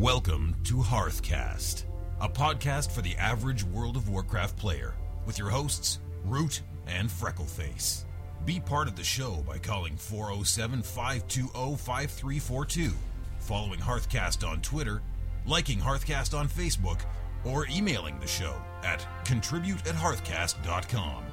Welcome 0.00 0.56
to 0.64 0.76
Hearthcast, 0.76 1.84
a 2.22 2.28
podcast 2.30 2.90
for 2.90 3.02
the 3.02 3.14
average 3.16 3.64
World 3.64 3.98
of 3.98 4.08
Warcraft 4.08 4.56
player, 4.56 4.94
with 5.26 5.38
your 5.38 5.50
hosts, 5.50 5.98
Root 6.24 6.62
and 6.86 7.10
Freckleface. 7.10 8.04
Be 8.46 8.60
part 8.60 8.88
of 8.88 8.96
the 8.96 9.04
show 9.04 9.44
by 9.46 9.58
calling 9.58 9.98
407 9.98 10.80
520 10.80 11.76
5342, 11.76 12.92
following 13.40 13.78
Hearthcast 13.78 14.48
on 14.48 14.62
Twitter, 14.62 15.02
liking 15.44 15.78
Hearthcast 15.78 16.32
on 16.32 16.48
Facebook, 16.48 17.00
or 17.44 17.66
emailing 17.70 18.18
the 18.20 18.26
show 18.26 18.54
at 18.82 19.06
contribute 19.26 19.86
at 19.86 19.94
hearthcast.com. 19.94 21.24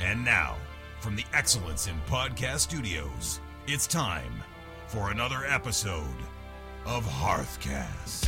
And 0.00 0.22
now, 0.22 0.56
from 1.00 1.16
the 1.16 1.24
Excellence 1.32 1.86
in 1.86 1.94
Podcast 2.06 2.58
Studios, 2.58 3.40
it's 3.66 3.86
time 3.86 4.42
for 4.88 5.10
another 5.10 5.46
episode 5.48 6.18
of 6.86 7.04
Hearthcast. 7.06 8.24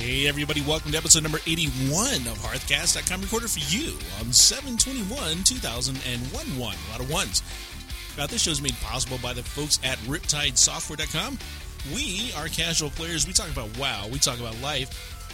Hey 0.00 0.26
everybody, 0.26 0.60
welcome 0.62 0.90
to 0.92 0.98
episode 0.98 1.22
number 1.22 1.38
81 1.46 2.26
of 2.26 2.36
Hearthcast.com 2.38 3.22
recorded 3.22 3.50
for 3.50 3.60
you 3.74 3.92
on 4.18 4.26
721-2001. 4.26 6.58
A 6.58 6.90
lot 6.90 7.00
of 7.00 7.10
ones. 7.10 7.42
Now, 8.18 8.26
this 8.26 8.42
show 8.42 8.50
is 8.50 8.60
made 8.60 8.78
possible 8.80 9.18
by 9.22 9.32
the 9.32 9.42
folks 9.42 9.78
at 9.82 9.96
RiptideSoftware.com. 10.00 11.38
We 11.94 12.32
are 12.36 12.48
casual 12.48 12.90
players. 12.90 13.26
We 13.26 13.32
talk 13.32 13.50
about 13.50 13.74
WoW. 13.78 14.08
We 14.12 14.18
talk 14.18 14.38
about 14.40 14.60
life. 14.60 14.90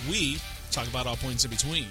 We 0.09 0.39
talk 0.71 0.89
about 0.89 1.07
all 1.07 1.17
points 1.17 1.45
in 1.45 1.51
between. 1.51 1.87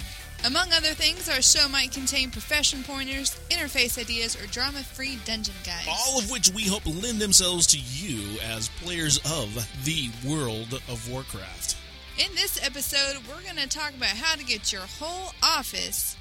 Among 0.46 0.72
other 0.72 0.94
things, 0.94 1.28
our 1.28 1.42
show 1.42 1.68
might 1.68 1.92
contain 1.92 2.32
profession 2.32 2.84
pointers, 2.84 3.38
interface 3.50 4.00
ideas, 4.00 4.42
or 4.42 4.48
drama 4.48 4.80
free 4.80 5.18
dungeon 5.26 5.56
guides. 5.66 5.90
All 5.90 6.18
of 6.18 6.32
which 6.32 6.50
we 6.50 6.64
hope 6.64 6.86
lend 6.86 7.20
themselves 7.20 7.68
to 7.68 7.78
you 7.78 8.40
as 8.40 8.70
players 8.82 9.18
of 9.18 9.54
the 9.84 10.10
world 10.26 10.82
of 10.88 11.12
Warcraft. 11.12 11.76
In 12.18 12.34
this 12.36 12.58
episode, 12.66 13.22
we're 13.28 13.44
going 13.44 13.58
to 13.58 13.68
talk 13.68 13.94
about 13.96 14.10
how 14.10 14.36
to 14.36 14.46
get 14.46 14.72
your 14.72 14.84
whole 15.00 15.34
office 15.44 16.16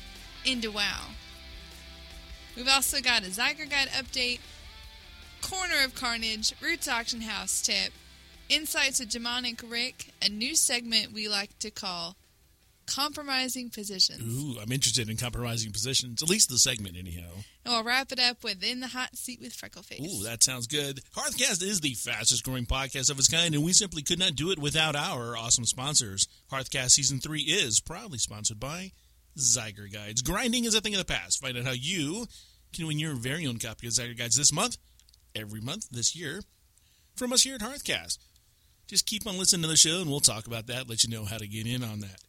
into 0.45 0.73
WoW. 0.73 1.07
We've 2.57 2.69
also 2.69 3.01
got 3.01 3.23
a 3.23 3.31
Zygor 3.31 3.71
Guide 3.71 3.89
update, 3.91 4.41
Corner 5.43 5.85
of 5.85 5.95
Carnage, 5.95 6.55
Roots 6.61 6.89
Auction 6.89 7.21
House 7.21 7.63
tip, 7.63 7.93
Insights 8.49 8.99
of 8.99 9.09
Demonic 9.09 9.63
Rick, 9.65 10.13
a 10.21 10.29
new 10.29 10.57
segment 10.57 11.13
we 11.13 11.29
like 11.29 11.57
to 11.61 11.71
call 11.71 12.17
Compromising 12.95 13.71
Positions. 13.71 14.21
Ooh, 14.23 14.59
I'm 14.61 14.73
interested 14.73 15.09
in 15.09 15.17
compromising 15.17 15.73
positions, 15.73 16.23
at 16.23 16.29
least 16.29 16.49
the 16.49 16.59
segment, 16.59 16.97
anyhow. 16.97 17.31
And 17.65 17.75
we'll 17.75 17.85
wrap 17.85 18.13
it 18.13 18.19
up 18.19 18.43
with 18.43 18.63
In 18.65 18.81
the 18.81 18.89
Hot 18.89 19.17
Seat 19.17 19.41
with 19.41 19.57
Freckleface. 19.57 20.01
Ooh, 20.01 20.25
that 20.25 20.43
sounds 20.43 20.67
good. 20.67 21.01
Hearthcast 21.17 21.63
is 21.63 21.81
the 21.81 21.95
fastest 21.95 22.45
growing 22.45 22.67
podcast 22.67 23.11
of 23.11 23.19
its 23.19 23.29
kind, 23.29 23.55
and 23.55 23.65
we 23.65 23.73
simply 23.73 24.03
could 24.03 24.19
not 24.19 24.35
do 24.35 24.51
it 24.51 24.59
without 24.59 24.97
our 24.97 25.37
awesome 25.37 25.67
sponsors. 25.67 26.27
Hearthcast 26.51 26.91
Season 26.91 27.21
3 27.21 27.41
is 27.43 27.81
proudly 27.81 28.19
sponsored 28.19 28.61
by 28.61 28.93
Zygor 29.39 29.93
Guides. 29.93 30.23
Grinding 30.23 30.65
is 30.65 30.75
a 30.75 30.81
thing 30.81 30.95
of 30.95 30.99
the 30.99 31.05
past. 31.05 31.41
Find 31.41 31.57
out 31.57 31.65
how 31.65 31.73
you 31.73 32.27
can 32.75 32.87
win 32.87 32.99
your 32.99 33.15
very 33.15 33.47
own 33.47 33.59
copy 33.59 33.87
of 33.87 33.93
Zygor 33.93 34.17
Guides 34.17 34.37
this 34.37 34.53
month, 34.53 34.79
every 35.35 35.61
month 35.61 35.89
this 35.91 36.17
year, 36.17 36.43
from 37.17 37.33
us 37.33 37.43
here 37.43 37.55
at 37.55 37.61
Hearthcast. 37.61 38.19
Just 38.87 39.07
keep 39.07 39.27
on 39.27 39.37
listening 39.37 39.63
to 39.63 39.69
the 39.69 39.77
show, 39.77 40.01
and 40.01 40.09
we'll 40.09 40.21
talk 40.21 40.47
about 40.47 40.67
that, 40.69 40.89
let 40.89 41.05
you 41.05 41.11
know 41.11 41.27
how 41.27 41.37
to 41.37 41.47
get 41.47 41.67
in 41.67 41.85
on 41.85 42.01
that. 42.01 42.23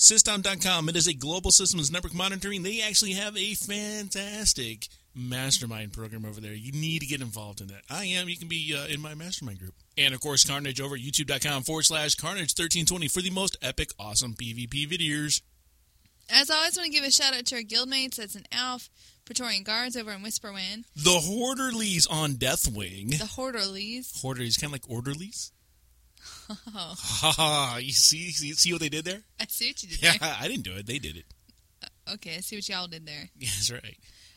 System.com, 0.00 0.88
it 0.88 0.94
is 0.94 1.08
a 1.08 1.12
global 1.12 1.50
systems 1.50 1.90
network 1.90 2.14
monitoring. 2.14 2.62
They 2.62 2.80
actually 2.80 3.14
have 3.14 3.36
a 3.36 3.54
fantastic 3.54 4.86
mastermind 5.12 5.92
program 5.92 6.24
over 6.24 6.40
there. 6.40 6.54
You 6.54 6.70
need 6.70 7.00
to 7.00 7.06
get 7.06 7.20
involved 7.20 7.60
in 7.60 7.66
that. 7.66 7.82
I 7.90 8.04
am. 8.04 8.28
You 8.28 8.36
can 8.36 8.46
be 8.46 8.76
uh, 8.78 8.86
in 8.86 9.00
my 9.00 9.14
mastermind 9.14 9.58
group. 9.58 9.74
And 9.96 10.14
of 10.14 10.20
course, 10.20 10.44
Carnage 10.44 10.80
over 10.80 10.94
at 10.94 11.00
youtube.com 11.00 11.64
forward 11.64 11.82
slash 11.82 12.14
Carnage1320 12.14 13.10
for 13.10 13.20
the 13.22 13.30
most 13.30 13.56
epic, 13.60 13.90
awesome 13.98 14.34
PvP 14.34 14.88
videos. 14.88 15.42
As 16.30 16.48
always, 16.48 16.78
I 16.78 16.82
want 16.82 16.92
to 16.92 16.96
give 16.96 17.04
a 17.04 17.10
shout 17.10 17.34
out 17.34 17.46
to 17.46 17.56
our 17.56 17.62
guildmates. 17.62 18.16
That's 18.16 18.36
an 18.36 18.46
Alf, 18.52 18.90
Praetorian 19.24 19.64
Guards 19.64 19.96
over 19.96 20.12
in 20.12 20.20
Whisperwind, 20.20 20.84
The 20.94 21.18
Horderlies 21.26 22.06
on 22.08 22.34
Deathwing. 22.34 23.18
the 23.18 23.24
Horderlies. 23.24 24.22
Horderlies, 24.22 24.60
kind 24.60 24.72
of 24.72 24.72
like 24.72 24.88
orderlies. 24.88 25.50
Oh! 26.50 27.76
You 27.80 27.92
see, 27.92 28.30
see, 28.30 28.52
see 28.52 28.72
what 28.72 28.80
they 28.80 28.88
did 28.88 29.04
there? 29.04 29.22
I 29.40 29.46
see 29.48 29.68
what 29.68 29.82
you 29.82 29.88
did 29.90 30.02
Yeah, 30.02 30.16
there. 30.18 30.36
I 30.40 30.48
didn't 30.48 30.64
do 30.64 30.74
it. 30.76 30.86
They 30.86 30.98
did 30.98 31.16
it. 31.16 31.24
Okay, 32.12 32.36
I 32.36 32.40
see 32.40 32.56
what 32.56 32.68
y'all 32.68 32.86
did 32.88 33.06
there. 33.06 33.28
Yeah, 33.38 33.48
that's 33.50 33.70
right. 33.70 33.96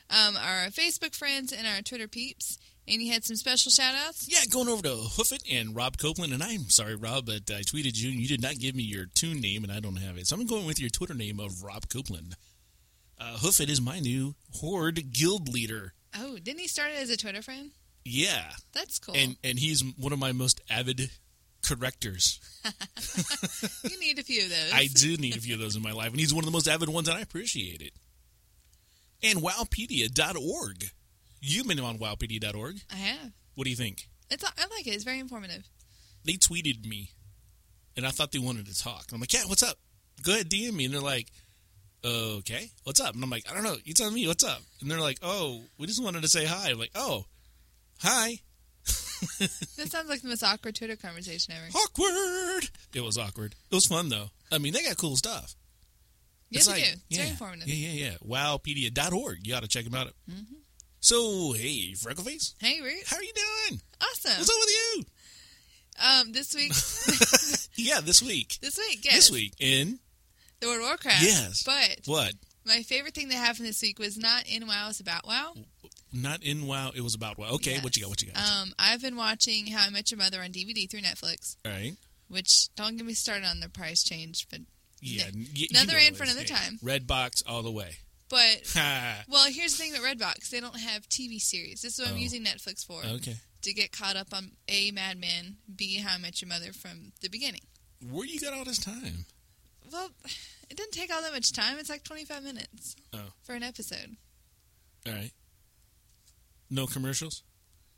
Um, 0.10 0.36
our 0.36 0.68
Facebook 0.68 1.16
friends 1.16 1.54
and 1.54 1.66
our 1.66 1.82
Twitter 1.82 2.08
peeps. 2.08 2.58
And 2.88 3.02
you 3.02 3.14
had 3.14 3.24
some 3.24 3.36
special 3.36 3.72
shout 3.72 3.94
outs? 3.96 4.28
Yeah, 4.30 4.40
going 4.52 4.68
over 4.68 4.82
to 4.82 4.90
Hoofit 4.90 5.44
and 5.50 5.76
Rob 5.76 5.98
Copeland. 5.98 6.34
And 6.34 6.42
I'm 6.44 6.70
sorry, 6.70 6.96
Rob, 6.96 7.28
but 7.28 7.50
I 7.50 7.62
tweeted 7.62 7.96
you 7.98 8.10
and 8.10 8.20
you 8.20 8.28
did 8.28 8.42
not 8.42 8.58
give 8.60 8.76
me 8.76 8.84
your 8.84 9.06
tune 9.14 9.40
name, 9.40 9.64
and 9.64 9.72
I 9.72 9.80
don't 9.80 9.96
have 9.98 10.18
it. 10.18 10.28
So 10.28 10.36
I'm 10.36 10.46
going 10.48 10.66
with 10.66 10.80
your 10.82 10.90
Twitter 10.90 11.14
name 11.14 11.40
of 11.40 11.64
Rob 11.64 11.88
Copeland. 11.90 12.36
Uh, 13.20 13.38
Hoofit 13.38 13.70
is 13.70 13.80
my 13.80 14.00
new 14.00 14.34
Horde 14.56 15.14
guild 15.14 15.48
leader. 15.48 15.94
Oh, 16.18 16.38
didn't 16.40 16.60
he 16.60 16.68
start 16.68 16.90
it 16.92 16.98
as 17.02 17.10
a 17.12 17.16
Twitter 17.18 17.42
friend? 17.44 17.72
Yeah, 18.04 18.52
That's 18.74 18.98
cool. 18.98 19.16
and 19.16 19.38
and 19.44 19.60
he's 19.60 19.84
one 19.96 20.12
of 20.12 20.18
my 20.18 20.32
most 20.32 20.60
avid 20.72 21.12
correctors. 21.64 22.40
you 23.84 24.00
need 24.00 24.20
a 24.20 24.24
few 24.24 24.44
of 24.44 24.50
those. 24.50 24.72
I 24.74 24.88
do 24.88 25.18
need 25.18 25.36
a 25.36 25.40
few 25.40 25.56
of 25.56 25.60
those 25.60 25.76
in 25.76 25.82
my 25.82 25.92
life, 25.92 26.10
and 26.10 26.20
he's 26.20 26.34
one 26.34 26.44
of 26.44 26.46
the 26.46 26.52
most 26.52 26.68
avid 26.68 26.90
ones, 26.90 27.08
and 27.08 27.18
I 27.18 27.22
appreciate 27.22 27.82
it. 27.82 27.94
And 29.24 29.40
wowpedia.org. 29.40 30.86
You've 31.40 31.68
been 31.68 31.80
on 31.80 31.98
wowpedia.org. 31.98 32.82
I 32.92 32.96
have. 32.96 33.32
What 33.56 33.66
do 33.66 33.70
you 33.70 33.76
think? 33.76 34.08
It's 34.30 34.44
I 34.44 34.66
like 34.76 34.88
it. 34.88 34.92
It's 34.92 35.04
very 35.04 35.20
informative. 35.20 35.68
They 36.24 36.34
tweeted 36.34 36.86
me, 36.86 37.12
and 37.98 38.06
I 38.06 38.10
thought 38.10 38.32
they 38.32 38.40
wanted 38.40 38.68
to 38.68 38.78
talk. 38.78 39.06
And 39.08 39.16
I'm 39.16 39.20
like, 39.20 39.34
yeah, 39.34 39.44
what's 39.48 39.64
up? 39.64 39.78
Go 40.24 40.34
ahead, 40.34 40.50
DM 40.50 40.74
me. 40.74 40.86
And 40.86 40.94
they're 40.94 41.02
like, 41.02 41.28
okay, 42.04 42.70
what's 42.84 43.00
up? 43.00 43.14
And 43.16 43.24
I'm 43.24 43.30
like, 43.30 43.50
I 43.50 43.54
don't 43.54 43.64
know. 43.64 43.78
You 43.84 43.94
tell 43.94 44.12
me 44.12 44.28
what's 44.28 44.44
up. 44.44 44.62
And 44.82 44.90
they're 44.90 45.00
like, 45.00 45.20
oh, 45.22 45.62
we 45.78 45.88
just 45.88 46.04
wanted 46.04 46.22
to 46.22 46.28
say 46.28 46.46
hi. 46.46 46.70
I'm 46.70 46.80
like, 46.80 46.92
oh, 46.96 47.26
hi. 48.00 48.40
That 49.78 49.88
sounds 49.92 50.10
like 50.10 50.22
the 50.22 50.30
most 50.30 50.44
awkward 50.44 50.76
Twitter 50.76 50.96
conversation 50.96 51.54
ever. 51.54 51.66
Awkward. 51.78 52.70
It 52.96 53.02
was 53.04 53.18
awkward. 53.18 53.56
It 53.72 53.76
was 53.76 53.86
fun 53.86 54.10
though. 54.10 54.30
I 54.52 54.58
mean, 54.58 54.74
they 54.74 54.84
got 54.84 54.98
cool 54.98 55.16
stuff. 55.16 55.56
Yes, 56.50 56.68
like- 56.68 56.78
do. 56.78 56.90
It's 56.90 57.00
yeah, 57.10 57.18
very 57.20 57.30
informative. 57.30 57.68
Yeah, 57.68 57.90
yeah, 57.92 58.06
yeah. 58.12 58.16
Wowpedia.org. 58.28 59.46
You 59.48 59.56
ought 59.56 59.62
to 59.64 59.68
check 59.70 59.86
them 59.86 59.96
out. 59.96 60.08
Mm-hmm. 60.30 60.56
So, 61.00 61.54
hey, 61.54 61.94
Freckleface, 61.96 62.54
Hey, 62.60 62.80
Root. 62.82 63.04
how 63.08 63.18
are 63.18 63.24
you 63.24 63.34
doing? 63.34 63.82
Awesome. 64.02 64.38
What's 64.38 64.50
up 64.50 64.56
with 64.60 64.70
you? 64.70 65.04
Um, 66.04 66.32
this 66.32 66.54
week, 66.54 66.72
Yeah, 67.76 68.02
this 68.02 68.22
week. 68.22 68.58
this 68.62 68.78
week, 68.78 69.00
yes, 69.04 69.16
This 69.16 69.32
week 69.32 69.54
in 69.60 70.00
the 70.60 70.68
World 70.68 70.80
of 70.82 70.86
Warcraft. 70.88 71.24
Yes. 71.24 71.64
But 71.64 72.02
what? 72.06 72.34
my 72.66 72.82
favorite 72.84 73.16
thing 73.16 73.30
that 73.30 73.36
happened 73.36 73.68
this 73.68 73.82
week 73.82 73.98
was 74.00 74.16
not 74.18 74.48
in 74.48 74.68
WoW. 74.68 74.90
It's 74.90 75.00
about 75.00 75.26
WoW. 75.26 75.54
Not 76.14 76.44
in 76.44 76.68
WoW. 76.68 76.92
It 76.94 77.02
was 77.02 77.16
about 77.16 77.38
WoW. 77.38 77.52
Okay, 77.52 77.80
what 77.80 77.96
you 77.96 78.04
got? 78.04 78.10
What 78.10 78.22
you 78.22 78.32
got? 78.32 78.42
Um, 78.44 78.74
I've 78.78 79.02
been 79.02 79.16
watching 79.16 79.68
How 79.68 79.86
I 79.88 79.90
Met 79.90 80.12
Your 80.12 80.18
Mother 80.18 80.42
on 80.42 80.52
DVD 80.52 80.90
through 80.90 81.02
Netflix. 81.02 81.56
All 81.66 81.72
right. 81.72 81.94
Which 82.28 82.74
don't 82.76 82.98
get 82.98 83.06
me 83.06 83.14
started 83.14 83.46
on 83.48 83.60
the 83.62 83.70
price 83.70 84.04
change, 84.04 84.48
but 84.50 84.60
Yeah. 85.02 85.24
N- 85.28 85.34
n- 85.36 85.48
y- 85.56 85.68
another 85.72 85.98
in 85.98 86.12
know 86.14 86.18
for 86.18 86.24
it's- 86.24 86.36
another 86.36 86.48
time. 86.48 86.80
Redbox 86.84 87.44
all 87.48 87.64
the 87.64 87.72
way. 87.72 87.98
but 88.30 88.74
well, 89.30 89.52
here's 89.52 89.78
the 89.78 89.84
thing 89.84 89.94
about 89.96 90.04
Redbox: 90.04 90.50
they 90.50 90.60
don't 90.60 90.80
have 90.80 91.08
TV 91.10 91.40
series. 91.42 91.82
This 91.82 91.94
is 91.94 92.00
what 92.00 92.10
I'm 92.10 92.16
Oh. 92.16 92.20
using 92.20 92.44
Netflix 92.44 92.86
for 92.86 93.04
Okay. 93.06 93.38
to 93.62 93.74
get 93.74 93.92
caught 93.92 94.16
up 94.16 94.34
on 94.34 94.52
a 94.68 94.92
Mad 94.92 95.18
Men, 95.18 95.58
b 95.74 95.98
How 95.98 96.16
I 96.16 96.18
Met 96.18 96.42
Your 96.42 96.50
Mother 96.50 96.72
from 96.74 97.12
the 97.22 97.30
beginning. 97.30 97.62
Where 98.10 98.26
you 98.26 98.40
got 98.40 98.54
all 98.54 98.64
this 98.66 98.78
time? 98.80 99.26
Well, 99.92 100.10
it 100.70 100.78
didn't 100.78 100.94
take 100.94 101.14
all 101.14 101.22
that 101.22 101.34
much 101.34 101.52
time. 101.52 101.78
It's 101.80 101.90
like 101.90 102.04
25 102.04 102.44
minutes 102.44 102.96
Oh. 103.14 103.34
for 103.44 103.54
an 103.56 103.64
episode. 103.64 104.16
All 105.06 105.12
right. 105.14 105.32
No 106.72 106.88
commercials. 106.88 107.44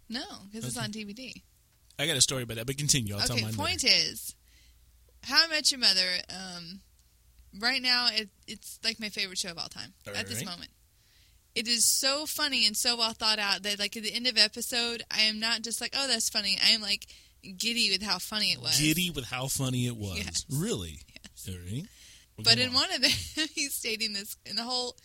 No, 0.10 0.24
because 0.52 0.68
it's 0.68 0.78
on 0.78 0.92
DVD. 0.92 1.32
I 1.98 2.08
got 2.08 2.18
a 2.18 2.22
story 2.22 2.44
about 2.44 2.58
that, 2.58 2.66
but 2.66 2.78
continue. 2.78 3.14
I'll 3.16 3.22
tell 3.22 3.36
okay, 3.36 3.46
mine 3.46 3.54
point 3.54 3.84
later. 3.84 3.96
is, 3.96 4.36
How 5.24 5.46
I 5.46 5.48
Met 5.48 5.72
Your 5.72 5.80
Mother. 5.80 6.08
Um, 6.30 6.82
right 7.60 7.82
now, 7.82 8.10
it, 8.12 8.30
it's 8.48 8.80
like 8.84 9.00
my 9.00 9.10
favorite 9.10 9.38
show 9.38 9.52
of 9.52 9.58
all 9.60 9.68
time 9.70 9.94
at 10.08 10.28
this 10.28 10.44
moment. 10.44 10.72
It 11.56 11.68
is 11.68 11.86
so 11.86 12.26
funny 12.26 12.66
and 12.66 12.76
so 12.76 12.98
well 12.98 13.14
thought 13.14 13.38
out 13.38 13.62
that, 13.62 13.78
like, 13.78 13.96
at 13.96 14.02
the 14.02 14.14
end 14.14 14.26
of 14.26 14.38
episode, 14.40 15.04
I 15.12 15.22
am 15.22 15.40
not 15.40 15.62
just 15.62 15.80
like, 15.80 15.94
"Oh, 15.96 16.08
that's 16.08 16.30
funny." 16.30 16.58
I 16.66 16.70
am 16.70 16.82
like 16.82 17.06
giddy 17.58 17.92
with 17.92 18.02
how 18.02 18.18
funny 18.18 18.54
it 18.54 18.60
was. 18.60 18.80
Giddy 18.80 19.12
with 19.12 19.26
how 19.26 19.48
funny 19.48 19.86
it 19.86 19.96
was. 19.96 20.18
Yes. 20.18 20.46
Really? 20.52 21.00
Yes. 21.10 21.48
All 21.48 21.56
right. 21.72 21.86
Well, 22.38 22.46
But 22.46 22.58
in 22.58 22.70
on. 22.70 22.74
one 22.74 22.92
of 22.92 23.02
them, 23.02 23.12
he's 23.54 23.76
stating 23.76 24.14
this, 24.14 24.36
and 24.48 24.58
the 24.58 24.64
whole 24.64 24.96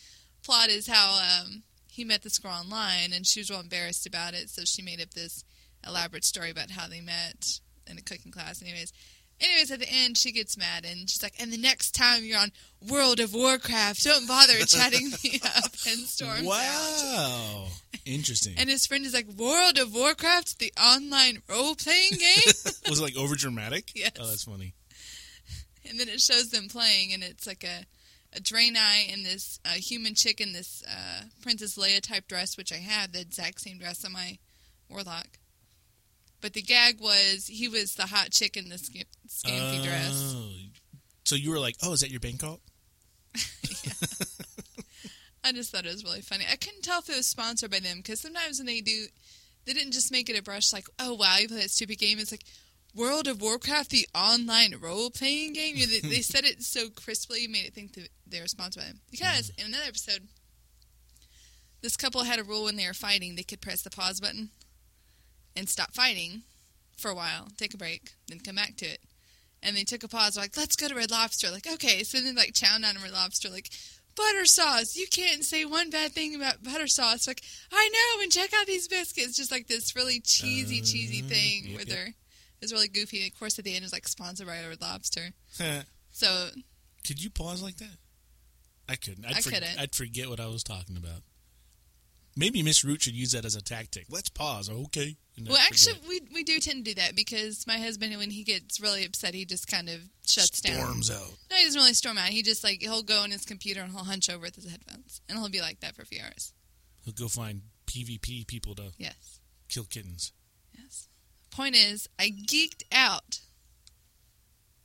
plot 0.43 0.71
is 0.71 0.87
how 0.87 1.21
um, 1.43 1.65
he 1.99 2.05
met 2.05 2.23
this 2.23 2.39
girl 2.39 2.53
online, 2.53 3.13
and 3.13 3.27
she 3.27 3.41
was 3.41 3.51
real 3.51 3.61
embarrassed 3.61 4.07
about 4.07 4.33
it, 4.33 4.49
so 4.49 4.63
she 4.65 4.83
made 4.83 5.01
up 5.01 5.11
this 5.15 5.45
elaborate 5.87 6.25
story 6.25 6.51
about 6.51 6.71
how 6.71 6.87
they 6.87 7.01
met 7.01 7.61
in 7.89 7.99
a 7.99 8.03
cooking 8.03 8.33
class. 8.33 8.63
Anyways, 8.63 8.93
Anyways, 9.41 9.71
at 9.71 9.79
the 9.79 9.89
end, 9.89 10.19
she 10.19 10.33
gets 10.33 10.57
mad 10.57 10.85
and 10.85 11.09
she's 11.09 11.23
like, 11.23 11.35
"And 11.39 11.53
the 11.53 11.59
next 11.59 11.93
time 11.93 12.25
you're 12.25 12.41
on 12.41 12.51
World 12.89 13.21
of 13.21 13.33
Warcraft, 13.33 14.03
don't 14.03 14.27
bother 14.27 14.55
chatting 14.67 15.11
me 15.23 15.41
up." 15.45 15.71
And 15.87 16.01
storms 16.09 16.41
out. 16.41 16.45
Wow. 16.45 17.69
Interesting. 18.05 18.55
And 18.59 18.69
his 18.69 18.85
friend 18.85 19.07
is 19.07 19.15
like, 19.15 19.29
"World 19.29 19.79
of 19.79 19.95
Warcraft, 19.95 20.59
the 20.59 20.73
online 20.77 21.43
role 21.49 21.77
playing 21.77 22.15
game." 22.19 22.53
was 22.89 22.99
it 22.99 23.03
like 23.03 23.17
over 23.17 23.37
dramatic? 23.37 23.93
Yes. 23.95 24.11
Oh, 24.19 24.27
that's 24.27 24.43
funny. 24.43 24.75
and 25.89 26.01
then 26.01 26.09
it 26.09 26.21
shows 26.21 26.51
them 26.51 26.69
playing, 26.69 27.13
and 27.13 27.23
it's 27.23 27.47
like 27.47 27.63
a 27.63 27.85
Draenei 28.37 29.13
in 29.13 29.23
this 29.23 29.59
uh, 29.65 29.71
human 29.71 30.15
chick 30.15 30.41
in 30.41 30.53
this 30.53 30.83
uh, 30.89 31.23
Princess 31.43 31.77
Leia 31.77 32.01
type 32.01 32.29
dress, 32.29 32.57
which 32.57 32.73
I 32.73 32.77
had 32.77 33.13
the 33.13 33.21
exact 33.21 33.61
same 33.61 33.79
dress 33.79 34.05
on 34.05 34.13
my 34.13 34.39
warlock. 34.89 35.39
But 36.41 36.53
the 36.53 36.63
gag 36.63 37.01
was 37.01 37.47
he 37.49 37.69
was 37.69 37.95
the 37.95 38.07
hot 38.07 38.31
chick 38.31 38.57
in 38.57 38.69
the 38.69 38.79
sk- 38.79 39.07
scanty 39.27 39.83
dress. 39.83 40.35
Oh. 40.37 40.51
So 41.25 41.35
you 41.35 41.51
were 41.51 41.59
like, 41.59 41.77
"Oh, 41.83 41.93
is 41.93 42.01
that 42.01 42.11
your 42.11 42.21
bank 42.21 42.45
alt?" 42.45 42.61
I 45.45 45.53
just 45.53 45.73
thought 45.73 45.85
it 45.85 45.93
was 45.93 46.05
really 46.05 46.21
funny. 46.21 46.45
I 46.51 46.57
couldn't 46.57 46.83
tell 46.83 47.01
if 47.01 47.09
it 47.09 47.17
was 47.17 47.27
sponsored 47.27 47.71
by 47.71 47.81
them 47.81 47.99
because 47.99 48.21
sometimes 48.21 48.59
when 48.59 48.67
they 48.67 48.81
do, 48.81 49.07
they 49.65 49.73
didn't 49.73 49.93
just 49.93 50.13
make 50.13 50.31
it 50.31 50.39
a 50.39 50.43
brush 50.43 50.73
like, 50.73 50.87
"Oh 50.99 51.15
wow, 51.15 51.37
you 51.39 51.49
play 51.49 51.61
that 51.61 51.71
stupid 51.71 51.99
game." 51.99 52.19
It's 52.19 52.33
like 52.33 52.45
World 52.95 53.29
of 53.29 53.41
Warcraft, 53.41 53.91
the 53.91 54.09
online 54.15 54.75
role 54.81 55.11
playing 55.11 55.53
game. 55.53 55.77
You 55.77 55.87
know, 55.87 55.93
they, 55.93 56.09
they 56.09 56.21
said 56.21 56.45
it 56.45 56.63
so 56.63 56.89
crisply, 56.89 57.43
you 57.43 57.49
made 57.49 57.67
it 57.67 57.75
think 57.75 57.95
that 57.95 58.09
they 58.27 58.41
were 58.41 58.49
sponsored 58.49 58.83
by 58.83 58.89
them. 58.89 59.01
Because 59.11 59.51
in 59.59 59.67
another 59.67 59.85
episode, 59.87 60.29
this 61.81 61.97
couple 61.97 62.25
had 62.25 62.41
a 62.41 62.45
rule 62.45 62.65
when 62.65 62.77
they 62.77 62.87
were 62.87 62.95
fighting, 62.95 63.37
they 63.37 63.43
could 63.43 63.61
press 63.61 63.83
the 63.83 63.91
pause 63.91 64.21
button 64.21 64.51
and 65.55 65.69
stop 65.69 65.93
fighting 65.93 66.43
for 66.97 67.11
a 67.11 67.15
while, 67.15 67.49
take 67.57 67.75
a 67.75 67.79
break, 67.79 68.15
then 68.27 68.41
come 68.41 68.57
back 68.57 68.77
to 68.77 68.87
it. 68.87 69.01
And 69.63 69.77
they 69.77 69.85
took 69.85 70.03
a 70.05 70.09
pause, 70.09 70.37
like, 70.37 70.57
let's 70.57 70.77
go 70.77 70.89
to 70.89 70.95
Red 70.95 71.11
Lobster. 71.11 71.51
Like, 71.51 71.67
okay. 71.67 72.05
So 72.05 72.21
then, 72.21 72.37
like, 72.37 72.55
chow 72.55 72.79
down 72.79 72.97
on 72.97 73.03
Red 73.03 73.13
Lobster, 73.13 73.49
like, 73.51 73.71
butter 74.17 74.45
sauce. 74.45 74.97
You 74.97 75.07
can't 75.11 75.45
say 75.45 75.65
one 75.65 75.91
bad 75.91 76.13
thing 76.13 76.37
about 76.37 76.63
butter 76.63 76.87
sauce. 76.87 77.27
Like, 77.27 77.43
I 77.73 77.89
know, 77.93 78.23
and 78.23 78.31
check 78.31 78.51
out 78.55 78.67
these 78.67 78.87
biscuits. 78.87 79.37
Just 79.37 79.51
like 79.51 79.67
this 79.67 79.97
really 79.97 80.21
cheesy, 80.21 80.81
cheesy 80.81 81.25
Uh, 81.25 81.29
thing 81.29 81.63
yep, 81.65 81.77
where 81.77 81.85
yep. 81.85 81.89
they're, 81.89 82.15
it's 82.61 82.73
really 82.73 82.89
goofy. 82.89 83.23
And 83.23 83.33
of 83.33 83.39
course, 83.39 83.59
at 83.59 83.65
the 83.65 83.75
end, 83.75 83.85
it's 83.85 83.93
like 83.93 84.09
sponsored 84.09 84.47
by 84.47 84.65
Red 84.67 84.81
Lobster. 84.81 85.31
So, 86.11 86.49
Could 87.07 87.23
you 87.23 87.31
pause 87.31 87.63
like 87.63 87.77
that? 87.77 87.97
I 88.89 88.97
couldn't. 88.97 89.25
I'd 89.27 89.37
I 89.37 89.41
for- 89.41 89.51
couldn't. 89.51 89.79
I'd 89.79 89.95
forget 89.95 90.29
what 90.29 90.41
I 90.41 90.47
was 90.47 90.65
talking 90.65 90.97
about. 90.97 91.23
Maybe 92.37 92.63
Miss 92.63 92.83
Root 92.85 93.03
should 93.03 93.15
use 93.15 93.33
that 93.33 93.45
as 93.45 93.55
a 93.57 93.63
tactic. 93.63 94.07
Let's 94.09 94.29
pause. 94.29 94.69
Okay. 94.71 95.17
Well, 95.37 95.47
forget. 95.57 95.61
actually, 95.67 95.95
we, 96.09 96.21
we 96.35 96.45
do 96.45 96.59
tend 96.59 96.85
to 96.85 96.95
do 96.95 97.01
that 97.01 97.15
because 97.15 97.67
my 97.67 97.79
husband, 97.79 98.17
when 98.17 98.31
he 98.31 98.43
gets 98.43 98.81
really 98.81 99.05
upset, 99.05 99.35
he 99.35 99.45
just 99.45 99.69
kind 99.69 99.89
of 99.89 100.01
shuts 100.27 100.61
down. 100.61 100.77
storms 100.81 101.11
out. 101.11 101.31
No, 101.51 101.57
he 101.57 101.65
doesn't 101.65 101.81
really 101.81 101.95
storm 101.95 102.17
out. 102.19 102.29
He 102.29 102.43
just 102.43 102.65
like 102.65 102.81
he'll 102.81 103.03
go 103.03 103.21
on 103.21 103.31
his 103.31 103.45
computer 103.45 103.81
and 103.81 103.91
he'll 103.93 104.05
hunch 104.05 104.29
over 104.31 104.41
with 104.43 104.55
his 104.57 104.69
headphones, 104.71 105.21
and 105.29 105.39
he'll 105.39 105.49
be 105.51 105.61
like 105.61 105.81
that 105.81 105.95
for 105.95 106.03
a 106.03 106.07
few 106.07 106.21
hours. 106.23 106.53
He'll 107.05 107.15
go 107.15 107.29
find 107.29 107.63
PvP 107.87 108.47
people 108.47 108.75
to 108.77 108.93
Yes, 108.99 109.41
kill 109.69 109.85
kittens. 109.85 110.33
Point 111.59 111.75
is, 111.75 112.09
I 112.21 112.31
geeked 112.31 112.85
out. 112.93 113.41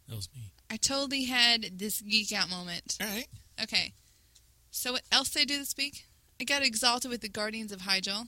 That 0.09 0.15
was 0.15 0.27
me. 0.35 0.51
I 0.71 0.77
totally 0.77 1.25
had 1.25 1.77
this 1.77 2.01
geek 2.01 2.31
out 2.31 2.49
moment. 2.49 2.97
All 2.99 3.05
right. 3.05 3.27
Okay, 3.61 3.93
so 4.71 4.93
what 4.93 5.03
else 5.11 5.29
did 5.29 5.43
I 5.43 5.45
do 5.45 5.59
this 5.59 5.75
week? 5.77 6.05
I 6.41 6.45
got 6.45 6.63
exalted 6.63 7.11
with 7.11 7.21
the 7.21 7.29
Guardians 7.29 7.71
of 7.71 7.81
Hyjal. 7.81 8.25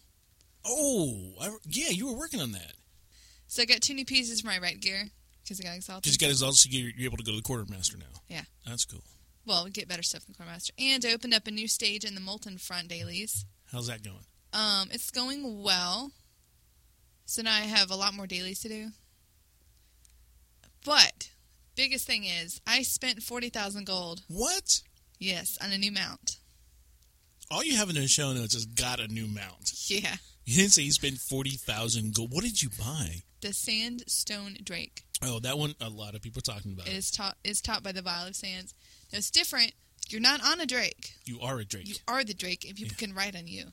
Oh, 0.63 1.31
I, 1.41 1.49
yeah, 1.65 1.89
you 1.89 2.05
were 2.05 2.15
working 2.15 2.39
on 2.39 2.51
that. 2.51 2.73
So 3.47 3.63
I 3.63 3.65
got 3.65 3.81
two 3.81 3.95
new 3.95 4.05
pieces 4.05 4.41
for 4.41 4.47
my 4.47 4.59
right 4.59 4.79
gear 4.79 5.05
because 5.43 5.59
I 5.59 5.63
got 5.63 5.75
exalted. 5.75 6.03
Because 6.03 6.13
you 6.13 6.27
got 6.27 6.31
results, 6.31 6.61
so 6.63 6.69
you're, 6.69 6.91
you're 6.95 7.07
able 7.07 7.17
to 7.17 7.23
go 7.23 7.31
to 7.31 7.37
the 7.37 7.41
quartermaster 7.41 7.97
now. 7.97 8.21
Yeah. 8.29 8.43
That's 8.67 8.85
cool. 8.85 9.01
well, 9.47 9.65
we 9.65 9.71
get 9.71 9.87
better 9.87 10.03
stuff 10.03 10.21
in 10.27 10.35
Quartermaster. 10.35 10.73
And 10.77 11.03
I 11.03 11.13
opened 11.13 11.33
up 11.33 11.47
a 11.47 11.51
new 11.51 11.67
stage 11.67 12.05
in 12.05 12.13
the 12.13 12.21
Molten 12.21 12.59
Front 12.59 12.89
dailies. 12.89 13.43
How's 13.71 13.87
that 13.87 14.03
going? 14.03 14.25
Um, 14.53 14.89
it's 14.91 15.09
going 15.09 15.63
well. 15.63 16.11
So 17.25 17.41
now 17.41 17.53
I 17.55 17.61
have 17.61 17.89
a 17.91 17.95
lot 17.95 18.13
more 18.13 18.27
dailies 18.27 18.59
to 18.61 18.69
do. 18.69 18.87
But 20.85 21.29
biggest 21.75 22.05
thing 22.05 22.25
is 22.25 22.61
I 22.67 22.81
spent 22.83 23.23
forty 23.23 23.49
thousand 23.49 23.85
gold. 23.85 24.21
What? 24.27 24.81
Yes, 25.19 25.57
on 25.63 25.71
a 25.71 25.77
new 25.77 25.91
mount. 25.91 26.37
All 27.49 27.63
you 27.63 27.77
have 27.77 27.89
in 27.89 27.95
the 27.95 28.07
show 28.07 28.33
notes 28.33 28.55
is 28.55 28.65
got 28.65 28.99
a 28.99 29.07
new 29.07 29.27
mount. 29.27 29.71
Yeah, 29.87 30.15
You 30.45 30.55
didn't 30.57 30.71
say 30.71 30.81
you 30.81 30.91
spent 30.91 31.19
40000 31.19 32.13
gold. 32.13 32.33
What 32.33 32.43
did 32.43 32.61
you 32.61 32.69
buy? 32.69 33.21
the 33.41 33.53
Sandstone 33.53 34.57
Drake. 34.63 35.03
Oh, 35.21 35.39
that 35.41 35.59
one, 35.59 35.75
a 35.79 35.87
lot 35.89 36.15
of 36.15 36.23
people 36.23 36.39
are 36.39 36.53
talking 36.53 36.73
about. 36.73 36.87
It 36.87 36.93
is 36.93 37.11
taught 37.11 37.37
is 37.43 37.61
taught 37.61 37.83
by 37.83 37.91
the 37.91 38.01
Vial 38.01 38.27
of 38.27 38.35
Sands. 38.35 38.73
Now 39.11 39.19
it's 39.19 39.29
different. 39.29 39.73
You're 40.09 40.21
not 40.21 40.43
on 40.43 40.59
a 40.59 40.65
Drake. 40.65 41.13
You 41.25 41.39
are 41.41 41.59
a 41.59 41.65
Drake. 41.65 41.87
You 41.87 41.95
are 42.07 42.23
the 42.23 42.33
Drake, 42.33 42.65
and 42.67 42.75
people 42.75 42.95
can 42.97 43.13
ride 43.13 43.35
on 43.35 43.47
you. 43.47 43.65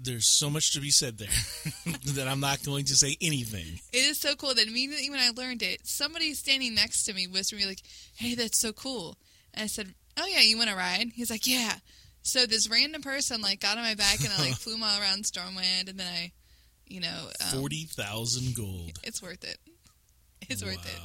There's 0.00 0.26
so 0.26 0.48
much 0.48 0.72
to 0.74 0.80
be 0.80 0.90
said 0.90 1.18
there 1.18 1.28
that 2.14 2.28
I'm 2.28 2.40
not 2.40 2.62
going 2.64 2.84
to 2.84 2.94
say 2.94 3.16
anything. 3.20 3.80
It 3.92 3.98
is 3.98 4.20
so 4.20 4.36
cool 4.36 4.54
that 4.54 4.68
immediately 4.68 5.10
when 5.10 5.18
I 5.18 5.30
learned 5.30 5.62
it, 5.62 5.80
somebody 5.86 6.34
standing 6.34 6.74
next 6.74 7.04
to 7.04 7.12
me 7.12 7.26
whispered 7.26 7.58
me 7.58 7.66
like, 7.66 7.82
"Hey, 8.14 8.34
that's 8.34 8.60
so 8.60 8.72
cool." 8.72 9.16
And 9.54 9.64
I 9.64 9.66
said, 9.66 9.94
"Oh 10.16 10.26
yeah, 10.26 10.40
you 10.40 10.56
want 10.56 10.70
to 10.70 10.76
ride?" 10.76 11.10
He's 11.14 11.30
like, 11.30 11.46
"Yeah." 11.46 11.74
So 12.22 12.46
this 12.46 12.70
random 12.70 13.02
person 13.02 13.40
like 13.40 13.60
got 13.60 13.78
on 13.78 13.84
my 13.84 13.94
back 13.94 14.20
and 14.20 14.28
I 14.32 14.38
like 14.38 14.54
flew 14.58 14.74
him 14.74 14.82
all 14.82 15.00
around 15.00 15.24
Stormwind, 15.24 15.88
and 15.88 15.98
then 15.98 16.06
I, 16.06 16.32
you 16.86 17.00
know, 17.00 17.30
um, 17.52 17.60
40,000 17.60 18.54
gold. 18.54 18.98
It's 19.02 19.22
worth 19.22 19.44
it. 19.44 19.58
It's 20.48 20.62
wow. 20.62 20.70
worth 20.70 20.86
it. 20.86 21.00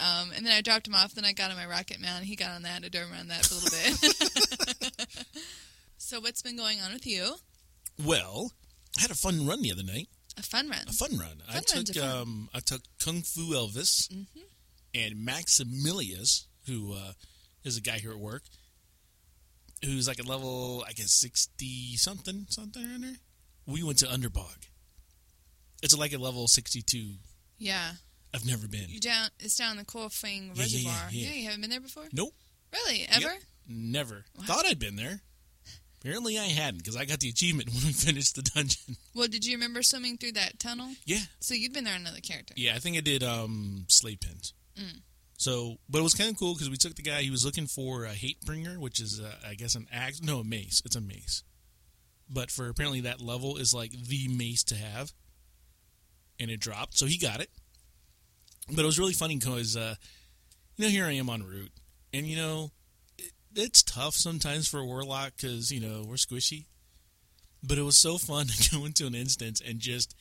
Um, 0.00 0.30
and 0.36 0.44
then 0.44 0.52
I 0.52 0.60
dropped 0.60 0.88
him 0.88 0.94
off. 0.94 1.14
Then 1.14 1.24
I 1.24 1.32
got 1.32 1.50
on 1.50 1.56
my 1.56 1.66
rocket 1.66 2.00
mount. 2.00 2.24
He 2.24 2.36
got 2.36 2.50
on 2.50 2.62
that. 2.62 2.84
I 2.84 2.88
drove 2.88 3.10
around 3.10 3.28
that 3.28 3.44
for 3.44 3.54
a 3.54 3.58
little 3.58 4.90
bit. 4.90 5.26
so 5.98 6.20
what's 6.20 6.42
been 6.42 6.56
going 6.56 6.80
on 6.80 6.92
with 6.92 7.06
you? 7.06 7.34
Well, 8.02 8.52
I 8.98 9.02
had 9.02 9.10
a 9.10 9.14
fun 9.14 9.46
run 9.46 9.62
the 9.62 9.72
other 9.72 9.82
night. 9.82 10.08
A 10.36 10.42
fun 10.42 10.68
run. 10.68 10.80
A 10.88 10.92
fun 10.92 11.16
run. 11.16 11.42
I 11.48 11.52
Fun 11.54 11.62
runs 11.74 11.90
took 11.90 12.02
fun. 12.02 12.10
um, 12.18 12.48
I 12.52 12.60
took 12.60 12.82
Kung 12.98 13.22
Fu 13.22 13.52
Elvis 13.54 14.08
Mhm. 14.12 14.26
and 14.94 15.14
Maximilius, 15.26 16.46
who 16.66 16.92
uh, 16.92 17.12
is 17.62 17.76
a 17.76 17.80
guy 17.80 17.98
here 17.98 18.10
at 18.10 18.18
work, 18.18 18.42
who's 19.84 20.08
like 20.08 20.18
a 20.18 20.22
level, 20.24 20.84
I 20.88 20.92
guess 20.92 21.12
sixty 21.12 21.96
something, 21.96 22.46
something 22.48 22.84
around 22.84 23.02
there. 23.04 23.16
We 23.66 23.82
went 23.82 23.98
to 24.00 24.12
Underbog. 24.12 24.64
It's 25.82 25.96
like 25.96 26.12
a 26.12 26.18
level 26.18 26.48
sixty-two. 26.48 27.14
Yeah, 27.58 27.92
I've 28.34 28.44
never 28.46 28.66
been. 28.66 28.88
you 28.88 28.98
down. 29.00 29.30
It's 29.38 29.56
down 29.56 29.76
the 29.76 29.84
Coilfang 29.84 30.22
Yeah, 30.22 30.40
yeah, 30.40 30.52
yeah, 30.54 30.62
Reservoir. 30.62 31.08
yeah. 31.12 31.32
you 31.32 31.44
haven't 31.44 31.60
been 31.60 31.70
there 31.70 31.80
before. 31.80 32.08
Nope. 32.12 32.34
Really? 32.72 33.06
Ever? 33.08 33.20
Yep. 33.20 33.42
Never. 33.68 34.24
Wow. 34.36 34.44
Thought 34.46 34.66
I'd 34.66 34.78
been 34.80 34.96
there. 34.96 35.22
Apparently 36.04 36.38
I 36.38 36.44
hadn't 36.48 36.78
because 36.78 36.96
I 36.96 37.06
got 37.06 37.20
the 37.20 37.30
achievement 37.30 37.68
when 37.72 37.82
we 37.84 37.92
finished 37.92 38.36
the 38.36 38.42
dungeon. 38.42 38.96
Well, 39.14 39.28
did 39.28 39.46
you 39.46 39.56
remember 39.56 39.82
swimming 39.82 40.18
through 40.18 40.32
that 40.32 40.58
tunnel? 40.58 40.90
Yeah. 41.06 41.20
So 41.40 41.54
you'd 41.54 41.72
been 41.72 41.84
there 41.84 41.96
another 41.96 42.20
character. 42.20 42.52
Yeah, 42.56 42.74
I 42.74 42.78
think 42.78 42.96
I 42.98 43.00
did 43.00 43.22
um 43.22 43.86
Slave 43.88 44.18
Pens. 44.20 44.52
Mm. 44.78 45.00
So, 45.38 45.76
but 45.88 45.98
it 45.98 46.02
was 46.02 46.14
kind 46.14 46.30
of 46.30 46.38
cool 46.38 46.54
because 46.54 46.70
we 46.70 46.76
took 46.76 46.94
the 46.94 47.02
guy. 47.02 47.22
He 47.22 47.30
was 47.30 47.44
looking 47.44 47.66
for 47.66 48.04
a 48.04 48.10
hate 48.10 48.40
bringer, 48.44 48.78
which 48.78 49.00
is 49.00 49.20
uh, 49.20 49.34
I 49.48 49.54
guess 49.54 49.74
an 49.74 49.86
axe. 49.90 50.20
No, 50.22 50.40
a 50.40 50.44
mace. 50.44 50.82
It's 50.84 50.94
a 50.94 51.00
mace. 51.00 51.42
But 52.28 52.50
for 52.50 52.68
apparently 52.68 53.00
that 53.02 53.20
level 53.20 53.56
is 53.56 53.72
like 53.72 53.92
the 53.92 54.28
mace 54.28 54.62
to 54.64 54.76
have, 54.76 55.12
and 56.38 56.50
it 56.50 56.60
dropped. 56.60 56.98
So 56.98 57.06
he 57.06 57.18
got 57.18 57.40
it. 57.40 57.50
But 58.68 58.80
it 58.82 58.86
was 58.86 58.98
really 58.98 59.12
funny 59.12 59.36
because 59.36 59.76
uh, 59.76 59.94
you 60.76 60.84
know 60.84 60.90
here 60.90 61.06
I 61.06 61.12
am 61.12 61.30
on 61.30 61.42
Root, 61.42 61.72
and 62.12 62.26
you 62.26 62.36
know 62.36 62.70
it's 63.56 63.82
tough 63.82 64.14
sometimes 64.14 64.68
for 64.68 64.80
a 64.80 64.84
warlock 64.84 65.32
because 65.36 65.70
you 65.70 65.80
know 65.80 66.04
we're 66.06 66.14
squishy. 66.14 66.66
But 67.62 67.78
it 67.78 67.82
was 67.82 67.96
so 67.96 68.18
fun 68.18 68.46
to 68.60 68.70
go 68.70 68.84
into 68.84 69.06
an 69.06 69.14
instance 69.14 69.60
and 69.66 69.78
just 69.78 70.14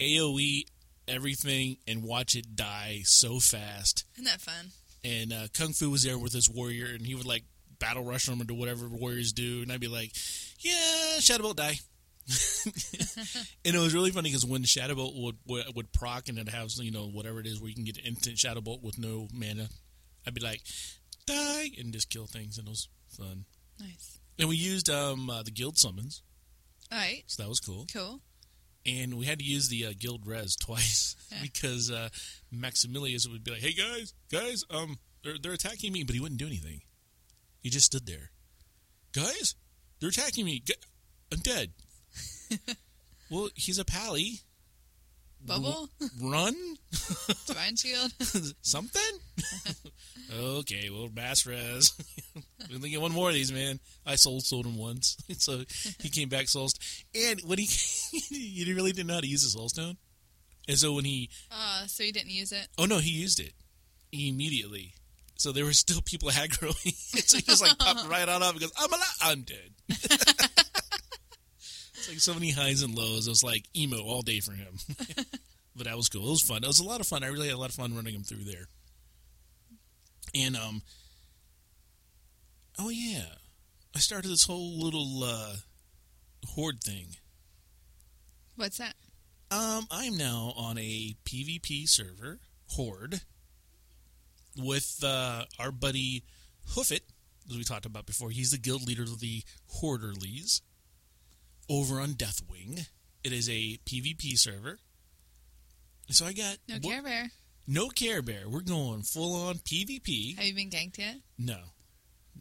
AOE 0.00 0.64
everything 1.08 1.76
and 1.86 2.02
watch 2.02 2.34
it 2.34 2.56
die 2.56 3.00
so 3.04 3.38
fast. 3.38 4.04
Isn't 4.14 4.24
that 4.24 4.40
fun? 4.40 4.72
And 5.04 5.32
uh, 5.32 5.46
Kung 5.52 5.72
Fu 5.72 5.90
was 5.90 6.02
there 6.02 6.18
with 6.18 6.32
his 6.32 6.48
warrior, 6.48 6.86
and 6.86 7.06
he 7.06 7.14
would 7.14 7.26
like 7.26 7.44
battle 7.78 8.04
rush 8.04 8.26
them 8.26 8.40
or 8.40 8.44
do 8.44 8.54
whatever 8.54 8.88
warriors 8.88 9.32
do, 9.32 9.62
and 9.62 9.70
I'd 9.70 9.80
be 9.80 9.88
like, 9.88 10.12
"Yeah, 10.60 11.18
Shadowbolt 11.18 11.56
die." 11.56 11.78
and 13.66 13.74
it 13.74 13.78
was 13.78 13.92
really 13.92 14.10
funny 14.10 14.30
because 14.30 14.46
when 14.46 14.62
Shadowbolt 14.62 15.20
would, 15.22 15.36
would 15.46 15.76
would 15.76 15.92
proc 15.92 16.28
and 16.28 16.38
it 16.38 16.48
has 16.48 16.78
you 16.78 16.90
know 16.90 17.06
whatever 17.06 17.38
it 17.38 17.46
is 17.46 17.60
where 17.60 17.68
you 17.68 17.74
can 17.74 17.84
get 17.84 17.98
an 17.98 18.04
instant 18.04 18.36
Shadowbolt 18.36 18.82
with 18.82 18.98
no 18.98 19.28
mana, 19.32 19.68
I'd 20.26 20.34
be 20.34 20.40
like, 20.40 20.62
"Die!" 21.26 21.70
and 21.78 21.92
just 21.92 22.10
kill 22.10 22.26
things, 22.26 22.58
and 22.58 22.66
it 22.66 22.70
was 22.70 22.88
fun. 23.08 23.44
Nice. 23.80 24.18
And 24.38 24.48
we 24.48 24.56
used 24.56 24.88
um, 24.90 25.30
uh, 25.30 25.42
the 25.42 25.50
guild 25.50 25.78
summons, 25.78 26.22
All 26.90 26.98
right. 26.98 27.22
so 27.26 27.42
that 27.42 27.48
was 27.48 27.60
cool. 27.60 27.86
Cool. 27.92 28.20
and 28.86 29.14
we 29.14 29.26
had 29.26 29.38
to 29.38 29.44
use 29.44 29.68
the 29.68 29.86
uh, 29.86 29.92
guild 29.98 30.26
res 30.26 30.56
twice 30.60 31.16
Yeah. 31.30 31.38
because 31.42 31.90
uh, 31.90 32.08
Maximilius 32.52 33.26
would 33.28 33.44
be 33.44 33.52
like, 33.52 33.60
"Hey 33.62 33.72
guys, 33.72 34.12
guys, 34.30 34.64
um, 34.70 34.98
they're 35.22 35.38
they're 35.40 35.52
attacking 35.52 35.92
me," 35.92 36.02
but 36.04 36.14
he 36.14 36.20
wouldn't 36.20 36.40
do 36.40 36.46
anything. 36.46 36.82
He 37.60 37.70
just 37.70 37.86
stood 37.86 38.06
there. 38.06 38.30
Guys, 39.12 39.54
they're 40.00 40.10
attacking 40.10 40.44
me. 40.44 40.62
I'm 41.32 41.38
dead. 41.38 41.72
well, 43.30 43.48
he's 43.54 43.78
a 43.78 43.84
pally. 43.84 44.40
Bubble? 45.46 45.88
Run? 46.22 46.54
Divine 47.46 47.76
Shield? 47.76 48.12
Something? 48.62 49.02
okay, 50.34 50.88
well, 50.90 51.08
Mass 51.14 51.46
Res. 51.46 51.92
we 52.68 52.74
only 52.76 52.90
get 52.90 53.00
one 53.00 53.12
more 53.12 53.28
of 53.28 53.34
these, 53.34 53.52
man. 53.52 53.78
I 54.06 54.14
sold 54.16 54.44
sold 54.44 54.66
him 54.66 54.76
once, 54.78 55.16
so 55.38 55.64
he 56.00 56.08
came 56.08 56.28
back 56.28 56.48
soul. 56.48 56.68
And 57.14 57.40
when 57.42 57.58
he 57.58 57.66
he 58.10 58.72
really 58.74 58.92
didn't 58.92 59.08
know 59.08 59.14
how 59.14 59.20
to 59.20 59.26
use 59.26 59.42
the 59.42 59.50
soul 59.50 59.68
stone, 59.68 59.96
and 60.66 60.78
so 60.78 60.92
when 60.94 61.04
he 61.04 61.28
Uh, 61.50 61.86
so 61.86 62.02
he 62.04 62.12
didn't 62.12 62.30
use 62.30 62.52
it? 62.52 62.68
oh 62.78 62.86
no, 62.86 62.98
he 62.98 63.10
used 63.10 63.38
it 63.40 63.52
immediately. 64.12 64.94
So 65.36 65.52
there 65.52 65.64
were 65.64 65.72
still 65.72 66.00
people 66.00 66.30
aggroing. 66.30 66.94
so 67.26 67.36
he 67.36 67.42
just 67.42 67.60
like 67.62 67.76
popped 67.78 68.08
right 68.08 68.28
on 68.28 68.42
up 68.42 68.52
and 68.52 68.60
goes, 68.60 68.72
"I'm 68.78 68.92
alive. 68.92 69.18
I'm 69.20 69.42
dead." 69.42 69.70
It's 72.04 72.12
like 72.12 72.20
so 72.20 72.34
many 72.34 72.50
highs 72.50 72.82
and 72.82 72.94
lows. 72.94 73.26
It 73.26 73.30
was 73.30 73.42
like 73.42 73.64
emo 73.74 74.02
all 74.02 74.22
day 74.22 74.40
for 74.40 74.52
him. 74.52 74.74
but 75.76 75.86
that 75.86 75.96
was 75.96 76.08
cool. 76.08 76.26
It 76.26 76.30
was 76.30 76.42
fun. 76.42 76.62
It 76.62 76.66
was 76.66 76.80
a 76.80 76.84
lot 76.84 77.00
of 77.00 77.06
fun. 77.06 77.24
I 77.24 77.28
really 77.28 77.48
had 77.48 77.56
a 77.56 77.58
lot 77.58 77.70
of 77.70 77.74
fun 77.74 77.94
running 77.94 78.14
him 78.14 78.22
through 78.22 78.44
there. 78.44 78.66
And 80.34 80.56
um, 80.56 80.82
oh 82.78 82.90
yeah, 82.90 83.24
I 83.94 84.00
started 84.00 84.28
this 84.28 84.44
whole 84.44 84.78
little 84.78 85.24
uh, 85.24 85.54
horde 86.48 86.82
thing. 86.82 87.16
What's 88.56 88.78
that? 88.78 88.94
Um, 89.50 89.86
I'm 89.90 90.16
now 90.16 90.52
on 90.56 90.78
a 90.78 91.16
PvP 91.24 91.88
server, 91.88 92.40
Horde, 92.70 93.20
with 94.56 95.02
uh, 95.04 95.44
our 95.58 95.70
buddy 95.70 96.24
Hoofit, 96.70 97.02
as 97.48 97.56
we 97.56 97.64
talked 97.64 97.86
about 97.86 98.06
before. 98.06 98.30
He's 98.30 98.50
the 98.50 98.58
guild 98.58 98.86
leader 98.86 99.02
of 99.02 99.20
the 99.20 99.42
Horderlies 99.80 100.60
over 101.68 102.00
on 102.00 102.14
Deathwing. 102.14 102.86
It 103.22 103.32
is 103.32 103.48
a 103.48 103.78
PvP 103.86 104.38
server. 104.38 104.78
So 106.10 106.26
I 106.26 106.32
got 106.32 106.58
No 106.68 106.74
what- 106.76 106.82
Care 106.82 107.02
Bear. 107.02 107.30
no 107.66 107.88
Care 107.88 108.22
Bear. 108.22 108.48
We're 108.48 108.60
going 108.60 109.02
full 109.02 109.34
on 109.48 109.56
PvP. 109.56 110.36
Have 110.36 110.44
you 110.44 110.54
been 110.54 110.70
ganked 110.70 110.98
yet? 110.98 111.16
No, 111.38 111.58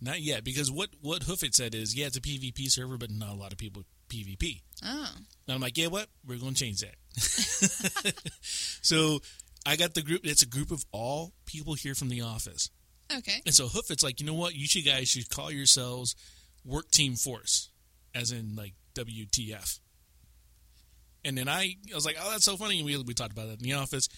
not 0.02 0.22
yet. 0.22 0.44
Because 0.44 0.70
what 0.70 0.90
what 1.02 1.22
Hoofit 1.22 1.54
said 1.56 1.74
is, 1.74 1.96
yeah, 1.96 2.08
it's 2.08 2.18
a 2.18 2.22
PvP 2.22 2.70
server, 2.70 2.98
but 2.98 3.10
not 3.10 3.30
a 3.30 3.36
lot 3.38 3.52
of 3.54 3.58
people 3.58 3.84
PvP. 4.10 4.62
Oh. 4.84 5.10
And 5.48 5.56
I'm 5.56 5.62
like, 5.62 5.78
yeah, 5.78 5.88
what? 5.88 6.08
We're 6.28 6.38
going 6.38 6.54
to 6.54 6.60
change 6.60 6.82
that. 6.82 6.96
so 8.42 9.20
I 9.66 9.76
got 9.76 9.94
the 9.94 10.02
group. 10.02 10.22
It's 10.26 10.42
a 10.42 10.48
group 10.48 10.72
of 10.72 10.84
all 10.92 11.32
people 11.46 11.74
here 11.74 11.96
from 11.96 12.10
the 12.10 12.22
office. 12.22 12.70
Okay. 13.16 13.42
And 13.46 13.54
so 13.56 13.68
Hoof, 13.68 13.92
it's 13.92 14.04
like, 14.04 14.20
you 14.20 14.26
know 14.26 14.34
what? 14.34 14.56
You 14.56 14.68
should 14.68 14.86
guys 14.86 15.08
should 15.10 15.30
call 15.30 15.52
yourselves 15.52 16.16
Work 16.66 16.92
Team 16.92 17.16
Force, 17.16 17.70
as 18.14 18.32
in 18.32 18.56
like 18.56 18.74
WTF. 18.96 19.80
And 21.26 21.38
then 21.38 21.48
I, 21.48 21.76
I 21.92 21.96
was 21.96 22.06
like, 22.06 22.18
oh, 22.22 22.32
that's 22.32 22.46
so 22.46 22.58
funny. 22.58 22.78
And 22.78 22.86
we, 22.86 22.98
we 22.98 23.14
talked 23.14 23.32
about 23.32 23.48
that 23.48 23.62
in 23.62 23.64
the 23.64 23.74
office. 23.74 24.10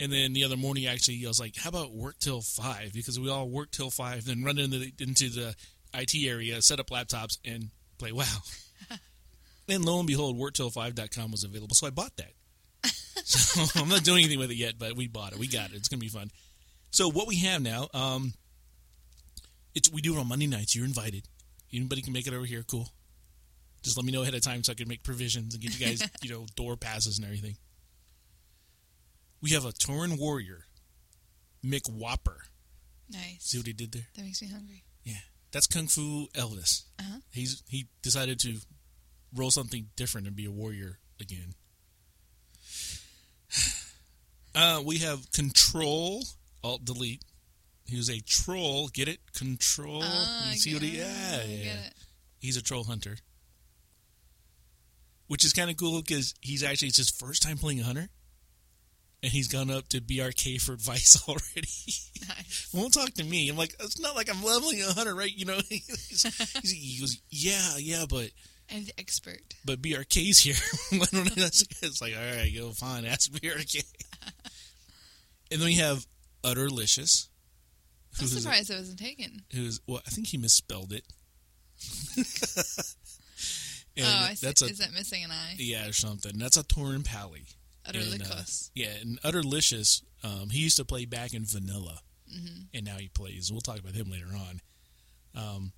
And 0.00 0.12
then 0.12 0.32
the 0.32 0.44
other 0.44 0.56
morning, 0.56 0.86
actually, 0.86 1.24
I 1.24 1.28
was 1.28 1.40
like, 1.40 1.56
how 1.56 1.68
about 1.68 1.92
work 1.92 2.16
till 2.18 2.40
five? 2.40 2.92
Because 2.92 3.18
we 3.18 3.30
all 3.30 3.48
work 3.48 3.70
till 3.70 3.90
five, 3.90 4.24
then 4.24 4.42
run 4.42 4.58
into 4.58 4.78
the, 4.78 4.92
into 4.98 5.30
the 5.30 5.54
IT 5.94 6.14
area, 6.26 6.60
set 6.62 6.80
up 6.80 6.90
laptops, 6.90 7.38
and 7.44 7.70
play 7.98 8.12
WoW. 8.12 8.24
and 9.68 9.84
lo 9.84 9.98
and 9.98 10.06
behold, 10.06 10.36
worktill5.com 10.36 11.30
was 11.30 11.44
available. 11.44 11.74
So 11.74 11.86
I 11.86 11.90
bought 11.90 12.16
that. 12.16 12.32
so 13.24 13.80
I'm 13.80 13.88
not 13.88 14.04
doing 14.04 14.24
anything 14.24 14.40
with 14.40 14.50
it 14.50 14.56
yet, 14.56 14.74
but 14.78 14.96
we 14.96 15.06
bought 15.06 15.32
it. 15.32 15.38
We 15.38 15.46
got 15.46 15.70
it. 15.70 15.76
It's 15.76 15.88
going 15.88 16.00
to 16.00 16.04
be 16.04 16.08
fun. 16.08 16.30
So 16.90 17.10
what 17.10 17.28
we 17.28 17.36
have 17.38 17.62
now, 17.62 17.88
um, 17.94 18.34
it's 19.74 19.90
we 19.90 20.00
do 20.00 20.14
it 20.16 20.18
on 20.20 20.28
Monday 20.28 20.46
nights. 20.46 20.74
You're 20.74 20.84
invited. 20.84 21.26
Anybody 21.72 22.02
can 22.02 22.12
make 22.12 22.26
it 22.26 22.34
over 22.34 22.44
here. 22.44 22.62
Cool. 22.62 22.88
Just 23.84 23.98
let 23.98 24.06
me 24.06 24.12
know 24.12 24.22
ahead 24.22 24.34
of 24.34 24.40
time 24.40 24.64
so 24.64 24.72
I 24.72 24.74
can 24.74 24.88
make 24.88 25.02
provisions 25.02 25.54
and 25.54 25.62
get 25.62 25.78
you 25.78 25.86
guys, 25.86 26.02
you 26.22 26.30
know, 26.30 26.46
door 26.56 26.76
passes 26.76 27.18
and 27.18 27.26
everything. 27.26 27.56
We 29.42 29.50
have 29.50 29.66
a 29.66 29.72
Tauren 29.72 30.18
warrior, 30.18 30.64
Mick 31.62 31.88
Whopper. 31.88 32.44
Nice. 33.10 33.36
See 33.40 33.58
what 33.58 33.66
he 33.66 33.74
did 33.74 33.92
there? 33.92 34.06
That 34.16 34.22
makes 34.24 34.40
me 34.40 34.48
hungry. 34.48 34.84
Yeah, 35.04 35.20
that's 35.52 35.66
Kung 35.66 35.86
Fu 35.86 36.28
Elvis. 36.34 36.84
Uh-huh. 36.98 37.18
He's 37.30 37.62
he 37.68 37.88
decided 38.02 38.38
to 38.40 38.56
roll 39.34 39.50
something 39.50 39.88
different 39.96 40.26
and 40.26 40.34
be 40.34 40.46
a 40.46 40.50
warrior 40.50 40.98
again. 41.20 41.54
Uh, 44.56 44.80
we 44.86 44.98
have 44.98 45.32
Control 45.32 46.22
Alt 46.62 46.84
Delete. 46.84 47.24
He 47.86 47.96
was 47.96 48.08
a 48.08 48.20
troll. 48.20 48.86
Get 48.86 49.08
it? 49.08 49.18
Control. 49.36 50.00
Ah, 50.04 50.50
you 50.52 50.56
see 50.56 50.74
what 50.74 50.82
he? 50.84 50.96
Yeah, 50.98 51.42
yeah. 51.44 51.64
get 51.64 51.86
it. 51.86 51.94
He's 52.38 52.56
a 52.56 52.62
troll 52.62 52.84
hunter, 52.84 53.16
which 55.28 55.44
is 55.44 55.52
kind 55.52 55.70
of 55.70 55.76
cool 55.76 56.00
because 56.00 56.34
he's 56.40 56.62
actually 56.62 56.88
it's 56.88 56.98
his 56.98 57.10
first 57.10 57.42
time 57.42 57.56
playing 57.58 57.80
a 57.80 57.84
hunter, 57.84 58.08
and 59.22 59.32
he's 59.32 59.48
gone 59.48 59.70
up 59.70 59.88
to 59.88 60.00
BRK 60.00 60.60
for 60.60 60.72
advice 60.72 61.22
already. 61.28 61.68
Nice. 62.28 62.68
won't 62.72 62.94
talk 62.94 63.10
to 63.14 63.24
me. 63.24 63.48
I'm 63.48 63.56
like, 63.56 63.74
it's 63.80 63.98
not 64.00 64.14
like 64.16 64.28
I'm 64.30 64.42
leveling 64.42 64.82
a 64.82 64.92
hunter, 64.92 65.14
right? 65.14 65.32
You 65.34 65.44
know, 65.46 65.58
he 65.68 65.80
goes, 67.00 67.20
yeah, 67.30 67.76
yeah, 67.78 68.04
but 68.08 68.30
I'm 68.72 68.84
the 68.84 68.92
expert. 68.98 69.40
but 69.64 69.82
BRK's 69.82 70.38
here. 70.40 70.54
Why 70.98 71.06
don't 71.12 71.38
I- 71.38 71.44
it's 71.46 72.00
like, 72.00 72.14
all 72.16 72.36
right, 72.36 72.52
go 72.56 72.70
fine, 72.72 73.04
ask 73.04 73.30
BRK. 73.30 73.84
and 75.50 75.60
then 75.60 75.66
we 75.66 75.74
have 75.76 76.06
Utterlicious, 76.42 77.28
I'm 78.20 78.26
surprised 78.26 78.70
it 78.70 78.76
wasn't 78.76 78.98
taken. 78.98 79.42
who's 79.52 79.80
well, 79.86 80.00
I 80.06 80.10
think 80.10 80.26
he 80.28 80.36
misspelled 80.38 80.92
it. 80.92 81.04
And 83.96 84.06
oh, 84.06 84.26
I 84.30 84.34
see. 84.34 84.46
that's 84.46 84.62
a 84.62 84.66
Is 84.66 84.78
that 84.78 84.92
missing 84.92 85.22
an 85.24 85.30
eye? 85.30 85.54
yeah 85.58 85.86
or 85.88 85.92
something. 85.92 86.36
That's 86.38 86.56
a 86.56 86.64
Tauren 86.64 87.04
Pally. 87.04 87.44
Utterly 87.86 88.18
uh. 88.20 88.42
Yeah, 88.74 88.88
and 89.00 89.20
Utterlicious, 89.22 90.02
um, 90.22 90.48
he 90.50 90.60
used 90.60 90.78
to 90.78 90.84
play 90.84 91.04
back 91.04 91.34
in 91.34 91.44
Vanilla, 91.44 92.00
Mm-hmm. 92.34 92.62
and 92.72 92.84
now 92.86 92.96
he 92.96 93.08
plays. 93.08 93.52
We'll 93.52 93.60
talk 93.60 93.78
about 93.78 93.92
him 93.94 94.10
later 94.10 94.26
on. 94.34 94.60
Um, 95.36 95.72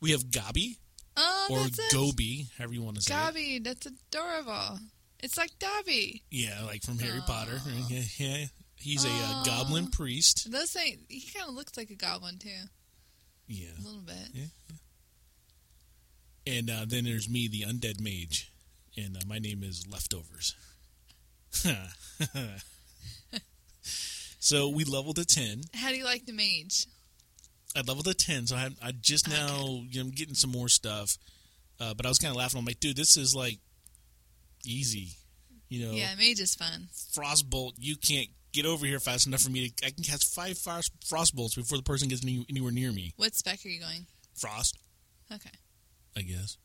we 0.00 0.10
have 0.10 0.24
Gabi 0.24 0.76
Oh, 1.16 1.46
or 1.50 1.58
that's 1.60 1.78
it. 1.78 1.92
Gobi, 1.92 2.48
however 2.58 2.74
you 2.74 2.82
want 2.82 2.96
to 2.96 3.02
say 3.02 3.14
it. 3.14 3.16
Gabi, 3.16 3.64
that's 3.64 3.86
adorable. 3.86 4.78
It's 5.20 5.36
like 5.38 5.50
Dobby. 5.58 6.22
Yeah, 6.30 6.62
like 6.66 6.82
from 6.82 6.98
Harry 6.98 7.18
Aw. 7.20 7.26
Potter. 7.26 7.60
Yeah, 7.88 8.02
yeah. 8.18 8.44
He's 8.76 9.04
a 9.04 9.08
uh, 9.10 9.42
goblin 9.44 9.88
priest. 9.88 10.50
Those 10.52 10.70
things, 10.72 10.98
he 11.08 11.28
kind 11.36 11.48
of 11.48 11.54
looks 11.56 11.76
like 11.76 11.90
a 11.90 11.96
goblin 11.96 12.38
too, 12.38 12.50
Yeah, 13.48 13.68
a 13.80 13.82
little 13.82 14.00
bit. 14.02 14.14
Yeah. 14.32 14.44
And 16.48 16.70
uh, 16.70 16.84
then 16.86 17.04
there's 17.04 17.28
me, 17.28 17.48
the 17.48 17.62
undead 17.62 18.00
mage, 18.00 18.50
and 18.96 19.16
uh, 19.16 19.20
my 19.26 19.38
name 19.38 19.62
is 19.62 19.86
Leftovers. 19.86 20.54
so 24.40 24.68
we 24.68 24.84
leveled 24.84 25.16
to 25.16 25.24
ten. 25.24 25.62
How 25.74 25.90
do 25.90 25.96
you 25.96 26.04
like 26.04 26.26
the 26.26 26.32
mage? 26.32 26.86
I 27.76 27.80
leveled 27.80 28.06
to 28.06 28.14
ten, 28.14 28.46
so 28.46 28.56
I 28.56 28.70
I 28.82 28.92
just 28.92 29.28
now 29.28 29.82
you 29.88 30.00
know 30.00 30.06
I'm 30.08 30.10
getting 30.10 30.34
some 30.34 30.50
more 30.50 30.68
stuff. 30.68 31.16
Uh, 31.80 31.94
but 31.94 32.06
I 32.06 32.08
was 32.08 32.18
kind 32.18 32.30
of 32.32 32.36
laughing. 32.36 32.58
I'm 32.58 32.64
like, 32.64 32.80
dude, 32.80 32.96
this 32.96 33.16
is 33.16 33.34
like 33.36 33.58
easy. 34.64 35.10
You 35.68 35.86
know, 35.86 35.92
Yeah, 35.92 36.14
mage 36.18 36.40
is 36.40 36.54
fun. 36.54 36.88
frostbolt. 37.14 37.72
You 37.78 37.96
can't 37.96 38.28
get 38.52 38.64
over 38.66 38.84
here 38.86 38.98
fast 38.98 39.26
enough 39.26 39.42
for 39.42 39.50
me 39.50 39.68
to. 39.68 39.86
I 39.86 39.90
can 39.90 40.02
cast 40.02 40.34
five 40.34 40.58
frost, 40.58 40.90
frostbolts 41.04 41.54
before 41.56 41.78
the 41.78 41.84
person 41.84 42.08
gets 42.08 42.22
any, 42.24 42.44
anywhere 42.50 42.72
near 42.72 42.90
me. 42.90 43.12
What 43.16 43.34
spec 43.34 43.60
are 43.64 43.68
you 43.68 43.80
going? 43.80 44.06
Frost, 44.34 44.76
Okay. 45.32 45.50
I 46.18 46.22
guess. 46.22 46.56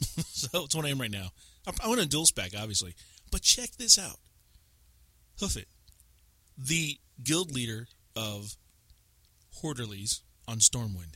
so 0.26 0.64
it's 0.64 0.74
what 0.74 0.84
I 0.86 0.88
am 0.88 1.00
right 1.00 1.10
now. 1.10 1.28
I, 1.66 1.72
I 1.84 1.88
want 1.88 2.00
a 2.00 2.06
dual 2.06 2.26
spec, 2.26 2.52
obviously, 2.58 2.94
but 3.30 3.42
check 3.42 3.70
this 3.78 3.98
out. 3.98 4.16
Hoofit. 5.40 5.66
The 6.56 6.98
guild 7.22 7.52
leader 7.54 7.86
of 8.16 8.56
Horderlies 9.62 10.20
on 10.48 10.58
Stormwind. 10.58 11.14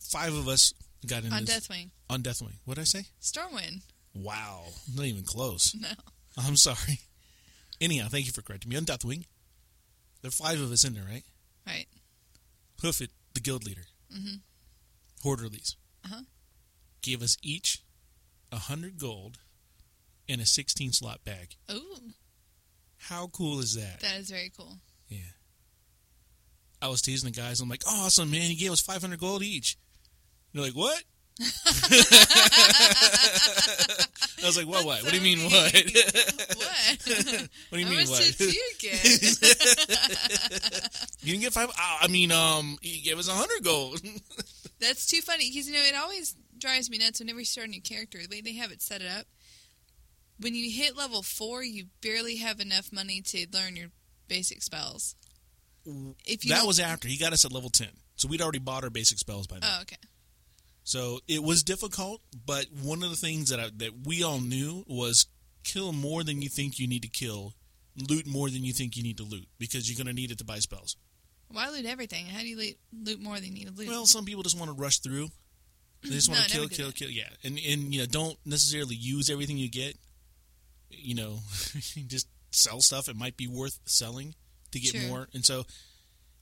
Five 0.00 0.34
of 0.34 0.48
us 0.48 0.72
got 1.06 1.24
in 1.24 1.32
On 1.32 1.44
this 1.44 1.68
Deathwing. 1.68 1.90
on 2.08 2.22
Deathwing. 2.22 2.54
What 2.64 2.74
did 2.74 2.82
I 2.82 2.84
say? 2.84 3.04
Stormwind. 3.22 3.82
Wow, 4.14 4.64
not 4.94 5.06
even 5.06 5.22
close. 5.24 5.74
No. 5.80 5.88
I'm 6.46 6.56
sorry. 6.56 7.00
Anyhow, 7.80 8.06
thank 8.08 8.24
you 8.26 8.32
for 8.32 8.40
correcting 8.40 8.70
me. 8.70 8.76
On 8.76 8.84
Deathwing, 8.84 9.24
there 10.22 10.28
are 10.28 10.32
five 10.32 10.60
of 10.60 10.70
us 10.70 10.84
in 10.84 10.94
there, 10.94 11.02
right? 11.04 11.24
Right. 11.66 11.86
Hoofit, 12.82 13.08
the 13.34 13.40
guild 13.40 13.64
leader. 13.64 13.82
Mm-hmm. 14.16 14.36
Horderlies. 15.24 15.76
Uh-huh. 16.04 16.22
Gave 17.02 17.22
us 17.22 17.36
each 17.42 17.82
a 18.52 18.56
hundred 18.56 18.98
gold 18.98 19.38
in 20.28 20.40
a 20.40 20.46
sixteen 20.46 20.92
slot 20.92 21.24
bag. 21.24 21.54
Ooh, 21.70 22.12
How 22.98 23.26
cool 23.28 23.60
is 23.60 23.74
that? 23.74 24.00
that 24.00 24.16
is 24.18 24.30
very 24.30 24.50
cool. 24.56 24.78
Yeah. 25.08 25.18
I 26.82 26.88
was 26.88 27.02
teasing 27.02 27.30
the 27.30 27.38
guys. 27.38 27.60
I'm 27.60 27.68
like, 27.68 27.82
awesome, 27.86 28.30
man. 28.30 28.40
He 28.42 28.54
gave 28.54 28.72
us 28.72 28.80
500 28.80 29.18
gold 29.20 29.42
each. 29.42 29.76
They're 30.54 30.62
like, 30.62 30.72
what? 30.72 31.02
I 34.42 34.46
was 34.46 34.56
like, 34.56 34.66
what? 34.66 34.86
What? 34.86 35.02
What 35.02 35.10
do 35.12 35.18
you 35.18 35.22
mean, 35.22 35.40
what? 35.44 35.52
what 35.74 35.74
what? 36.56 36.98
do 37.04 37.12
you 37.78 37.84
How 37.84 37.90
mean, 37.92 38.08
what? 38.08 38.34
did 38.38 38.54
you 38.54 38.70
get? 38.78 39.04
you 41.22 41.32
didn't 41.32 41.42
get 41.42 41.52
five? 41.52 41.70
I 41.78 42.08
mean, 42.08 42.32
um, 42.32 42.78
he 42.80 43.00
gave 43.00 43.18
us 43.18 43.28
a 43.28 43.32
hundred 43.32 43.62
gold. 43.62 44.00
That's 44.80 45.06
too 45.06 45.20
funny 45.20 45.50
because 45.50 45.68
you 45.68 45.74
know 45.74 45.80
it 45.80 45.94
always 45.94 46.34
drives 46.58 46.90
me 46.90 46.98
nuts 46.98 47.20
whenever 47.20 47.38
you 47.38 47.44
start 47.44 47.68
a 47.68 47.70
new 47.70 47.82
character. 47.82 48.18
The 48.18 48.28
way 48.28 48.40
they 48.40 48.54
have 48.54 48.72
it 48.72 48.82
set 48.82 49.02
it 49.02 49.08
up, 49.10 49.26
when 50.38 50.54
you 50.54 50.70
hit 50.70 50.96
level 50.96 51.22
four, 51.22 51.62
you 51.62 51.86
barely 52.02 52.36
have 52.36 52.60
enough 52.60 52.92
money 52.92 53.20
to 53.22 53.46
learn 53.52 53.76
your 53.76 53.88
basic 54.28 54.62
spells. 54.62 55.16
If 56.26 56.44
you 56.44 56.54
that 56.54 56.66
was 56.66 56.80
after 56.80 57.08
he 57.08 57.16
got 57.16 57.32
us 57.32 57.44
at 57.44 57.52
level 57.52 57.70
ten, 57.70 57.90
so 58.16 58.28
we'd 58.28 58.42
already 58.42 58.58
bought 58.58 58.84
our 58.84 58.90
basic 58.90 59.18
spells 59.18 59.46
by 59.46 59.58
now. 59.58 59.76
oh 59.78 59.82
okay. 59.82 59.96
So 60.82 61.20
it 61.28 61.42
was 61.42 61.62
difficult, 61.62 62.20
but 62.46 62.66
one 62.82 63.02
of 63.02 63.10
the 63.10 63.16
things 63.16 63.50
that 63.50 63.60
I, 63.60 63.68
that 63.76 64.06
we 64.06 64.22
all 64.22 64.40
knew 64.40 64.84
was 64.88 65.26
kill 65.62 65.92
more 65.92 66.24
than 66.24 66.42
you 66.42 66.48
think 66.48 66.78
you 66.78 66.88
need 66.88 67.02
to 67.02 67.08
kill, 67.08 67.54
loot 68.08 68.26
more 68.26 68.48
than 68.50 68.64
you 68.64 68.72
think 68.72 68.96
you 68.96 69.02
need 69.02 69.18
to 69.18 69.22
loot 69.22 69.46
because 69.58 69.88
you're 69.90 70.02
going 70.02 70.14
to 70.14 70.18
need 70.20 70.30
it 70.30 70.38
to 70.38 70.44
buy 70.44 70.58
spells. 70.58 70.96
Why 71.52 71.68
loot 71.70 71.84
everything? 71.86 72.26
How 72.26 72.40
do 72.40 72.46
you 72.48 72.56
loot, 72.56 72.76
loot 72.92 73.20
more 73.20 73.34
than 73.36 73.46
you 73.46 73.52
need 73.52 73.66
to 73.68 73.72
loot? 73.74 73.88
Well, 73.88 74.06
some 74.06 74.24
people 74.24 74.42
just 74.42 74.58
want 74.58 74.70
to 74.70 74.80
rush 74.80 74.98
through. 75.00 75.28
They 76.02 76.10
just 76.10 76.28
want 76.30 76.42
to 76.42 76.48
kill, 76.50 76.68
kill, 76.68 76.92
kill. 76.92 77.10
Yeah, 77.10 77.28
and 77.44 77.58
and 77.58 77.92
you 77.92 78.00
know 78.00 78.06
don't 78.06 78.38
necessarily 78.46 78.94
use 78.94 79.28
everything 79.28 79.58
you 79.58 79.68
get. 79.68 79.96
You 80.88 81.14
know, 81.14 81.38
just 82.06 82.26
sell 82.52 82.80
stuff. 82.80 83.08
It 83.08 83.16
might 83.16 83.36
be 83.36 83.46
worth 83.46 83.78
selling 83.84 84.34
to 84.72 84.80
get 84.80 84.92
Sure. 84.92 85.08
more. 85.08 85.28
And 85.34 85.44
so, 85.44 85.64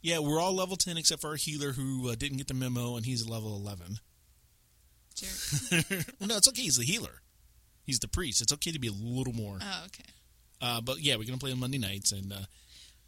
yeah, 0.00 0.20
we're 0.20 0.38
all 0.40 0.54
level 0.54 0.76
ten 0.76 0.96
except 0.96 1.20
for 1.22 1.28
our 1.30 1.36
healer 1.36 1.72
who 1.72 2.08
uh, 2.10 2.14
didn't 2.14 2.38
get 2.38 2.46
the 2.48 2.54
memo, 2.54 2.96
and 2.96 3.04
he's 3.04 3.26
level 3.28 3.56
eleven. 3.56 3.98
Jerk. 5.16 5.94
well, 6.20 6.28
no, 6.28 6.36
it's 6.36 6.48
okay. 6.48 6.62
He's 6.62 6.76
the 6.76 6.84
healer. 6.84 7.22
He's 7.82 7.98
the 7.98 8.08
priest. 8.08 8.40
It's 8.42 8.52
okay 8.52 8.70
to 8.70 8.78
be 8.78 8.88
a 8.88 8.92
little 8.92 9.32
more. 9.32 9.58
Oh, 9.60 9.82
okay. 9.86 10.04
Uh, 10.60 10.80
but 10.80 11.00
yeah, 11.00 11.16
we're 11.16 11.24
gonna 11.24 11.38
play 11.38 11.52
on 11.52 11.58
Monday 11.60 11.78
nights, 11.78 12.12
and 12.12 12.32
uh, 12.32 12.36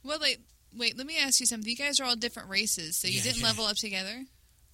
Well, 0.03 0.19
like, 0.19 0.41
wait. 0.77 0.97
Let 0.97 1.07
me 1.07 1.19
ask 1.19 1.41
you 1.41 1.47
something. 1.47 1.69
You 1.69 1.77
guys 1.77 2.01
are 2.01 2.05
all 2.05 2.17
different 2.17 2.49
races, 2.49 2.97
so 2.97 3.09
you 3.09 3.15
Yeah, 3.19 3.23
didn't 3.25 3.41
yeah. 3.41 3.47
level 3.47 3.65
up 3.67 3.77
together. 3.77 4.25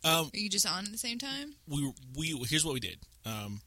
um, 0.04 0.30
Are 0.32 0.38
you 0.38 0.48
just 0.50 0.66
on 0.66 0.84
at 0.86 0.92
the 0.92 0.98
same 0.98 1.18
time? 1.18 1.54
we 1.66 1.92
we 2.16 2.28
here's 2.48 2.64
what 2.64 2.74
we 2.74 2.80
did. 2.80 2.98
Um, 3.24 3.60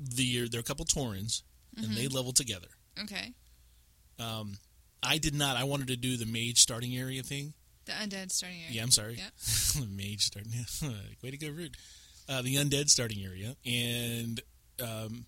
the 0.00 0.48
there 0.48 0.58
are 0.58 0.60
a 0.60 0.64
couple 0.64 0.84
Taurens, 0.84 1.42
and 1.76 1.86
they 1.96 2.04
Mm-hmm. 2.04 2.14
leveled 2.16 2.36
together. 2.36 2.68
Okay. 3.02 3.32
Um, 4.18 4.56
I 5.02 5.18
did 5.18 5.34
not. 5.34 5.56
I 5.56 5.64
wanted 5.64 5.88
to 5.88 5.96
do 5.96 6.16
the 6.16 6.26
mage 6.26 6.58
starting 6.60 6.96
area 6.96 7.22
thing. 7.22 7.54
The 7.86 7.92
undead 7.92 8.30
starting 8.32 8.60
area. 8.60 8.72
Yeah, 8.76 8.82
I'm 8.82 8.90
sorry. 8.90 9.14
Yep. 9.16 9.32
the 9.80 9.86
mage 9.90 10.22
starting. 10.24 10.52
Area 10.82 10.94
way 11.22 11.30
to 11.30 11.36
go, 11.36 11.48
rude. 11.50 11.76
Uh, 12.28 12.40
the 12.42 12.56
undead 12.56 12.88
starting 12.88 13.22
area, 13.24 13.54
and 13.66 14.40
um, 14.82 15.26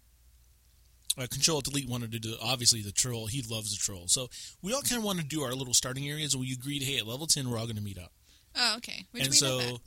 uh, 1.19 1.27
Control 1.31 1.61
Delete 1.61 1.89
wanted 1.89 2.13
to 2.13 2.19
do 2.19 2.35
obviously 2.43 2.83
the 2.83 2.93
troll. 2.93 3.27
He 3.27 3.43
loves 3.43 3.71
the 3.71 3.79
troll, 3.79 4.09
so 4.09 4.29
we 4.63 4.73
all 4.73 4.83
kind 4.83 4.99
of 4.99 5.05
wanted 5.05 5.23
to 5.23 5.29
do 5.29 5.43
our 5.43 5.55
little 5.55 5.75
starting 5.75 6.09
areas. 6.09 6.37
We 6.37 6.53
agreed, 6.53 6.83
hey, 6.83 6.99
at 6.99 7.07
level 7.07 7.27
ten, 7.27 7.51
we're 7.51 7.59
all 7.59 7.67
going 7.67 7.77
to 7.77 7.83
meet 7.83 7.99
up. 7.99 8.13
Oh, 8.57 8.75
okay. 8.79 9.05
Which 9.13 9.25
and 9.25 9.35
so, 9.35 9.79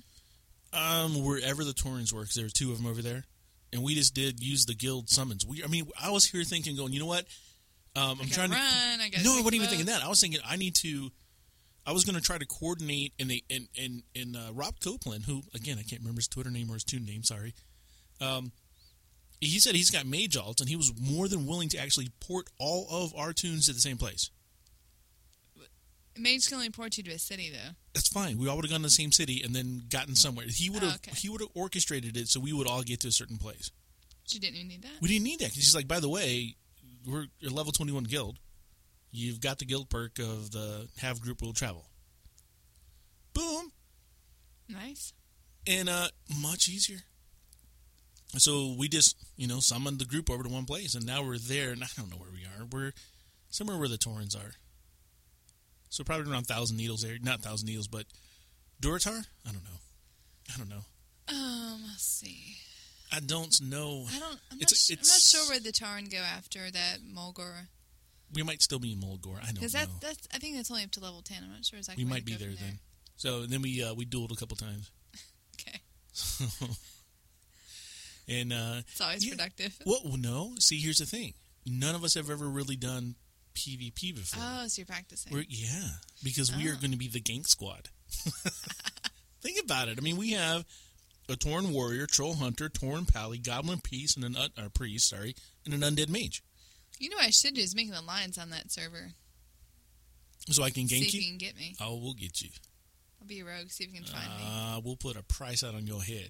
um, 0.74 1.24
wherever 1.24 1.63
the 1.63 1.74
were, 2.13 2.21
because 2.21 2.36
there 2.36 2.45
were 2.45 2.50
two 2.50 2.71
of 2.71 2.77
them 2.77 2.88
over 2.89 3.01
there, 3.01 3.25
and 3.74 3.83
we 3.83 3.95
just 3.95 4.13
did 4.13 4.43
use 4.43 4.65
the 4.65 4.75
guild 4.75 5.09
summons. 5.09 5.45
We, 5.45 5.63
I 5.63 5.67
mean, 5.67 5.88
I 6.01 6.12
was 6.12 6.25
here 6.25 6.43
thinking, 6.43 6.75
going, 6.75 6.93
you 6.93 7.00
know 7.00 7.05
what? 7.05 7.25
Um, 7.95 8.17
I'm 8.21 8.27
I 8.27 8.29
trying 8.29 8.50
to 8.50 8.55
run. 8.55 9.01
I 9.01 9.09
got. 9.09 9.24
no, 9.24 9.33
I 9.33 9.38
wasn't 9.38 9.55
even 9.55 9.67
thinking 9.67 9.88
that. 9.88 10.03
I 10.03 10.07
was 10.07 10.21
thinking 10.21 10.39
I 10.48 10.57
need 10.57 10.75
to. 10.75 11.09
I 11.86 11.91
was 11.91 12.05
going 12.05 12.15
to 12.15 12.21
try 12.21 12.38
to 12.38 12.45
coordinate 12.45 13.13
and 13.19 13.31
they 13.31 13.43
and 13.50 13.67
and 13.77 14.03
and 14.15 14.36
uh, 14.36 14.53
Rob 14.53 14.75
Copeland, 14.79 15.25
who 15.25 15.41
again 15.55 15.77
I 15.79 15.83
can't 15.83 16.01
remember 16.01 16.19
his 16.19 16.27
Twitter 16.27 16.51
name 16.51 16.69
or 16.69 16.75
his 16.75 16.83
tune 16.83 17.05
name. 17.05 17.24
Sorry. 17.24 17.55
Um, 18.21 18.51
he 19.41 19.60
said 19.60 19.75
he's 19.75 19.91
got 19.91 20.05
mage 20.05 20.36
alts 20.36 20.60
and 20.60 20.69
he 20.69 20.75
was 20.75 20.91
more 21.00 21.27
than 21.27 21.46
willing 21.46 21.69
to 21.69 21.77
actually 21.77 22.10
port 22.19 22.48
all 22.60 22.88
of 22.89 23.13
our 23.15 23.31
tunes 23.34 23.65
to 23.67 23.74
the 23.74 23.79
same 23.79 23.98
place. 23.98 24.29
Mage 26.17 26.48
can 26.48 26.55
only 26.55 26.69
port 26.69 26.98
you 26.98 27.03
to 27.03 27.12
a 27.12 27.19
city, 27.19 27.50
though. 27.50 27.75
That's 27.93 28.10
fine. 28.10 28.38
We 28.38 28.50
all 28.50 28.58
would 28.58 28.65
have 28.65 28.72
gone 28.72 28.81
to 28.81 28.88
the 28.88 28.89
same 28.91 29.12
city 29.13 29.41
and 29.43 29.55
then 29.55 29.84
gotten 29.89 30.15
somewhere. 30.15 30.46
He 30.50 30.69
would 30.69 30.84
have 30.84 30.91
Oh, 30.91 30.96
okay. 30.96 31.12
he 31.15 31.29
would 31.29 31.39
have 31.39 31.50
orchestrated 31.53 32.17
it 32.17 32.27
so 32.27 32.41
we 32.41 32.51
would 32.51 32.67
all 32.67 32.84
get 32.84 33.00
to 33.01 33.08
a 33.08 33.12
certain 33.12 33.38
place. 33.38 33.72
But 34.24 34.34
you 34.34 34.39
didn't 34.41 34.58
even 34.58 34.67
need 34.67 34.81
that. 34.81 34.91
We 35.01 35.08
didn't 35.08 35.24
need 35.24 35.39
that 35.39 35.46
because 35.51 35.63
he's 35.63 35.75
like, 35.75 35.88
by 35.88 36.01
the 36.01 36.10
way, 36.10 36.55
we're 37.08 37.27
a 37.46 37.50
level 37.50 37.72
twenty 37.72 37.93
one 37.93 38.03
guild. 38.03 38.38
You've 39.12 39.39
got 39.39 39.60
the 39.60 39.65
guild 39.65 39.89
perk 39.89 40.19
of 40.19 40.52
the 40.52 40.89
have 40.97 41.21
group 41.21 41.41
will 41.41 41.54
travel. 41.54 41.86
Boom. 43.34 43.71
Nice. 44.67 45.13
and 45.65 45.88
uh, 45.89 46.10
much 46.41 46.67
easier. 46.67 46.99
So 48.38 48.76
we 48.78 48.88
just, 48.88 49.15
you 49.38 49.48
know, 49.48 49.60
summoned 49.60 50.00
the 50.00 50.06
group 50.06 50.30
over 50.30 50.44
to 50.44 50.50
one 50.50 50.65
place, 50.65 50.94
and 50.96 51.06
now 51.06 51.24
we're 51.24 51.38
there. 51.39 51.72
And 51.72 51.84
I 51.84 51.88
don't 51.98 52.10
know 52.12 52.18
where 52.18 52.30
we 52.32 52.44
are. 52.46 52.65
We're 52.72 52.94
somewhere 53.50 53.78
where 53.78 53.88
the 53.89 53.98
Taurens 53.98 54.36
are. 54.36 54.52
So 55.89 56.04
probably 56.04 56.32
around 56.32 56.46
Thousand 56.46 56.78
Needles 56.78 57.04
area, 57.04 57.18
not 57.24 57.39
Thousand 57.42 57.68
Needles, 57.68 57.88
but 57.88 58.06
Durotar. 58.82 59.26
I 59.48 59.52
don't 59.52 59.63
know. 59.63 59.80
I 60.54 60.58
don't 60.58 60.70
know. 60.70 60.84
Um, 61.28 61.82
let's 61.88 62.04
see. 62.04 62.56
I 63.12 63.20
don't 63.20 63.60
know. 63.63 64.06
I 64.13 64.20
don't. 64.20 64.39
I'm, 64.52 64.62
It's- 64.62 64.70
not, 64.72 64.78
sh- 64.78 64.92
I'm 64.92 64.98
not 64.98 65.22
sure 65.22 65.50
where 65.50 65.60
the 65.60 65.72
Tauren 65.72 66.12
go 66.12 66.18
after 66.20 66.70
that 66.70 67.00
Mulgore 67.12 67.65
We 68.36 68.44
might 68.44 68.62
still 68.62 68.78
be 68.80 68.94
in 68.94 69.00
Mulgore. 69.00 69.39
I 69.42 69.46
don't 69.48 69.56
because 69.56 69.74
know. 69.74 69.80
that 69.80 69.89
that's. 70.02 70.28
I 70.34 70.38
think 70.38 70.56
that's 70.56 70.70
only 70.70 70.84
up 70.84 70.92
to 70.92 71.00
level 71.00 71.24
ten. 71.24 71.44
I'm 71.44 71.52
not 71.52 71.65
sure 71.65 71.78
exactly. 71.80 72.04
we 72.04 72.10
might 72.10 72.26
be 72.26 72.34
go 72.34 72.38
there 72.38 72.50
then. 72.50 72.78
So 73.18 73.48
then 73.48 73.63
we 73.63 73.84
uh, 73.84 73.96
we 73.96 74.06
dueled 74.06 74.32
a 74.32 74.36
couple 74.36 74.56
times, 74.58 74.92
Okay, 75.60 75.80
and 78.30 78.54
uh, 78.54 78.82
it's 78.88 79.02
always 79.02 79.26
Yeah. 79.26 79.32
productive. 79.34 79.78
well, 79.86 80.02
no. 80.18 80.54
See, 80.60 80.80
here's 80.80 81.00
the 81.00 81.06
thing: 81.06 81.34
none 81.65 81.96
of 81.96 82.04
us 82.04 82.13
have 82.13 82.30
ever 82.30 82.48
really 82.48 82.76
done 82.76 83.15
PvP 83.56 84.15
before. 84.15 84.42
Oh, 84.46 84.68
so 84.68 84.80
you're 84.80 84.86
practicing. 84.86 85.34
We're, 85.34 85.46
yeah, 85.50 85.89
because 86.24 86.56
we 86.56 86.68
are 86.70 86.74
Oh. 86.74 86.78
going 86.80 86.92
to 86.92 86.98
be 86.98 87.08
the 87.08 87.20
gank 87.22 87.48
squad. 87.48 87.89
Think 89.42 89.60
about 89.63 89.88
it. 89.88 89.98
I 89.98 90.02
mean, 90.02 90.18
we 90.18 90.32
have 90.32 90.65
a 91.30 91.34
Tauren 91.34 91.72
warrior, 91.72 92.06
troll 92.06 92.36
hunter, 92.36 92.70
Tauren 92.70 93.12
pally, 93.12 93.38
goblin 93.38 93.80
priest, 93.80 94.18
and 94.18 94.26
an 94.26 94.36
uh, 94.36 94.70
priest, 94.74 95.10
sorry, 95.10 95.36
and 95.65 95.74
an 95.74 95.82
undead 95.82 96.10
mage. 96.10 96.44
you 97.00 97.10
know 97.10 97.18
what 97.18 97.26
I 97.26 97.30
should 97.30 97.54
do 97.56 97.62
is 97.62 97.76
make 97.76 97.88
an 97.88 97.94
alliance 97.96 98.38
on 98.38 98.50
that 98.50 98.72
server. 98.72 99.12
So 100.50 100.63
I 100.63 100.70
can 100.72 100.88
see 100.88 101.02
gank 101.02 101.13
you 101.13 101.20
you. 101.22 101.28
can 101.30 101.38
get 101.38 101.56
me. 101.56 101.76
Oh, 101.80 101.96
we'll 101.98 102.13
get 102.13 102.42
you. 102.42 102.50
I'll 103.21 103.27
be 103.27 103.41
a 103.41 103.45
rogue. 103.45 103.69
See 103.69 103.84
if 103.84 103.91
you 103.93 103.97
can 104.01 104.05
find 104.05 104.27
me. 104.27 104.43
Uh, 104.45 104.79
we'll 104.84 104.95
put 104.95 105.17
a 105.17 105.23
price 105.23 105.63
out 105.63 105.75
on 105.75 105.86
your 105.88 106.01
head. 106.01 106.29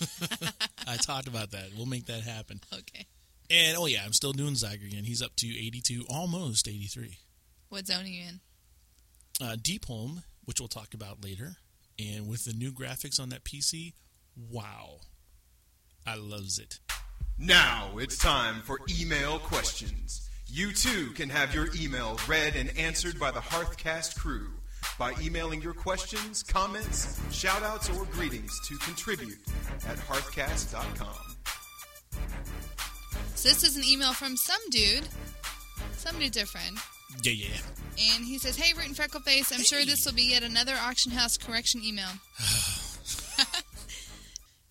I 0.88 0.96
talked 0.96 1.28
about 1.28 1.50
that. 1.52 1.70
We'll 1.76 1.86
make 1.86 2.06
that 2.06 2.22
happen. 2.22 2.60
Okay. 2.72 3.06
And 3.50 3.76
oh 3.76 3.86
yeah, 3.86 4.02
I'm 4.04 4.12
still 4.12 4.32
doing 4.32 4.54
Zygor 4.54 4.86
again. 4.86 5.04
He's 5.04 5.22
up 5.22 5.34
to 5.36 5.46
82, 5.48 6.04
almost 6.08 6.68
83. 6.68 7.18
What 7.70 7.86
zone 7.86 8.04
are 8.04 8.06
you 8.06 8.22
in? 8.28 8.40
uh, 9.40 9.56
Deepholm, 9.56 10.22
which 10.44 10.60
we'll 10.60 10.68
talk 10.68 10.94
about 10.94 11.22
later, 11.22 11.56
and 11.98 12.28
with 12.28 12.44
the 12.44 12.52
new 12.52 12.72
graphics 12.72 13.20
on 13.20 13.28
that 13.30 13.44
PC, 13.44 13.92
wow, 14.50 15.00
I 16.06 16.16
loves 16.16 16.58
it. 16.58 16.78
Now 17.38 17.90
it's 17.98 18.18
time 18.18 18.62
for 18.62 18.80
email 19.00 19.38
questions. 19.38 20.28
You 20.48 20.72
too 20.72 21.10
can 21.14 21.28
have 21.28 21.54
your 21.54 21.68
email 21.78 22.18
read 22.26 22.56
and 22.56 22.76
answered 22.78 23.20
by 23.20 23.30
the 23.30 23.40
Hearthcast 23.40 24.16
crew 24.18 24.48
by 24.98 25.14
emailing 25.22 25.62
your 25.62 25.74
questions, 25.74 26.42
comments, 26.42 27.20
shoutouts, 27.30 27.94
or 27.96 28.04
greetings 28.06 28.58
to 28.68 28.76
contribute 28.78 29.38
at 29.88 29.96
hearthcast.com. 29.96 31.36
So 33.34 33.48
this 33.48 33.62
is 33.62 33.76
an 33.76 33.84
email 33.84 34.12
from 34.12 34.36
some 34.36 34.60
dude. 34.70 35.08
Some 35.92 36.18
dude's 36.18 36.36
our 36.36 36.46
friend. 36.46 36.76
Yeah, 37.22 37.32
yeah. 37.32 38.14
And 38.14 38.24
he 38.24 38.38
says, 38.38 38.56
Hey, 38.56 38.72
Root 38.76 38.86
and 38.86 38.96
Freckleface, 38.96 39.52
I'm 39.52 39.62
sure 39.62 39.84
this 39.84 40.04
will 40.04 40.12
be 40.12 40.30
yet 40.30 40.42
another 40.42 40.74
auction 40.74 41.12
house 41.12 41.36
correction 41.36 41.82
email. 41.84 42.08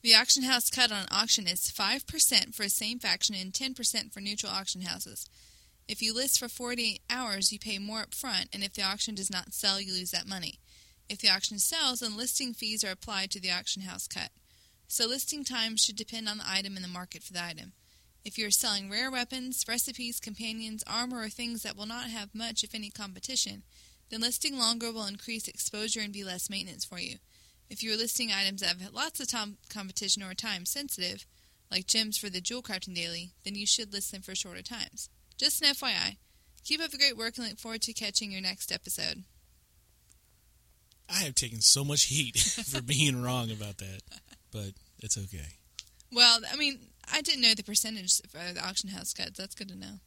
the 0.04 0.16
auction 0.16 0.44
house 0.44 0.70
cut 0.70 0.92
on 0.92 1.06
auction 1.12 1.48
is 1.48 1.72
5% 1.72 2.54
for 2.54 2.64
a 2.64 2.70
same 2.70 3.00
faction 3.00 3.36
and 3.36 3.54
10% 3.54 4.14
for 4.14 4.20
neutral 4.20 4.52
auction 4.52 4.82
houses. 4.82 5.30
If 5.88 6.02
you 6.02 6.14
list 6.14 6.40
for 6.40 6.50
48 6.50 7.02
hours, 7.10 7.54
you 7.54 7.60
pay 7.60 7.80
more 7.80 8.02
up 8.02 8.14
front, 8.14 8.50
and 8.52 8.62
if 8.62 8.74
the 8.74 8.84
auction 8.84 9.16
does 9.16 9.32
not 9.32 9.54
sell, 9.54 9.80
you 9.80 9.94
lose 9.94 10.12
that 10.12 10.28
money. 10.28 10.60
If 11.08 11.20
the 11.20 11.30
auction 11.30 11.60
sells, 11.60 12.02
then 12.02 12.18
listing 12.18 12.54
fees 12.54 12.84
are 12.84 12.92
applied 12.92 13.32
to 13.32 13.40
the 13.40 13.52
auction 13.52 13.84
house 13.84 14.08
cut. 14.08 14.32
So 14.90 15.08
listing 15.08 15.46
times 15.46 15.82
should 15.82 15.96
depend 15.96 16.28
on 16.28 16.40
the 16.40 16.50
item 16.50 16.76
and 16.76 16.84
the 16.84 16.90
market 16.90 17.24
for 17.24 17.32
the 17.32 17.44
item. 17.44 17.72
If 18.26 18.38
you 18.38 18.46
are 18.46 18.52
selling 18.52 18.90
rare 18.90 19.10
weapons, 19.10 19.64
recipes, 19.66 20.20
companions, 20.20 20.84
armor, 20.86 21.22
or 21.22 21.30
things 21.30 21.64
that 21.64 21.78
will 21.78 21.86
not 21.86 22.10
have 22.10 22.36
much, 22.36 22.64
if 22.64 22.76
any, 22.76 22.90
competition, 22.90 23.64
then 24.10 24.20
listing 24.20 24.58
longer 24.58 24.92
will 24.92 25.06
increase 25.06 25.48
exposure 25.48 26.02
and 26.02 26.12
be 26.12 26.26
less 26.26 26.50
maintenance 26.50 26.84
for 26.84 27.00
you. 27.00 27.20
If 27.70 27.82
you 27.82 27.94
are 27.94 27.98
listing 27.98 28.32
items 28.32 28.60
that 28.60 28.82
have 28.82 28.94
lots 28.94 29.22
of 29.22 29.28
competition 29.70 30.22
or 30.22 30.32
are 30.32 30.34
time 30.34 30.66
sensitive, 30.66 31.26
like 31.72 31.88
gems 31.88 32.18
for 32.18 32.30
the 32.30 32.42
jewel 32.42 32.62
crafting 32.62 32.96
daily, 32.96 33.32
then 33.46 33.56
you 33.56 33.66
should 33.66 33.94
list 33.94 34.12
them 34.12 34.22
for 34.22 34.36
shorter 34.36 34.62
times. 34.62 35.10
Just 35.38 35.62
an 35.62 35.74
FYI. 35.74 36.18
Keep 36.64 36.82
up 36.82 36.92
the 36.92 36.98
great 36.98 37.16
work 37.16 37.38
and 37.38 37.48
look 37.48 37.60
forward 37.60 37.82
to 37.84 37.94
catching 37.94 38.32
your 38.32 38.42
next 38.42 38.72
episode. 38.72 39.24
I 41.10 41.20
have 41.24 41.36
taken 41.36 41.62
so 41.62 41.86
much 41.86 42.04
heat 42.06 42.38
for 42.40 42.82
being 42.82 43.22
wrong 43.22 43.50
about 43.52 43.78
that, 43.78 44.02
but 44.52 44.72
it's 45.00 45.18
okay. 45.18 45.48
Well, 46.12 46.40
I 46.52 46.58
mean, 46.58 46.80
I 47.12 47.22
didn't 47.22 47.42
know 47.42 47.54
the 47.56 47.64
percentage 47.64 48.20
for 48.30 48.40
the 48.54 48.66
auction 48.66 48.90
house 48.90 49.14
cuts. 49.14 49.38
That's 49.38 49.56
good 49.56 49.70
to 49.70 49.78
know. 49.78 50.00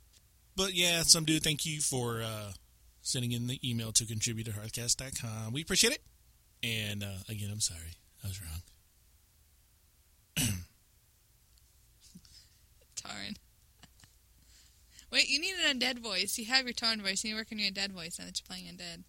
But 0.56 0.74
yeah, 0.74 1.02
some 1.02 1.24
dude, 1.24 1.42
thank 1.42 1.64
you 1.64 1.80
for 1.80 2.20
uh, 2.22 2.52
sending 3.00 3.32
in 3.32 3.46
the 3.46 3.58
email 3.68 3.92
to 3.92 4.04
contribute 4.04 4.44
to 4.44 4.50
hearthcast.com. 4.50 5.52
We 5.52 5.62
appreciate 5.62 5.94
it. 5.94 6.02
And 6.62 7.02
uh, 7.02 7.20
again, 7.28 7.48
I'm 7.50 7.60
sorry. 7.60 7.96
I 8.22 8.28
was 8.28 8.40
wrong. 8.42 8.60
Tauren. 12.96 13.36
Wait, 15.10 15.28
you 15.28 15.40
need 15.40 15.54
an 15.64 15.78
undead 15.78 15.98
voice. 15.98 16.38
You 16.38 16.46
have 16.46 16.64
your 16.64 16.72
tone 16.72 17.02
voice. 17.02 17.24
You 17.24 17.30
need 17.30 17.34
to 17.34 17.40
work 17.40 17.48
on 17.52 17.58
your 17.58 17.70
undead 17.70 17.90
voice 17.92 18.18
now 18.18 18.26
that 18.26 18.40
you're 18.40 18.46
playing 18.48 18.66
undead. 18.66 19.02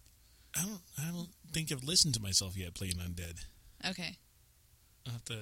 I 0.56 0.62
don't. 0.62 0.80
I 0.98 1.10
don't 1.10 1.28
think 1.52 1.70
I've 1.72 1.84
listened 1.84 2.14
to 2.14 2.22
myself 2.22 2.56
yet 2.56 2.74
playing 2.74 2.94
undead. 2.94 3.44
Okay, 3.88 4.16
I 5.06 5.10
have 5.12 5.24
to. 5.26 5.38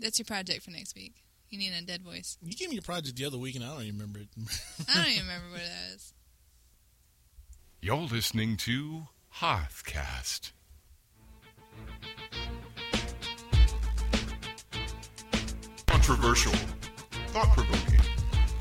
that's 0.00 0.18
your 0.18 0.26
project 0.26 0.62
for 0.64 0.70
next 0.70 0.94
week. 0.94 1.14
You 1.50 1.58
need 1.58 1.72
an 1.72 1.84
undead 1.84 2.02
voice. 2.02 2.36
You 2.42 2.54
gave 2.54 2.70
me 2.70 2.76
a 2.78 2.82
project 2.82 3.16
the 3.16 3.24
other 3.24 3.38
week, 3.38 3.54
and 3.54 3.64
I 3.64 3.68
don't 3.68 3.82
even 3.82 3.98
remember 3.98 4.20
it. 4.20 4.28
I 4.88 4.94
don't 4.94 5.12
even 5.12 5.22
remember 5.26 5.50
what 5.52 5.60
that 5.60 5.94
is. 5.94 6.12
You're 7.80 7.96
listening 7.96 8.56
to 8.58 9.06
Hearthcast. 9.36 10.50
Controversial, 15.86 16.52
thought 17.28 17.48
provoking, 17.54 18.00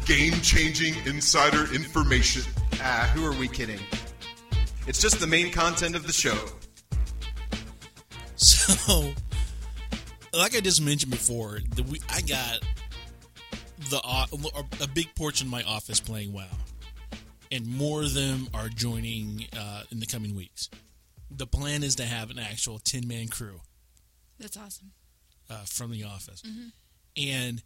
game 0.08 0.34
changing 0.41 0.96
insider 1.06 1.74
information. 1.74 2.43
Ah, 2.76 3.12
who 3.13 3.26
are 3.26 3.38
we 3.38 3.48
kidding? 3.48 3.80
It's 4.88 5.02
just 5.02 5.20
the 5.20 5.28
main 5.28 5.52
content 5.52 5.96
of 5.96 6.06
the 6.08 6.13
show. 6.13 6.38
So, 8.39 9.13
like 10.34 10.56
I 10.56 10.60
just 10.60 10.80
mentioned 10.82 11.12
before, 11.12 11.60
the, 11.76 11.82
we, 11.84 12.00
I 12.10 12.22
got 12.22 12.60
the 13.89 14.00
o- 14.04 14.65
a 14.80 14.88
big 14.88 15.13
portion 15.15 15.48
of 15.48 15.52
my 15.52 15.63
office 15.63 16.00
playing 16.00 16.34
WoW, 16.34 16.46
and 17.52 17.65
more 17.65 18.04
of 18.04 18.13
them 18.13 18.48
are 18.54 18.70
joining 18.70 19.46
uh, 19.58 19.84
in 19.91 20.00
the 20.00 20.06
coming 20.06 20.36
weeks. 20.36 20.70
The 21.32 21.48
plan 21.48 21.82
is 21.84 21.96
to 21.96 22.06
have 22.06 22.30
an 22.30 22.38
actual 22.38 22.78
ten 22.78 23.08
man 23.08 23.28
crew 23.28 23.62
That's 24.39 24.56
awesome. 24.58 24.91
uh, 25.50 25.63
from 25.65 25.89
the 25.91 26.04
office, 26.04 26.43
and 27.17 27.63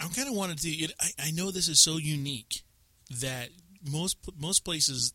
I 0.00 0.08
kind 0.08 0.28
of 0.28 0.34
wanted 0.34 0.58
to. 0.58 0.68
It, 0.70 0.92
I, 1.00 1.10
I 1.26 1.30
know 1.30 1.50
this 1.50 1.68
is 1.68 1.82
so 1.82 1.96
unique 1.96 2.62
that 3.20 3.50
most 3.88 4.16
most 4.38 4.64
places, 4.64 5.12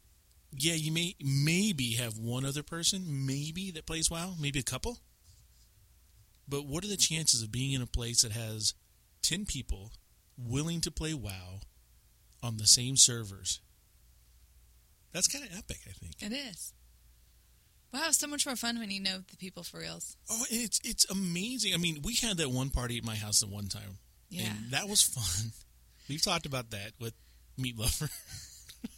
yeah, 0.51 0.73
you 0.73 0.91
may 0.91 1.15
maybe 1.21 1.93
have 1.93 2.17
one 2.17 2.45
other 2.45 2.63
person, 2.63 3.25
maybe 3.25 3.71
that 3.71 3.85
plays 3.85 4.09
WoW, 4.09 4.35
maybe 4.39 4.59
a 4.59 4.63
couple. 4.63 4.99
But 6.47 6.65
what 6.67 6.83
are 6.83 6.87
the 6.87 6.97
chances 6.97 7.41
of 7.41 7.51
being 7.51 7.73
in 7.73 7.81
a 7.81 7.87
place 7.87 8.21
that 8.21 8.31
has 8.31 8.73
ten 9.21 9.45
people 9.45 9.91
willing 10.37 10.81
to 10.81 10.91
play 10.91 11.13
WoW 11.13 11.61
on 12.43 12.57
the 12.57 12.67
same 12.67 12.97
servers? 12.97 13.61
That's 15.11 15.27
kind 15.27 15.45
of 15.45 15.57
epic, 15.57 15.79
I 15.87 15.93
think. 15.93 16.15
It 16.21 16.35
is. 16.35 16.73
Wow, 17.93 18.07
it's 18.07 18.17
so 18.17 18.27
much 18.27 18.45
more 18.45 18.57
fun 18.57 18.77
when 18.77 18.91
you 18.91 18.99
know 18.99 19.19
the 19.29 19.37
people 19.37 19.63
for 19.63 19.79
reals. 19.79 20.17
Oh, 20.29 20.43
it's 20.51 20.81
it's 20.83 21.09
amazing. 21.09 21.73
I 21.73 21.77
mean, 21.77 22.01
we 22.03 22.15
had 22.15 22.37
that 22.37 22.51
one 22.51 22.69
party 22.69 22.97
at 22.97 23.05
my 23.05 23.15
house 23.15 23.41
at 23.41 23.47
one 23.47 23.67
time, 23.67 23.99
Yeah. 24.29 24.47
and 24.49 24.71
that 24.71 24.87
was 24.89 25.01
fun. 25.01 25.51
We've 26.09 26.21
talked 26.21 26.45
about 26.45 26.71
that 26.71 26.91
with 26.99 27.13
Meat 27.57 27.77
Lover, 27.77 28.09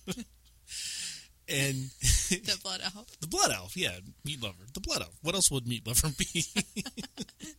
and 1.49 1.75
The 2.29 2.59
blood 2.61 2.81
elf. 2.83 3.07
the 3.21 3.27
Blood 3.27 3.51
Elf. 3.51 3.77
Yeah, 3.77 3.91
Meat 4.25 4.41
Lover, 4.43 4.65
the 4.73 4.81
Blood 4.81 5.01
Elf. 5.01 5.17
What 5.21 5.35
else 5.35 5.49
would 5.51 5.67
Meat 5.67 5.87
Lover 5.87 6.09
be? 6.17 6.43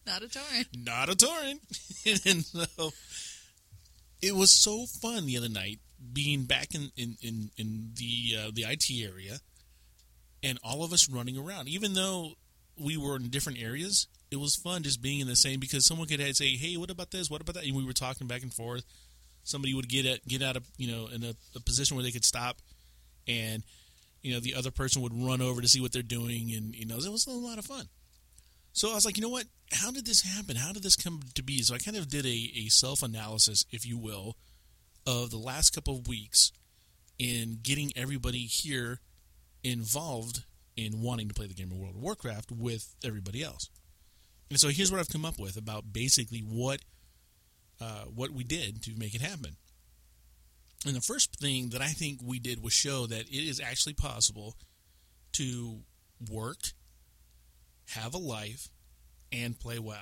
Not 0.06 0.22
a 0.22 0.26
Tauren. 0.26 0.66
Not 0.84 1.08
a 1.08 1.12
Tauren. 1.16 1.58
and 2.26 2.44
so 2.44 2.90
it 4.20 4.34
was 4.34 4.54
so 4.54 4.84
fun 5.00 5.26
the 5.26 5.36
other 5.38 5.48
night 5.48 5.78
being 6.12 6.44
back 6.44 6.74
in 6.74 6.90
in 6.96 7.16
in, 7.22 7.50
in 7.56 7.92
the 7.96 8.36
uh, 8.38 8.50
the 8.52 8.64
IT 8.68 8.84
area, 9.02 9.38
and 10.42 10.58
all 10.62 10.84
of 10.84 10.92
us 10.92 11.08
running 11.08 11.38
around, 11.38 11.68
even 11.68 11.94
though 11.94 12.32
we 12.78 12.96
were 12.98 13.16
in 13.16 13.28
different 13.30 13.58
areas. 13.60 14.06
It 14.30 14.36
was 14.36 14.56
fun 14.56 14.82
just 14.82 15.00
being 15.00 15.20
in 15.20 15.26
the 15.26 15.36
same 15.36 15.58
because 15.58 15.86
someone 15.86 16.06
could 16.06 16.20
say, 16.36 16.56
"Hey, 16.56 16.76
what 16.76 16.90
about 16.90 17.10
this? 17.10 17.30
What 17.30 17.40
about 17.40 17.54
that?" 17.54 17.64
And 17.64 17.74
we 17.74 17.84
were 17.84 17.92
talking 17.92 18.26
back 18.26 18.42
and 18.42 18.52
forth. 18.52 18.84
Somebody 19.42 19.72
would 19.74 19.88
get 19.88 20.26
get 20.26 20.42
out 20.42 20.56
of 20.56 20.66
you 20.76 20.90
know 20.90 21.08
in 21.08 21.24
a, 21.24 21.34
a 21.56 21.60
position 21.60 21.96
where 21.96 22.04
they 22.04 22.10
could 22.10 22.24
stop, 22.24 22.58
and 23.26 23.62
you 24.22 24.34
know 24.34 24.40
the 24.40 24.54
other 24.54 24.70
person 24.70 25.02
would 25.02 25.14
run 25.14 25.40
over 25.40 25.60
to 25.60 25.68
see 25.68 25.80
what 25.80 25.92
they're 25.92 26.02
doing, 26.02 26.52
and 26.52 26.74
you 26.74 26.84
know 26.84 26.96
it 26.96 27.10
was 27.10 27.26
a 27.26 27.30
lot 27.30 27.58
of 27.58 27.64
fun. 27.64 27.88
So 28.72 28.90
I 28.90 28.94
was 28.94 29.04
like, 29.04 29.16
you 29.16 29.22
know 29.22 29.28
what? 29.28 29.46
How 29.72 29.90
did 29.90 30.06
this 30.06 30.22
happen? 30.22 30.56
How 30.56 30.72
did 30.72 30.82
this 30.82 30.96
come 30.96 31.20
to 31.34 31.42
be? 31.42 31.62
So 31.62 31.74
I 31.74 31.78
kind 31.78 31.96
of 31.96 32.08
did 32.08 32.24
a, 32.24 32.52
a 32.56 32.68
self 32.68 33.02
analysis, 33.02 33.64
if 33.72 33.86
you 33.86 33.98
will, 33.98 34.36
of 35.06 35.30
the 35.30 35.38
last 35.38 35.70
couple 35.70 35.96
of 35.96 36.06
weeks 36.06 36.52
in 37.18 37.58
getting 37.62 37.92
everybody 37.96 38.46
here 38.46 39.00
involved 39.64 40.44
in 40.76 41.02
wanting 41.02 41.28
to 41.28 41.34
play 41.34 41.46
the 41.46 41.54
game 41.54 41.72
of 41.72 41.78
World 41.78 41.96
of 41.96 42.00
Warcraft 42.00 42.52
with 42.52 42.94
everybody 43.04 43.42
else. 43.42 43.68
And 44.50 44.58
so 44.58 44.68
here's 44.68 44.90
what 44.90 45.00
I've 45.00 45.08
come 45.08 45.24
up 45.24 45.38
with 45.38 45.56
about 45.56 45.92
basically 45.92 46.40
what 46.40 46.80
uh, 47.80 48.04
what 48.14 48.30
we 48.30 48.44
did 48.44 48.82
to 48.84 48.94
make 48.96 49.14
it 49.14 49.20
happen. 49.20 49.56
And 50.86 50.94
the 50.94 51.00
first 51.00 51.36
thing 51.36 51.70
that 51.70 51.82
I 51.82 51.88
think 51.88 52.20
we 52.24 52.38
did 52.38 52.62
was 52.62 52.72
show 52.72 53.06
that 53.06 53.28
it 53.28 53.48
is 53.48 53.60
actually 53.60 53.94
possible 53.94 54.54
to 55.32 55.80
work, 56.30 56.58
have 57.90 58.14
a 58.14 58.18
life, 58.18 58.68
and 59.32 59.58
play 59.58 59.78
WoW. 59.78 59.94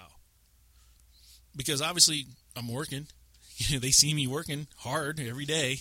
Because 1.55 1.81
obviously 1.81 2.27
I'm 2.57 2.73
working. 2.73 3.07
You 3.59 3.77
know, 3.77 3.81
they 3.81 3.91
see 3.91 4.13
me 4.13 4.27
working 4.27 4.67
hard 4.77 5.19
every 5.19 5.47
day. 5.47 5.79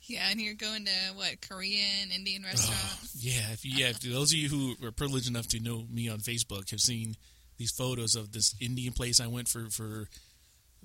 Yeah, 0.00 0.28
and 0.30 0.40
you're 0.40 0.54
going 0.54 0.86
to 0.86 1.14
what 1.14 1.46
Korean, 1.46 2.10
Indian 2.10 2.42
restaurants. 2.42 3.14
Yeah, 3.14 3.52
if 3.52 3.66
you, 3.66 3.72
yeah, 3.74 3.90
if 3.90 4.00
those 4.00 4.32
of 4.32 4.38
you 4.38 4.48
who 4.48 4.86
are 4.86 4.92
privileged 4.92 5.28
enough 5.28 5.46
to 5.48 5.60
know 5.60 5.84
me 5.90 6.08
on 6.08 6.20
Facebook 6.20 6.70
have 6.70 6.80
seen 6.80 7.16
these 7.62 7.70
photos 7.70 8.16
of 8.16 8.32
this 8.32 8.56
Indian 8.60 8.92
place 8.92 9.20
I 9.20 9.28
went 9.28 9.46
for 9.46 9.70
for 9.70 10.08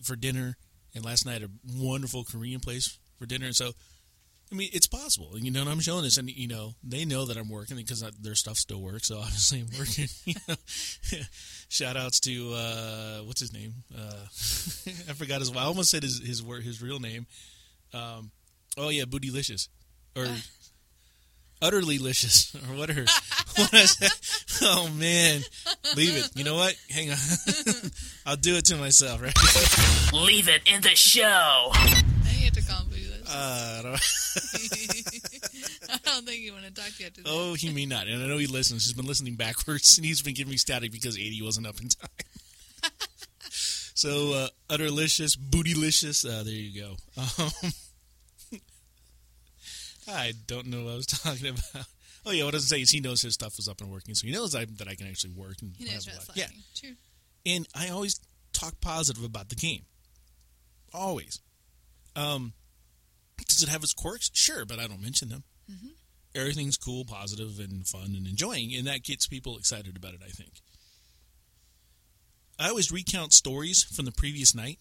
for 0.04 0.16
dinner, 0.16 0.58
and 0.94 1.04
last 1.04 1.26
night 1.26 1.42
a 1.42 1.50
wonderful 1.76 2.24
Korean 2.24 2.60
place 2.60 3.00
for 3.18 3.26
dinner. 3.26 3.48
And 3.48 3.56
so, 3.56 3.72
I 4.52 4.56
mean, 4.56 4.70
it's 4.72 4.86
possible. 4.86 5.40
You 5.40 5.50
know, 5.50 5.62
and 5.62 5.70
I'm 5.72 5.80
showing 5.80 6.04
this, 6.04 6.20
and 6.20 6.30
you 6.30 6.48
know, 6.48 6.76
they 6.84 7.04
know 7.04 7.26
that 7.26 7.36
I'm 7.36 7.50
working 7.50 7.78
because 7.78 8.04
I, 8.04 8.12
their 8.22 8.36
stuff 8.36 8.58
still 8.58 8.80
works. 8.80 9.08
So 9.08 9.18
obviously, 9.26 9.62
I'm 9.62 9.80
working. 9.80 10.06
you 10.26 10.36
know, 10.48 10.54
shout 11.68 11.98
outs 11.98 12.20
to 12.22 12.54
uh, 12.54 13.18
what's 13.24 13.42
his 13.42 13.52
name? 13.52 13.74
Uh, 13.98 14.22
I 15.10 15.13
forgot 15.13 15.40
his. 15.40 15.56
I 15.56 15.63
almost 15.63 15.90
said 15.90 16.04
his 16.04 16.22
his 16.24 16.44
wor- 16.44 16.62
his 16.62 16.80
real 16.80 17.00
name. 17.00 17.26
Um, 17.92 18.30
oh 18.78 18.90
yeah, 18.90 19.06
Bootylicious 19.06 19.68
or. 20.16 20.28
Utterly 21.60 21.98
licious, 21.98 22.54
or 22.54 22.78
what 22.78 22.92
her? 23.58 23.63
What 23.63 23.74
is 23.74 23.96
that? 23.98 24.12
Oh 24.63 24.89
man, 24.89 25.41
leave 25.96 26.15
it. 26.17 26.30
You 26.36 26.43
know 26.43 26.56
what? 26.56 26.76
Hang 26.89 27.12
on, 27.12 27.17
I'll 28.26 28.36
do 28.38 28.56
it 28.56 28.65
to 28.65 28.76
myself. 28.76 29.22
Right? 29.22 29.34
Leave 30.13 30.48
it 30.50 30.62
in 30.72 30.82
the 30.82 30.96
show. 30.96 31.70
I 31.74 32.02
think 32.24 32.39
you 32.39 32.46
have 32.46 32.54
to 32.54 32.62
call 32.63 32.80
him 32.82 32.88
Bootylicious. 32.89 33.30
Uh, 33.30 33.80
I 33.80 33.82
don't- 33.84 34.02
I 35.89 35.98
don't 36.10 36.26
think 36.26 36.41
you 36.41 36.54
want 36.54 36.65
to 36.65 36.72
talk 36.74 36.91
yet 37.00 37.13
to 37.15 37.22
you 37.22 37.24
after 37.24 37.24
that. 37.24 37.30
oh, 37.30 37.54
he 37.56 37.72
may 37.72 37.86
not, 37.86 38.08
and 38.08 38.24
I 38.24 38.28
know 38.28 38.38
he 38.38 38.48
listens. 38.48 38.86
He's 38.86 38.93
been 38.93 39.06
listening 39.06 39.36
backwards, 39.36 39.98
and 39.98 40.06
he's 40.06 40.22
been 40.22 40.34
giving 40.34 40.52
me 40.52 40.58
static 40.58 40.91
because 40.91 41.17
eighty 41.17 41.41
wasn't 41.41 41.67
up 41.67 41.80
in 41.82 41.89
time. 41.89 42.10
so, 43.50 44.34
uh, 44.34 44.48
utterlicious, 44.70 45.38
bootylicious. 45.38 46.26
Uh, 46.28 46.43
there 46.43 46.54
you 46.54 46.82
go. 46.82 46.96
Um, 47.17 47.52
I 50.10 50.34
don't 50.48 50.67
know 50.67 50.86
what 50.86 50.91
I 50.93 50.96
was 50.96 51.06
talking 51.08 51.48
about. 51.50 51.86
Oh 52.28 52.32
yeah, 52.32 52.44
what 52.44 52.54
was 52.54 52.68
say 52.68 52.82
is 52.82 52.92
he 52.92 53.00
knows 53.00 53.22
his 53.22 53.36
stuff 53.36 53.58
is 53.58 53.70
up 53.70 53.80
and 53.80 53.90
working, 53.90 54.13
so 54.13 54.28
he 54.28 54.34
knows 54.34 54.54
I, 54.54 54.66
that 54.66 54.88
I 54.88 54.96
can 54.96 55.08
actually 55.08 55.32
work 55.32 55.56
and 55.62 55.74
He 55.78 55.86
knows 55.86 56.06
have 56.06 56.16
a 56.16 56.18
life. 56.18 56.30
Yeah. 56.36 56.48
True. 56.76 56.96
and 57.46 57.66
I 57.74 57.88
always 57.88 58.20
talk 58.52 58.82
positive 58.82 59.24
about 59.24 59.48
the 59.48 59.56
game. 59.56 59.84
Always. 60.94 61.40
Um, 62.18 62.52
does 63.48 63.63
it 63.63 63.70
have 63.70 63.82
its 63.82 63.94
quirks? 63.94 64.30
Sure, 64.34 64.66
but 64.66 64.78
I 64.78 64.88
don't 64.88 65.02
mention 65.02 65.30
them. 65.30 65.44
Everything's 66.36 66.76
cool, 66.78 67.06
positive, 67.06 67.60
and 67.60 67.88
fun 67.88 68.13
and 68.16 68.28
enjoying, 68.28 68.76
and 68.76 68.86
that 68.88 69.04
gets 69.04 69.26
people 69.26 69.58
excited 69.58 69.96
about 69.96 70.13
it. 70.13 70.20
I 70.22 70.30
think. 70.30 70.62
I 72.60 72.70
always 72.70 72.92
recount 72.92 73.32
stories 73.32 73.84
from 73.84 74.04
the 74.06 74.12
previous 74.12 74.54
night 74.54 74.80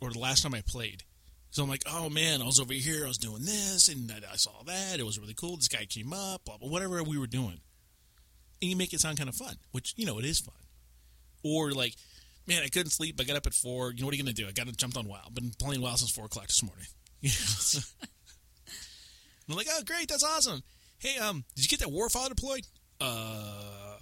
or 0.00 0.10
the 0.10 0.18
last 0.18 0.42
time 0.42 0.54
I 0.54 0.62
played. 0.66 1.02
So 1.50 1.62
I'm 1.62 1.68
like, 1.68 1.84
oh 1.86 2.10
man, 2.10 2.42
I 2.42 2.44
was 2.44 2.60
over 2.60 2.74
here, 2.74 3.04
I 3.04 3.08
was 3.08 3.18
doing 3.18 3.44
this, 3.44 3.88
and 3.88 4.12
I 4.30 4.36
saw 4.36 4.62
that. 4.66 4.98
It 4.98 5.06
was 5.06 5.18
really 5.18 5.34
cool. 5.34 5.56
This 5.56 5.68
guy 5.68 5.86
came 5.86 6.12
up, 6.12 6.44
blah, 6.44 6.58
blah, 6.58 6.68
whatever 6.68 7.02
we 7.02 7.18
were 7.18 7.26
doing. 7.26 7.60
And 8.60 8.70
you 8.70 8.76
make 8.76 8.92
it 8.92 9.00
sound 9.00 9.16
kind 9.16 9.28
of 9.28 9.34
fun, 9.34 9.56
which, 9.72 9.94
you 9.96 10.04
know, 10.04 10.18
it 10.18 10.24
is 10.24 10.40
fun. 10.40 10.54
Or 11.44 11.70
like, 11.72 11.94
man, 12.46 12.62
I 12.62 12.68
couldn't 12.68 12.90
sleep. 12.90 13.18
I 13.20 13.24
got 13.24 13.36
up 13.36 13.46
at 13.46 13.54
four. 13.54 13.92
You 13.92 14.00
know 14.00 14.06
what 14.06 14.14
are 14.14 14.16
you 14.16 14.24
going 14.24 14.34
to 14.34 14.42
do? 14.42 14.48
I 14.48 14.52
got 14.52 14.66
to 14.66 14.72
jumped 14.72 14.96
on 14.96 15.06
WoW. 15.06 15.28
Been 15.32 15.52
playing 15.58 15.80
WoW 15.80 15.94
since 15.94 16.10
four 16.10 16.26
o'clock 16.26 16.46
this 16.48 16.62
morning. 16.62 16.86
You 17.20 17.30
know? 17.30 17.80
I'm 19.50 19.56
like, 19.56 19.66
oh, 19.70 19.82
great, 19.84 20.08
that's 20.08 20.22
awesome. 20.22 20.62
Hey, 20.98 21.16
um, 21.16 21.44
did 21.56 21.64
you 21.64 21.68
get 21.68 21.80
that 21.80 21.92
Warfile 21.92 22.28
deployed? 22.28 22.66
Uh, 23.00 23.96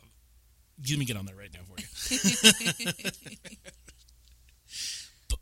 let 0.88 0.98
me 0.98 1.04
get 1.04 1.16
on 1.16 1.26
that 1.26 1.36
right 1.36 1.50
now 1.52 1.60
for 1.62 1.80
you. 1.80 2.92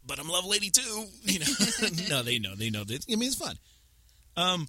but, 0.06 0.18
I'm 0.18 0.28
level 0.28 0.52
82. 0.52 0.80
You 1.22 1.38
know, 1.38 1.46
no, 2.10 2.22
they 2.22 2.38
know, 2.38 2.54
they 2.54 2.70
know 2.70 2.84
that. 2.84 3.04
I 3.10 3.16
mean, 3.16 3.28
it's 3.28 3.36
fun. 3.36 3.56
Um, 4.36 4.68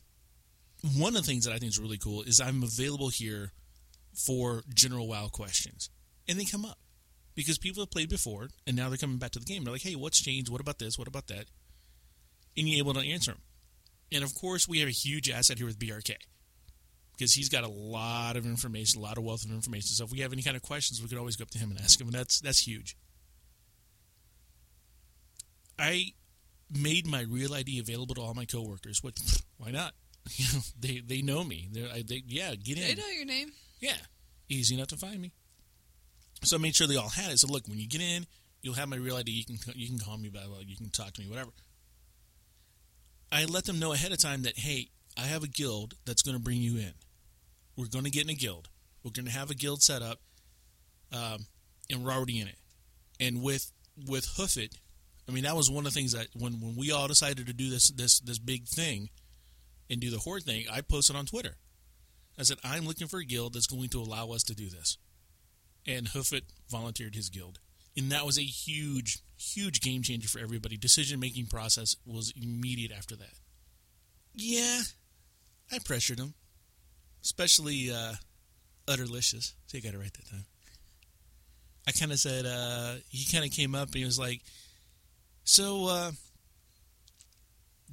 one 0.97 1.15
of 1.15 1.21
the 1.23 1.27
things 1.27 1.45
that 1.45 1.53
I 1.53 1.57
think 1.57 1.69
is 1.69 1.79
really 1.79 1.97
cool 1.97 2.21
is 2.23 2.39
I'm 2.39 2.63
available 2.63 3.09
here 3.09 3.51
for 4.13 4.63
general 4.73 5.07
WoW 5.07 5.27
questions, 5.27 5.89
and 6.27 6.39
they 6.39 6.45
come 6.45 6.65
up 6.65 6.77
because 7.35 7.57
people 7.57 7.81
have 7.81 7.91
played 7.91 8.09
before, 8.09 8.49
and 8.67 8.75
now 8.75 8.89
they're 8.89 8.97
coming 8.97 9.17
back 9.17 9.31
to 9.31 9.39
the 9.39 9.45
game. 9.45 9.63
They're 9.63 9.73
like, 9.73 9.81
"Hey, 9.81 9.95
what's 9.95 10.21
changed? 10.21 10.49
What 10.49 10.61
about 10.61 10.79
this? 10.79 10.97
What 10.97 11.07
about 11.07 11.27
that?" 11.27 11.45
And 12.55 12.69
you're 12.69 12.79
able 12.79 12.93
to 12.93 12.99
answer 12.99 13.31
them. 13.31 13.41
And 14.11 14.23
of 14.23 14.33
course, 14.35 14.67
we 14.67 14.79
have 14.79 14.87
a 14.87 14.91
huge 14.91 15.29
asset 15.29 15.57
here 15.57 15.67
with 15.67 15.79
BRK 15.79 16.15
because 17.17 17.33
he's 17.33 17.49
got 17.49 17.63
a 17.63 17.69
lot 17.69 18.37
of 18.37 18.45
information, 18.45 18.99
a 18.99 19.03
lot 19.03 19.17
of 19.17 19.23
wealth 19.23 19.43
of 19.43 19.51
information. 19.51 19.89
So 19.89 20.05
if 20.05 20.11
we 20.11 20.19
have 20.19 20.33
any 20.33 20.41
kind 20.41 20.55
of 20.55 20.61
questions, 20.61 21.01
we 21.01 21.07
could 21.07 21.17
always 21.17 21.35
go 21.35 21.43
up 21.43 21.49
to 21.51 21.57
him 21.57 21.71
and 21.71 21.79
ask 21.79 21.99
him, 21.99 22.07
and 22.07 22.15
that's 22.15 22.39
that's 22.39 22.65
huge. 22.65 22.95
I 25.77 26.13
made 26.71 27.05
my 27.05 27.21
real 27.21 27.53
ID 27.53 27.79
available 27.79 28.15
to 28.15 28.21
all 28.21 28.33
my 28.33 28.45
coworkers. 28.45 29.03
What? 29.03 29.19
Why 29.57 29.71
not? 29.71 29.93
You 30.37 30.45
know, 30.53 30.59
they 30.79 31.01
they 31.05 31.21
know 31.21 31.43
me. 31.43 31.69
I, 31.93 32.01
they 32.01 32.23
yeah, 32.25 32.55
get 32.55 32.79
in. 32.79 32.83
They 32.83 32.95
know 32.95 33.07
your 33.09 33.25
name. 33.25 33.51
Yeah, 33.79 33.97
easy 34.49 34.73
enough 34.73 34.87
to 34.87 34.97
find 34.97 35.21
me. 35.21 35.33
So 36.43 36.57
I 36.57 36.59
made 36.59 36.75
sure 36.75 36.87
they 36.87 36.95
all 36.95 37.09
had 37.09 37.31
it. 37.31 37.37
So 37.37 37.47
look, 37.47 37.67
when 37.67 37.77
you 37.77 37.87
get 37.87 38.01
in, 38.01 38.25
you'll 38.63 38.73
have 38.73 38.89
my 38.89 38.95
real 38.95 39.17
ID. 39.17 39.31
You 39.31 39.45
can 39.45 39.57
you 39.75 39.87
can 39.87 39.99
call 39.99 40.17
me 40.17 40.29
by 40.29 40.39
well, 40.49 40.63
you 40.63 40.75
can 40.75 40.89
talk 40.89 41.13
to 41.13 41.21
me, 41.21 41.29
whatever. 41.29 41.51
I 43.31 43.45
let 43.45 43.65
them 43.65 43.77
know 43.77 43.93
ahead 43.93 44.11
of 44.11 44.17
time 44.17 44.41
that 44.43 44.57
hey, 44.57 44.89
I 45.15 45.21
have 45.21 45.43
a 45.43 45.47
guild 45.47 45.93
that's 46.05 46.23
going 46.23 46.35
to 46.35 46.41
bring 46.41 46.57
you 46.57 46.77
in. 46.77 46.93
We're 47.75 47.87
going 47.87 48.05
to 48.05 48.11
get 48.11 48.23
in 48.23 48.29
a 48.31 48.35
guild. 48.35 48.69
We're 49.03 49.11
going 49.11 49.25
to 49.25 49.31
have 49.31 49.51
a 49.51 49.55
guild 49.55 49.83
set 49.83 50.01
up, 50.01 50.19
um, 51.13 51.45
and 51.89 52.03
we're 52.03 52.11
already 52.11 52.39
in 52.39 52.47
it. 52.47 52.57
And 53.19 53.43
with 53.43 53.71
with 54.07 54.25
Hoofit, 54.37 54.73
I 55.27 55.31
mean 55.31 55.43
that 55.43 55.55
was 55.55 55.69
one 55.69 55.85
of 55.85 55.93
the 55.93 55.99
things 55.99 56.11
that 56.11 56.27
when 56.35 56.53
when 56.61 56.75
we 56.75 56.91
all 56.91 57.07
decided 57.07 57.47
to 57.47 57.53
do 57.53 57.69
this 57.69 57.89
this 57.89 58.19
this 58.19 58.39
big 58.39 58.67
thing, 58.67 59.09
and 59.89 59.99
do 59.99 60.11
the 60.11 60.19
horde 60.19 60.43
thing, 60.43 60.65
I 60.71 60.81
posted 60.81 61.15
on 61.15 61.25
Twitter. 61.25 61.57
I 62.37 62.43
said 62.43 62.57
I'm 62.63 62.85
looking 62.85 63.07
for 63.07 63.19
a 63.19 63.25
guild 63.25 63.53
that's 63.53 63.67
going 63.67 63.89
to 63.89 63.99
allow 64.01 64.31
us 64.31 64.43
to 64.43 64.55
do 64.55 64.69
this, 64.69 64.97
and 65.87 66.07
Hoofit 66.07 66.43
volunteered 66.69 67.15
his 67.15 67.29
guild, 67.29 67.59
and 67.97 68.11
that 68.11 68.25
was 68.25 68.37
a 68.37 68.43
huge 68.43 69.19
huge 69.37 69.81
game 69.81 70.01
changer 70.01 70.27
for 70.27 70.39
everybody. 70.39 70.77
Decision 70.77 71.19
making 71.19 71.47
process 71.47 71.95
was 72.05 72.33
immediate 72.41 72.91
after 72.91 73.15
that. 73.15 73.33
Yeah, 74.33 74.81
I 75.71 75.79
pressured 75.79 76.19
him, 76.19 76.33
especially 77.23 77.91
uh, 77.91 78.13
Utterlicious. 78.87 79.53
So 79.67 79.77
you 79.77 79.81
got 79.81 79.93
it 79.93 79.97
right 79.97 80.13
that 80.13 80.29
time. 80.29 80.45
I 81.87 81.91
kind 81.91 82.11
of 82.11 82.19
said 82.19 82.45
uh, 82.45 82.95
he 83.09 83.31
kind 83.31 83.45
of 83.45 83.51
came 83.51 83.75
up 83.75 83.87
and 83.89 83.95
he 83.95 84.05
was 84.05 84.19
like, 84.19 84.41
"So, 85.45 85.87
uh, 85.87 86.11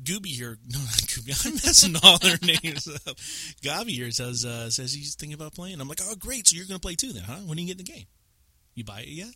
Gooby 0.03 0.27
here, 0.27 0.59
no, 0.69 0.79
not 0.79 0.89
Gooby. 0.89 1.47
I'm 1.47 1.55
messing 1.55 1.95
all 2.03 2.19
their 2.19 2.39
names 2.43 2.89
up. 2.89 3.17
Gabi 3.63 3.91
here 3.91 4.11
says 4.11 4.45
uh, 4.45 4.71
says 4.71 4.93
he's 4.93 5.15
thinking 5.15 5.35
about 5.35 5.55
playing. 5.55 5.81
I'm 5.81 5.89
like, 5.89 6.01
oh, 6.03 6.15
great. 6.17 6.49
So 6.49 6.57
you're 6.57 6.67
going 6.67 6.81
to 6.81 6.83
play 6.83 6.95
too 6.95 7.13
then, 7.13 7.25
huh? 7.25 7.39
When 7.47 7.57
do 7.57 7.63
you 7.63 7.69
get 7.69 7.81
in 7.81 7.85
the 7.85 7.93
game? 7.93 8.07
You 8.75 8.85
buy 8.85 9.01
it 9.01 9.09
yet? 9.09 9.35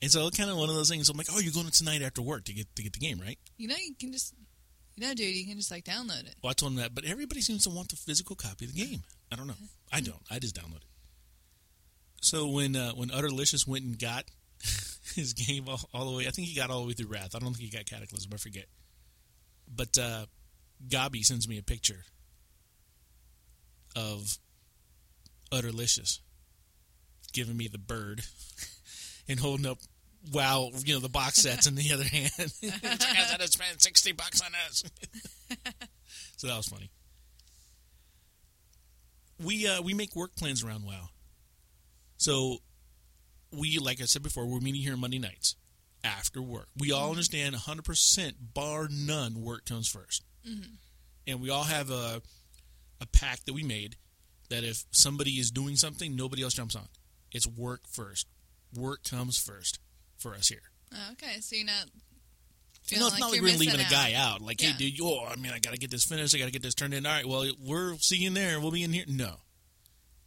And 0.00 0.10
so, 0.10 0.28
kind 0.30 0.48
of 0.48 0.56
one 0.56 0.68
of 0.68 0.74
those 0.74 0.88
things. 0.88 1.08
I'm 1.08 1.16
like, 1.16 1.26
oh, 1.32 1.40
you're 1.40 1.52
going 1.52 1.68
tonight 1.70 2.02
after 2.02 2.22
work 2.22 2.44
to 2.44 2.52
get 2.52 2.74
to 2.76 2.82
get 2.82 2.92
the 2.92 3.00
game, 3.00 3.20
right? 3.20 3.38
You 3.56 3.68
know, 3.68 3.74
you 3.76 3.94
can 3.98 4.12
just, 4.12 4.34
you 4.96 5.06
know, 5.06 5.12
dude, 5.14 5.34
you 5.34 5.46
can 5.46 5.56
just 5.56 5.70
like 5.70 5.84
download 5.84 6.26
it. 6.26 6.36
Well, 6.42 6.50
I 6.50 6.54
told 6.54 6.72
him 6.72 6.78
that, 6.78 6.94
but 6.94 7.04
everybody 7.04 7.40
seems 7.40 7.64
to 7.64 7.70
want 7.70 7.88
the 7.88 7.96
physical 7.96 8.36
copy 8.36 8.64
of 8.64 8.74
the 8.74 8.84
game. 8.84 9.02
I 9.30 9.36
don't 9.36 9.46
know. 9.46 9.54
I 9.92 10.00
don't. 10.00 10.22
I 10.30 10.38
just 10.38 10.56
download 10.56 10.76
it. 10.76 10.84
So 12.20 12.48
when 12.48 12.76
uh, 12.76 12.92
when 12.92 13.08
Utterlicious 13.10 13.66
went 13.66 13.84
and 13.84 13.98
got 13.98 14.24
his 15.14 15.32
game 15.32 15.64
all, 15.68 15.80
all 15.92 16.10
the 16.10 16.16
way, 16.16 16.26
I 16.26 16.30
think 16.30 16.48
he 16.48 16.54
got 16.54 16.70
all 16.70 16.82
the 16.82 16.88
way 16.88 16.92
through 16.94 17.08
Wrath. 17.08 17.34
I 17.34 17.38
don't 17.38 17.54
think 17.54 17.70
he 17.70 17.76
got 17.76 17.86
Cataclysm. 17.86 18.30
I 18.32 18.36
forget. 18.36 18.66
But 19.74 19.98
uh, 19.98 20.26
Gabi 20.86 21.24
sends 21.24 21.48
me 21.48 21.58
a 21.58 21.62
picture 21.62 22.04
of 23.96 24.38
Utterlicious 25.52 26.20
giving 27.32 27.56
me 27.56 27.68
the 27.68 27.78
bird 27.78 28.22
and 29.28 29.38
holding 29.38 29.66
up 29.66 29.78
wow, 30.32 30.70
you 30.84 30.94
know, 30.94 31.00
the 31.00 31.08
box 31.08 31.36
sets 31.36 31.66
in 31.66 31.74
the 31.74 31.92
other 31.92 32.04
hand. 32.04 32.30
guys 32.36 33.30
had 33.30 33.40
to 33.40 33.48
spend 33.48 33.80
60 33.80 34.12
bucks 34.12 34.40
on 34.40 34.52
this. 34.52 34.84
so 36.36 36.46
that 36.46 36.56
was 36.56 36.68
funny. 36.68 36.90
We 39.42 39.68
uh, 39.68 39.82
we 39.82 39.94
make 39.94 40.16
work 40.16 40.34
plans 40.34 40.64
around 40.64 40.84
WoW. 40.84 41.08
So 42.16 42.58
we, 43.52 43.78
like 43.78 44.00
I 44.00 44.04
said 44.04 44.22
before, 44.22 44.46
we're 44.46 44.60
meeting 44.60 44.82
here 44.82 44.96
Monday 44.96 45.18
nights 45.18 45.56
after 46.04 46.40
work. 46.42 46.68
We 46.76 46.92
all 46.92 47.02
mm-hmm. 47.02 47.10
understand 47.10 47.54
100%, 47.54 48.32
bar 48.54 48.88
none, 48.90 49.42
work 49.42 49.64
comes 49.64 49.92
1st 49.92 50.20
mm-hmm. 50.48 50.74
And 51.26 51.40
we 51.40 51.50
all 51.50 51.64
have 51.64 51.90
a, 51.90 52.22
a 53.00 53.06
pact 53.06 53.46
that 53.46 53.52
we 53.52 53.62
made 53.62 53.96
that 54.48 54.64
if 54.64 54.84
somebody 54.90 55.32
is 55.32 55.50
doing 55.50 55.76
something, 55.76 56.16
nobody 56.16 56.42
else 56.42 56.54
jumps 56.54 56.74
on. 56.74 56.88
It's 57.32 57.46
work 57.46 57.82
first. 57.86 58.26
Work 58.74 59.04
comes 59.04 59.36
first 59.36 59.78
for 60.16 60.34
us 60.34 60.48
here. 60.48 60.62
Oh, 60.94 61.12
okay, 61.12 61.40
so 61.40 61.56
you're 61.56 61.66
not. 61.66 61.84
Know, 62.90 63.08
it's 63.08 63.20
not 63.20 63.30
like 63.30 63.42
we're 63.42 63.58
leaving 63.58 63.80
a 63.80 63.90
guy 63.90 64.14
out. 64.14 64.40
Like, 64.40 64.62
Yeah. 64.62 64.70
hey, 64.70 64.90
dude, 64.90 65.00
oh, 65.02 65.26
I 65.26 65.36
mean, 65.36 65.52
I 65.52 65.58
got 65.58 65.74
to 65.74 65.78
get 65.78 65.90
this 65.90 66.06
finished. 66.06 66.34
I 66.34 66.38
got 66.38 66.46
to 66.46 66.50
get 66.50 66.62
this 66.62 66.74
turned 66.74 66.94
in. 66.94 67.04
All 67.04 67.12
right, 67.12 67.26
well, 67.26 67.46
we're 67.62 67.98
see 67.98 68.16
you 68.16 68.28
in 68.28 68.34
there. 68.34 68.58
We'll 68.58 68.70
be 68.70 68.82
in 68.82 68.94
here. 68.94 69.04
No, 69.06 69.34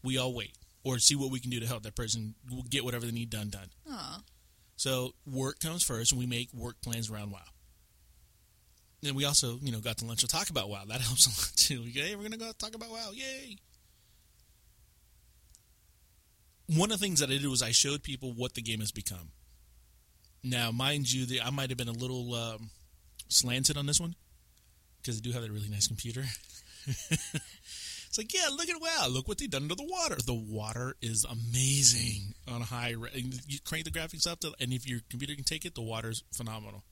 we 0.03 0.19
all 0.19 0.31
wait 0.31 0.55
or 0.83 0.99
see 0.99 1.15
what 1.15 1.31
we 1.31 1.39
can 1.39 1.51
do 1.51 1.59
to 1.59 1.67
help 1.67 1.83
that 1.83 1.95
person 1.95 2.35
get 2.69 2.83
whatever 2.83 3.05
they 3.05 3.11
need 3.11 3.29
done 3.29 3.49
done. 3.49 3.69
Aw. 3.89 4.21
So 4.75 5.11
work 5.25 5.59
comes 5.59 5.83
first, 5.83 6.11
and 6.11 6.19
we 6.19 6.25
make 6.25 6.51
work 6.53 6.81
plans 6.81 7.09
around 7.09 7.31
WoW. 7.31 7.39
And 9.03 9.15
we 9.15 9.25
also, 9.25 9.57
you 9.61 9.71
know, 9.71 9.79
got 9.79 9.97
to 9.97 10.05
lunch 10.05 10.21
to 10.21 10.27
talk 10.27 10.49
about 10.49 10.69
WoW. 10.69 10.85
That 10.87 11.01
helps 11.01 11.27
a 11.27 11.29
lot 11.29 11.51
too. 11.55 11.83
We 11.83 11.91
go, 11.91 12.01
hey, 12.01 12.15
we're 12.15 12.23
gonna 12.23 12.37
go 12.37 12.51
talk 12.57 12.75
about 12.75 12.89
WoW. 12.89 13.11
Yay! 13.13 13.57
One 16.67 16.91
of 16.91 16.99
the 16.99 17.03
things 17.05 17.19
that 17.19 17.29
I 17.29 17.33
did 17.33 17.45
was 17.47 17.61
I 17.61 17.71
showed 17.71 18.01
people 18.01 18.33
what 18.33 18.53
the 18.53 18.61
game 18.61 18.79
has 18.79 18.91
become. 18.91 19.31
Now, 20.43 20.71
mind 20.71 21.11
you, 21.11 21.25
the, 21.25 21.41
I 21.41 21.49
might 21.49 21.69
have 21.69 21.77
been 21.77 21.89
a 21.89 21.91
little 21.91 22.33
um, 22.33 22.69
slanted 23.27 23.77
on 23.77 23.85
this 23.85 23.99
one 23.99 24.15
because 25.01 25.17
I 25.17 25.21
do 25.21 25.31
have 25.31 25.43
a 25.43 25.51
really 25.51 25.69
nice 25.69 25.87
computer. 25.87 26.23
it's 28.11 28.17
like, 28.17 28.33
yeah, 28.33 28.49
look 28.51 28.67
at 28.67 28.81
WoW. 28.81 29.07
Look 29.07 29.29
what 29.29 29.37
they've 29.37 29.49
done 29.49 29.69
to 29.69 29.75
the 29.75 29.87
water. 29.89 30.17
The 30.17 30.33
water 30.33 30.97
is 31.01 31.23
amazing 31.23 32.33
on 32.45 32.61
a 32.61 32.65
high. 32.65 32.91
Re- 32.91 33.09
and 33.15 33.39
you 33.47 33.59
crank 33.63 33.85
the 33.85 33.89
graphics 33.89 34.29
up, 34.29 34.41
to, 34.41 34.51
and 34.59 34.73
if 34.73 34.85
your 34.85 34.99
computer 35.09 35.33
can 35.33 35.45
take 35.45 35.63
it, 35.63 35.75
the 35.75 35.81
water's 35.81 36.21
phenomenal. 36.33 36.83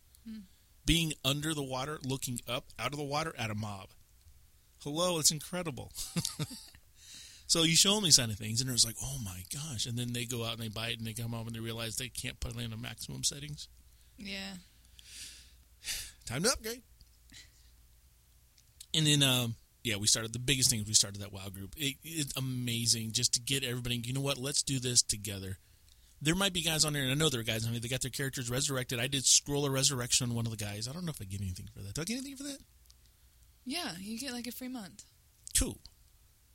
Being 0.85 1.11
under 1.25 1.53
the 1.53 1.61
water, 1.61 1.99
looking 2.05 2.39
up 2.47 2.67
out 2.79 2.93
of 2.93 2.97
the 2.97 3.03
water 3.03 3.33
at 3.37 3.51
a 3.51 3.53
mob. 3.53 3.89
Hello, 4.81 5.19
it's 5.19 5.29
incredible. 5.29 5.91
so 7.47 7.63
you 7.63 7.75
show 7.75 7.95
them 7.95 8.05
these 8.05 8.17
kind 8.17 8.31
of 8.31 8.37
things, 8.37 8.61
and 8.61 8.69
it's 8.69 8.85
like, 8.85 8.95
oh 9.03 9.17
my 9.21 9.43
gosh! 9.53 9.87
And 9.87 9.97
then 9.97 10.13
they 10.13 10.23
go 10.23 10.45
out 10.45 10.53
and 10.53 10.61
they 10.61 10.69
buy 10.69 10.87
it, 10.87 10.99
and 10.99 11.05
they 11.05 11.11
come 11.11 11.31
home 11.33 11.47
and 11.47 11.55
they 11.55 11.59
realize 11.59 11.97
they 11.97 12.07
can't 12.07 12.39
put 12.39 12.55
it 12.55 12.61
in 12.61 12.71
the 12.71 12.77
maximum 12.77 13.25
settings. 13.25 13.67
Yeah. 14.17 14.53
Time 16.25 16.43
to 16.43 16.49
upgrade. 16.49 16.81
And 18.93 19.05
then, 19.05 19.21
um, 19.21 19.55
yeah, 19.83 19.95
we 19.95 20.07
started 20.07 20.33
the 20.33 20.39
biggest 20.39 20.69
thing. 20.69 20.83
We 20.87 20.93
started 20.93 21.21
that 21.21 21.31
WoW 21.31 21.49
group. 21.49 21.73
It, 21.77 21.95
it's 22.03 22.35
amazing 22.37 23.11
just 23.13 23.33
to 23.35 23.39
get 23.41 23.63
everybody. 23.63 24.01
You 24.03 24.13
know 24.13 24.21
what? 24.21 24.37
Let's 24.37 24.61
do 24.63 24.79
this 24.79 25.01
together. 25.01 25.57
There 26.21 26.35
might 26.35 26.51
be 26.51 26.61
guys 26.61 26.83
on 26.83 26.91
there, 26.93 27.01
and 27.03 27.11
I 27.11 27.15
know 27.15 27.29
there 27.29 27.39
are 27.39 27.43
guys 27.43 27.65
on 27.65 27.71
there. 27.71 27.79
They 27.79 27.87
got 27.87 28.01
their 28.01 28.11
characters 28.11 28.49
resurrected. 28.49 28.99
I 28.99 29.07
did 29.07 29.25
scroll 29.25 29.65
a 29.65 29.69
resurrection 29.69 30.29
on 30.29 30.35
one 30.35 30.45
of 30.45 30.51
the 30.51 30.63
guys. 30.63 30.87
I 30.87 30.91
don't 30.91 31.05
know 31.05 31.11
if 31.11 31.21
I 31.21 31.25
get 31.25 31.39
anything 31.39 31.67
for 31.73 31.79
that. 31.81 31.93
Do 31.93 32.01
I 32.01 32.03
get 32.05 32.17
anything 32.17 32.35
for 32.35 32.43
that? 32.43 32.57
Yeah, 33.65 33.91
you 33.99 34.19
get 34.19 34.33
like 34.33 34.47
a 34.47 34.51
free 34.51 34.67
month 34.67 35.05
Cool. 35.57 35.77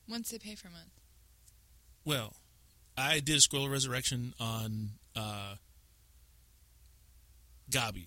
once 0.08 0.30
they 0.30 0.38
pay 0.38 0.54
for 0.54 0.68
a 0.68 0.70
month. 0.70 0.90
Well, 2.04 2.34
I 2.98 3.20
did 3.20 3.36
a 3.36 3.40
scroll 3.40 3.64
of 3.64 3.70
resurrection 3.70 4.34
on 4.38 4.90
uh, 5.16 5.54
Gabi. 7.70 8.06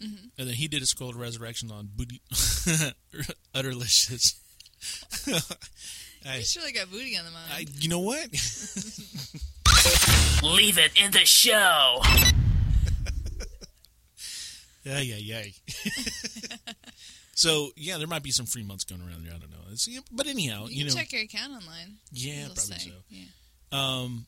And 0.00 0.30
then 0.36 0.54
he 0.54 0.68
did 0.68 0.80
a 0.82 0.86
scroll 0.86 1.10
of 1.10 1.16
resurrection 1.16 1.72
on 1.72 1.88
Booty 1.92 2.20
Utterlicious. 3.54 4.34
I, 6.26 6.38
You 6.38 6.42
surely 6.42 6.72
got 6.72 6.90
booty 6.90 7.16
on 7.16 7.24
the 7.24 7.30
mind. 7.30 7.50
I, 7.52 7.64
you 7.78 7.88
know 7.88 8.00
what? 8.00 8.28
Leave 10.42 10.78
it 10.78 10.92
in 11.02 11.10
the 11.12 11.24
show. 11.24 12.00
Yeah, 14.84 15.00
yeah, 15.00 15.16
yeah. 15.16 15.42
so 17.34 17.70
yeah, 17.76 17.98
there 17.98 18.06
might 18.06 18.22
be 18.22 18.30
some 18.30 18.46
free 18.46 18.62
months 18.62 18.84
going 18.84 19.02
around 19.02 19.24
there. 19.24 19.34
I 19.34 19.38
don't 19.38 19.50
know. 19.50 19.58
It's, 19.70 19.86
yeah, 19.86 20.00
but 20.10 20.26
anyhow, 20.26 20.64
you 20.66 20.76
you, 20.76 20.84
can 20.86 20.94
know, 20.94 21.00
check 21.00 21.12
your 21.12 21.22
account 21.22 21.52
online. 21.52 21.96
yeah, 22.10 22.46
probably 22.46 22.62
say. 22.62 22.90
so. 22.90 22.94
Yeah. 23.10 23.24
Um, 23.70 24.26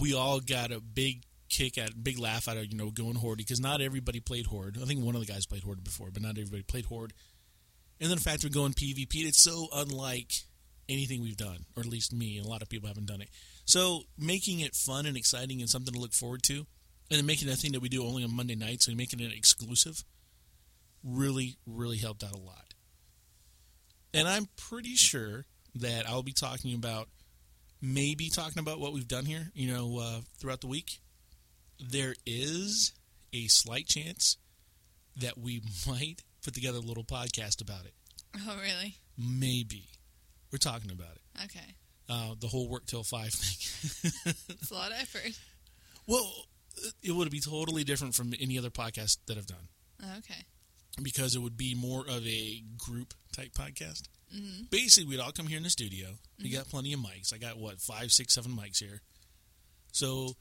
we 0.00 0.14
all 0.14 0.40
got 0.40 0.72
a 0.72 0.80
big 0.80 1.24
kick 1.50 1.76
at, 1.76 2.02
big 2.02 2.18
laugh 2.18 2.48
out 2.48 2.56
of 2.56 2.72
you 2.72 2.78
know 2.78 2.90
going 2.90 3.16
horde 3.16 3.36
because 3.38 3.60
not 3.60 3.82
everybody 3.82 4.20
played 4.20 4.46
horde. 4.46 4.78
I 4.80 4.86
think 4.86 5.04
one 5.04 5.14
of 5.14 5.20
the 5.20 5.30
guys 5.30 5.44
played 5.44 5.62
horde 5.62 5.84
before, 5.84 6.08
but 6.10 6.22
not 6.22 6.30
everybody 6.30 6.62
played 6.62 6.86
horde. 6.86 7.12
And 8.02 8.10
then 8.10 8.18
the 8.18 8.24
fact 8.24 8.42
we're 8.42 8.50
going 8.50 8.72
PvP, 8.72 9.28
it's 9.28 9.40
so 9.40 9.68
unlike 9.72 10.32
anything 10.88 11.22
we've 11.22 11.36
done, 11.36 11.66
or 11.76 11.82
at 11.82 11.86
least 11.86 12.12
me 12.12 12.36
and 12.36 12.44
a 12.44 12.50
lot 12.50 12.60
of 12.60 12.68
people 12.68 12.88
haven't 12.88 13.06
done 13.06 13.20
it. 13.20 13.28
So 13.64 14.02
making 14.18 14.58
it 14.58 14.74
fun 14.74 15.06
and 15.06 15.16
exciting 15.16 15.60
and 15.60 15.70
something 15.70 15.94
to 15.94 16.00
look 16.00 16.12
forward 16.12 16.42
to, 16.44 16.66
and 17.12 17.18
then 17.18 17.26
making 17.26 17.46
that 17.46 17.58
thing 17.58 17.70
that 17.72 17.80
we 17.80 17.88
do 17.88 18.04
only 18.04 18.24
on 18.24 18.34
Monday 18.34 18.56
nights 18.56 18.88
and 18.88 18.96
making 18.96 19.20
it 19.20 19.32
exclusive, 19.32 20.02
really, 21.04 21.58
really 21.64 21.96
helped 21.98 22.24
out 22.24 22.34
a 22.34 22.40
lot. 22.40 22.74
And 24.12 24.26
I'm 24.26 24.48
pretty 24.56 24.96
sure 24.96 25.44
that 25.76 26.08
I'll 26.08 26.24
be 26.24 26.32
talking 26.32 26.74
about, 26.74 27.08
maybe 27.80 28.30
talking 28.30 28.58
about 28.58 28.80
what 28.80 28.92
we've 28.92 29.06
done 29.06 29.26
here, 29.26 29.52
you 29.54 29.72
know, 29.72 30.00
uh, 30.02 30.20
throughout 30.40 30.60
the 30.60 30.66
week. 30.66 30.98
There 31.78 32.16
is 32.26 32.94
a 33.32 33.46
slight 33.46 33.86
chance 33.86 34.38
that 35.16 35.38
we 35.38 35.62
might 35.86 36.22
put 36.42 36.54
together 36.54 36.78
a 36.78 36.82
little 36.82 37.04
podcast 37.04 37.60
about 37.60 37.84
it. 37.84 37.94
Oh, 38.36 38.56
really? 38.60 38.96
Maybe. 39.18 39.84
We're 40.50 40.58
talking 40.58 40.90
about 40.90 41.12
it. 41.16 41.44
Okay. 41.44 41.74
Uh, 42.08 42.34
the 42.38 42.48
whole 42.48 42.68
work 42.68 42.86
till 42.86 43.02
five 43.04 43.32
thing. 43.32 44.32
It's 44.48 44.70
a 44.70 44.74
lot 44.74 44.90
of 44.92 44.98
effort. 45.00 45.32
well, 46.06 46.30
it 47.02 47.12
would 47.12 47.30
be 47.30 47.40
totally 47.40 47.84
different 47.84 48.14
from 48.14 48.32
any 48.40 48.58
other 48.58 48.70
podcast 48.70 49.18
that 49.26 49.36
I've 49.38 49.46
done 49.46 49.68
Oh, 50.02 50.18
okay. 50.18 50.44
because 51.02 51.34
it 51.36 51.40
would 51.40 51.56
be 51.56 51.74
more 51.74 52.00
of 52.08 52.26
a 52.26 52.62
group 52.78 53.14
type 53.36 53.52
podcast. 53.52 54.02
Mm-hmm. 54.34 54.64
Basically, 54.70 55.08
we'd 55.08 55.20
all 55.20 55.32
come 55.32 55.46
here 55.46 55.58
in 55.58 55.62
the 55.62 55.70
studio. 55.70 56.08
We 56.42 56.50
got 56.50 56.68
plenty 56.68 56.92
of 56.94 57.00
mics. 57.00 57.34
I 57.34 57.38
got 57.38 57.58
what 57.58 57.80
five, 57.80 58.10
six, 58.10 58.34
seven 58.34 58.52
mics 58.52 58.78
here. 58.78 59.00
So 59.92 60.32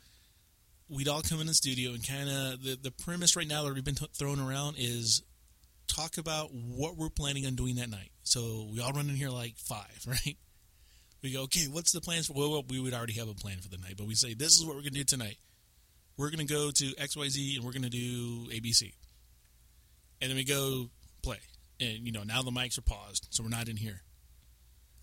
we'd 0.90 1.08
all 1.10 1.22
come 1.22 1.42
in 1.42 1.48
the 1.48 1.54
studio 1.54 1.92
and 1.92 2.06
kind 2.08 2.30
of 2.30 2.64
the 2.64 2.78
the 2.82 2.92
premise 2.92 3.36
right 3.36 3.48
now 3.48 3.64
that 3.64 3.74
we've 3.74 3.84
been 3.84 3.96
t- 3.96 4.08
thrown 4.18 4.40
around 4.40 4.76
is 4.78 5.24
talk 5.91 6.17
about 6.17 6.54
what 6.54 6.97
we're 6.97 7.10
planning 7.10 7.45
on 7.45 7.56
doing 7.56 7.75
that 7.75 7.89
night. 7.89 8.12
So 8.23 8.67
we 8.71 8.80
all 8.80 8.91
run 8.91 9.10
in 9.10 9.15
here 9.15 9.30
like 9.30 9.58
five, 9.58 9.99
right? 10.08 10.38
We 11.21 11.34
go, 11.34 11.43
okay, 11.43 11.65
what's 11.69 11.91
the 11.91 12.01
plans 12.01 12.27
for? 12.27 12.34
Well, 12.34 12.63
we 12.67 12.80
would 12.80 12.93
already 12.93 13.13
have 13.13 13.30
a 13.30 13.34
plan 13.34 13.58
for 13.58 13.69
the 13.69 13.77
night, 13.77 13.95
but 13.97 14.08
we 14.08 14.15
say 14.15 14.34
this 14.34 14.54
is 14.54 14.65
what 14.65 14.75
we're 14.75 14.82
going 14.82 14.93
to 14.93 14.99
do 14.99 15.04
tonight. 15.04 15.38
We're 16.17 16.30
going 16.30 16.45
to 16.45 16.54
go 16.54 16.71
to 16.71 16.93
X 16.97 17.15
Y 17.15 17.27
Z 17.30 17.56
and 17.56 17.65
we're 17.65 17.71
going 17.71 17.84
to 17.84 17.89
do 17.89 18.47
ABC, 18.49 18.93
and 20.21 20.30
then 20.30 20.36
we 20.36 20.43
go 20.43 20.89
play. 21.23 21.39
And 21.80 22.06
you 22.06 22.12
know 22.12 22.23
now 22.23 22.41
the 22.41 22.51
mics 22.51 22.77
are 22.77 22.84
paused, 22.84 23.27
so 23.32 23.43
we're 23.43 23.49
not 23.49 23.69
in 23.69 23.77
here. 23.77 24.01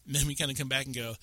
And 0.07 0.15
then 0.15 0.27
we 0.27 0.35
kind 0.35 0.51
of 0.51 0.57
come 0.57 0.69
back 0.69 0.87
and 0.87 0.95
go, 0.95 1.15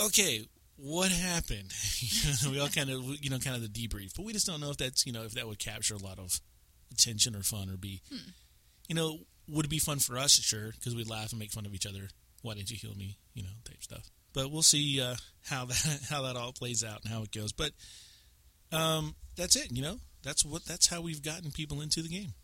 okay, 0.00 0.46
what 0.76 1.10
happened? 1.10 1.72
we 2.50 2.58
all 2.58 2.68
kind 2.68 2.90
of 2.90 3.02
you 3.22 3.30
know 3.30 3.38
kind 3.38 3.56
of 3.56 3.62
the 3.62 3.68
debrief, 3.68 4.14
but 4.16 4.24
we 4.24 4.32
just 4.32 4.46
don't 4.46 4.60
know 4.60 4.70
if 4.70 4.78
that's 4.78 5.06
you 5.06 5.12
know 5.12 5.22
if 5.24 5.32
that 5.32 5.46
would 5.46 5.58
capture 5.58 5.94
a 5.94 5.98
lot 5.98 6.18
of 6.18 6.40
attention 6.92 7.34
or 7.34 7.42
fun 7.42 7.68
or 7.70 7.76
be, 7.76 8.02
you 8.88 8.94
know, 8.94 9.18
would 9.48 9.66
it 9.66 9.70
be 9.70 9.78
fun 9.78 9.98
for 9.98 10.18
us? 10.18 10.32
Sure, 10.32 10.72
because 10.72 10.94
we 10.94 11.04
laugh 11.04 11.30
and 11.30 11.38
make 11.38 11.52
fun 11.52 11.66
of 11.66 11.74
each 11.74 11.86
other. 11.86 12.08
Why 12.42 12.54
didn't 12.54 12.70
you 12.70 12.76
heal 12.76 12.94
me? 12.94 13.16
You 13.34 13.42
know, 13.42 13.50
type 13.64 13.82
stuff. 13.82 14.10
But 14.32 14.50
we'll 14.50 14.62
see 14.62 15.00
uh, 15.00 15.16
how 15.48 15.66
that 15.66 16.00
how 16.10 16.22
that 16.22 16.36
all 16.36 16.52
plays 16.52 16.84
out 16.84 17.02
and 17.02 17.12
how 17.12 17.22
it 17.22 17.32
goes. 17.32 17.52
But 17.52 17.72
um, 18.72 19.14
that's 19.36 19.56
it. 19.56 19.72
You 19.72 19.82
know, 19.82 19.98
that's 20.22 20.44
what 20.44 20.64
that's 20.64 20.88
how 20.88 21.00
we've 21.00 21.22
gotten 21.22 21.50
people 21.50 21.80
into 21.80 22.02
the 22.02 22.08
game. 22.08 22.34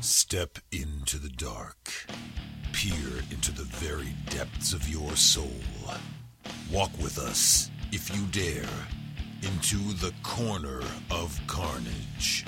Step 0.00 0.58
into 0.70 1.18
the 1.18 1.30
dark. 1.30 1.90
Peer 2.72 3.22
into 3.30 3.52
the 3.52 3.64
very 3.64 4.14
depths 4.28 4.72
of 4.72 4.88
your 4.88 5.16
soul. 5.16 5.50
Walk 6.70 6.90
with 6.98 7.18
us, 7.18 7.70
if 7.92 8.14
you 8.14 8.22
dare, 8.26 8.68
into 9.44 9.92
the 9.94 10.12
corner 10.22 10.80
of 11.10 11.38
carnage. 11.46 12.46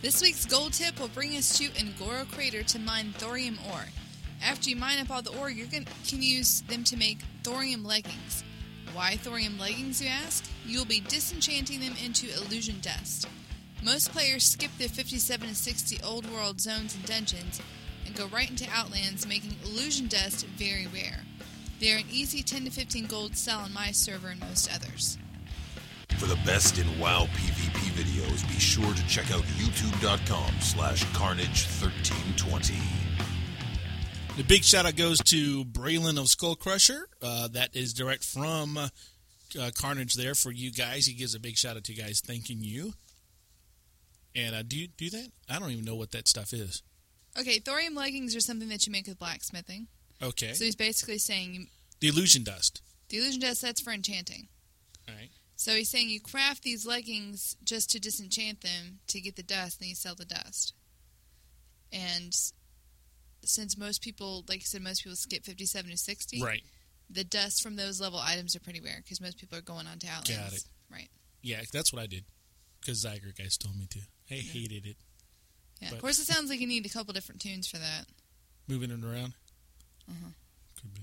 This 0.00 0.22
week's 0.22 0.46
gold 0.46 0.74
tip 0.74 1.00
will 1.00 1.08
bring 1.08 1.36
us 1.36 1.58
to 1.58 1.64
Un'Goro 1.64 2.30
Crater 2.30 2.62
to 2.62 2.78
mine 2.78 3.12
thorium 3.16 3.58
ore. 3.72 3.86
After 4.44 4.70
you 4.70 4.76
mine 4.76 5.00
up 5.00 5.10
all 5.10 5.22
the 5.22 5.36
ore, 5.36 5.50
you 5.50 5.66
can 5.66 5.86
use 6.06 6.60
them 6.62 6.84
to 6.84 6.96
make 6.96 7.18
thorium 7.42 7.84
leggings. 7.84 8.44
Why 8.94 9.16
thorium 9.16 9.58
leggings, 9.58 10.00
you 10.00 10.08
ask? 10.08 10.48
You 10.64 10.78
will 10.78 10.86
be 10.86 11.00
disenchanting 11.00 11.80
them 11.80 11.94
into 12.04 12.32
illusion 12.40 12.76
dust. 12.80 13.26
Most 13.82 14.12
players 14.12 14.44
skip 14.44 14.70
the 14.78 14.88
57 14.88 15.48
and 15.48 15.56
60 15.56 15.98
old 16.04 16.30
world 16.32 16.60
zones 16.60 16.94
and 16.94 17.04
dungeons 17.06 17.60
and 18.06 18.14
go 18.14 18.28
right 18.28 18.48
into 18.50 18.70
Outlands, 18.70 19.26
making 19.26 19.56
illusion 19.64 20.06
dust 20.06 20.46
very 20.46 20.86
rare. 20.86 21.24
They 21.80 21.92
are 21.92 21.98
an 21.98 22.06
easy 22.10 22.42
10 22.42 22.64
to 22.64 22.70
15 22.70 23.06
gold 23.06 23.36
sell 23.36 23.60
on 23.60 23.72
my 23.72 23.92
server 23.92 24.28
and 24.28 24.40
most 24.40 24.68
others. 24.74 25.16
For 26.18 26.26
the 26.26 26.38
best 26.44 26.78
in 26.78 26.98
WoW 26.98 27.26
PvP 27.32 27.92
videos, 27.92 28.46
be 28.48 28.58
sure 28.58 28.92
to 28.92 29.06
check 29.06 29.30
out 29.30 29.42
youtube.com 29.42 30.54
slash 30.60 31.04
carnage1320. 31.06 32.74
The 34.36 34.44
big 34.44 34.64
shout 34.64 34.86
out 34.86 34.96
goes 34.96 35.18
to 35.18 35.64
Braylon 35.64 36.18
of 36.18 36.28
Skull 36.28 36.56
Crusher. 36.56 37.08
Uh, 37.22 37.48
that 37.48 37.76
is 37.76 37.92
direct 37.92 38.24
from 38.24 38.76
uh, 38.76 38.88
uh, 39.60 39.70
Carnage 39.76 40.14
there 40.14 40.34
for 40.34 40.50
you 40.50 40.72
guys. 40.72 41.06
He 41.06 41.14
gives 41.14 41.34
a 41.34 41.40
big 41.40 41.56
shout 41.56 41.76
out 41.76 41.84
to 41.84 41.92
you 41.92 42.02
guys, 42.02 42.20
thanking 42.24 42.58
you. 42.62 42.94
And 44.34 44.54
uh, 44.54 44.62
do 44.62 44.76
you 44.78 44.88
do 44.88 45.10
that? 45.10 45.28
I 45.48 45.58
don't 45.58 45.70
even 45.70 45.84
know 45.84 45.96
what 45.96 46.12
that 46.12 46.28
stuff 46.28 46.52
is. 46.52 46.82
Okay, 47.38 47.58
thorium 47.58 47.94
leggings 47.94 48.34
are 48.34 48.40
something 48.40 48.68
that 48.68 48.86
you 48.86 48.92
make 48.92 49.06
with 49.06 49.18
blacksmithing. 49.18 49.86
Okay. 50.22 50.52
So 50.54 50.64
he's 50.64 50.76
basically 50.76 51.18
saying 51.18 51.68
the 52.00 52.08
illusion 52.08 52.42
dust. 52.44 52.82
the 53.08 53.18
illusion 53.18 53.40
dust 53.40 53.62
that's 53.62 53.80
for 53.80 53.92
enchanting. 53.92 54.48
All 55.08 55.14
right. 55.14 55.30
So 55.56 55.72
he's 55.74 55.88
saying 55.88 56.08
you 56.10 56.20
craft 56.20 56.62
these 56.62 56.86
leggings 56.86 57.56
just 57.64 57.90
to 57.90 58.00
disenchant 58.00 58.60
them 58.60 59.00
to 59.08 59.20
get 59.20 59.34
the 59.36 59.42
dust, 59.42 59.78
and 59.78 59.84
then 59.84 59.88
you 59.90 59.94
sell 59.96 60.14
the 60.14 60.24
dust. 60.24 60.72
And 61.92 62.32
since 63.44 63.76
most 63.78 64.02
people, 64.02 64.44
like 64.48 64.58
you 64.60 64.66
said, 64.66 64.82
most 64.82 65.02
people 65.02 65.16
skip 65.16 65.44
57 65.44 65.90
to 65.90 65.96
60, 65.96 66.42
Right. 66.42 66.62
the 67.10 67.24
dust 67.24 67.62
from 67.62 67.76
those 67.76 68.00
level 68.00 68.18
items 68.18 68.54
are 68.54 68.60
pretty 68.60 68.80
rare 68.80 69.00
because 69.02 69.20
most 69.20 69.38
people 69.38 69.58
are 69.58 69.62
going 69.62 69.86
on 69.86 69.98
to 70.00 70.06
Outlands. 70.08 70.42
Got 70.50 70.52
it. 70.52 70.64
Right. 70.90 71.08
Yeah, 71.42 71.62
that's 71.72 71.92
what 71.92 72.02
I 72.02 72.06
did. 72.06 72.24
Because 72.80 73.04
Zygor 73.04 73.36
guys 73.36 73.56
told 73.56 73.76
me 73.76 73.86
to. 73.90 74.00
I 74.30 74.34
hated 74.34 74.86
it. 74.86 74.96
Yeah. 75.80 75.88
But- 75.90 75.96
Of 75.96 76.02
course, 76.02 76.18
it 76.18 76.26
sounds 76.26 76.50
like 76.50 76.60
you 76.60 76.66
need 76.66 76.86
a 76.86 76.88
couple 76.90 77.12
different 77.14 77.40
toons 77.40 77.66
for 77.68 77.78
that. 77.78 78.06
Moving 78.68 78.90
it 78.90 79.02
around. 79.02 79.34
Uh-huh. 80.08 80.30
Could 80.80 80.94
be. 80.94 81.02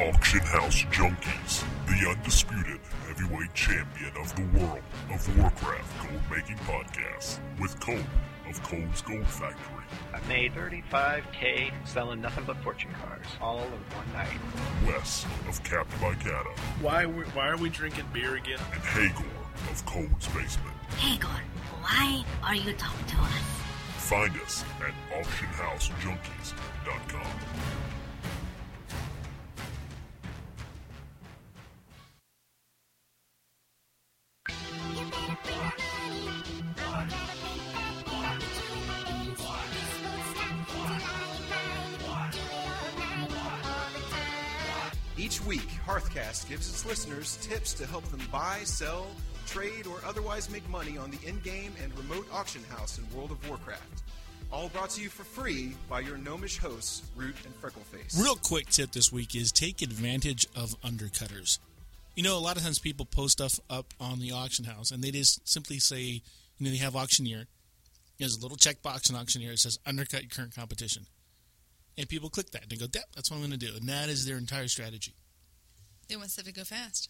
Auction 0.00 0.40
House 0.40 0.82
Junkies, 0.90 1.64
the 1.86 2.08
undisputed 2.10 2.80
heavyweight 3.06 3.54
champion 3.54 4.10
of 4.20 4.34
the 4.34 4.42
world 4.58 4.80
of 5.12 5.38
Warcraft 5.38 6.02
gold 6.02 6.22
making 6.30 6.56
podcast, 6.58 7.38
with 7.60 7.78
Cole 7.78 7.98
of 8.48 8.60
Cole's 8.64 9.02
Gold 9.02 9.26
Factory, 9.26 9.84
I 10.12 10.20
made 10.28 10.52
35k 10.54 11.72
selling 11.86 12.20
nothing 12.20 12.44
but 12.44 12.56
fortune 12.58 12.90
cards 13.04 13.28
all 13.40 13.58
in 13.58 13.70
one 13.70 14.12
night. 14.12 14.38
Wes 14.86 15.24
of 15.48 15.62
Captain 15.62 15.98
Vicata, 16.00 16.58
Why 16.80 17.04
why 17.04 17.48
are 17.48 17.56
we 17.56 17.68
drinking 17.68 18.06
beer 18.12 18.34
again? 18.36 18.58
and 18.72 18.82
Hagor 18.82 19.70
of 19.70 19.86
Cole's 19.86 20.26
Basement. 20.34 20.73
Hagor, 20.92 21.40
why 21.82 22.24
are 22.42 22.54
you 22.54 22.72
talking 22.74 23.06
to 23.06 23.16
us? 23.16 23.42
Find 23.98 24.36
us 24.40 24.64
at 24.80 24.94
auctionhousejunkies.com. 25.22 27.26
Each 45.16 45.42
week, 45.46 45.68
Hearthcast 45.86 46.48
gives 46.48 46.68
its 46.68 46.84
listeners 46.84 47.38
tips 47.40 47.72
to 47.74 47.86
help 47.86 48.04
them 48.10 48.20
buy, 48.30 48.60
sell, 48.64 49.06
trade, 49.54 49.86
or 49.86 50.00
otherwise 50.04 50.50
make 50.50 50.68
money 50.68 50.98
on 50.98 51.12
the 51.12 51.18
in-game 51.24 51.72
and 51.80 51.96
remote 51.96 52.26
auction 52.32 52.62
house 52.70 52.98
in 52.98 53.16
World 53.16 53.30
of 53.30 53.48
Warcraft. 53.48 54.02
All 54.50 54.68
brought 54.68 54.90
to 54.90 55.00
you 55.00 55.08
for 55.08 55.22
free 55.22 55.74
by 55.88 56.00
your 56.00 56.18
gnomish 56.18 56.58
hosts, 56.58 57.02
Root 57.14 57.36
and 57.44 57.54
Freckleface. 57.62 58.20
Real 58.20 58.34
quick 58.34 58.68
tip 58.68 58.90
this 58.90 59.12
week 59.12 59.36
is 59.36 59.52
take 59.52 59.80
advantage 59.80 60.48
of 60.56 60.80
undercutters. 60.82 61.60
You 62.16 62.24
know, 62.24 62.36
a 62.36 62.40
lot 62.40 62.56
of 62.56 62.64
times 62.64 62.80
people 62.80 63.06
post 63.06 63.34
stuff 63.34 63.60
up 63.70 63.94
on 64.00 64.18
the 64.18 64.32
auction 64.32 64.64
house 64.64 64.90
and 64.90 65.04
they 65.04 65.12
just 65.12 65.48
simply 65.48 65.78
say, 65.78 66.00
you 66.00 66.20
know, 66.60 66.70
they 66.70 66.76
have 66.76 66.96
auctioneer. 66.96 67.46
There's 68.18 68.36
a 68.36 68.40
little 68.40 68.56
checkbox 68.56 69.08
in 69.08 69.16
auctioneer 69.16 69.50
that 69.52 69.58
says 69.58 69.78
undercut 69.86 70.22
your 70.22 70.30
current 70.30 70.54
competition. 70.54 71.06
And 71.96 72.08
people 72.08 72.28
click 72.28 72.50
that 72.50 72.62
and 72.62 72.70
they 72.70 72.76
go, 72.76 72.86
yep, 72.92 73.04
that's 73.14 73.30
what 73.30 73.36
I'm 73.36 73.42
going 73.42 73.58
to 73.58 73.66
do. 73.66 73.76
And 73.76 73.88
that 73.88 74.08
is 74.08 74.26
their 74.26 74.36
entire 74.36 74.66
strategy. 74.66 75.14
They 76.08 76.16
want 76.16 76.30
stuff 76.30 76.44
to 76.44 76.52
go 76.52 76.64
fast. 76.64 77.08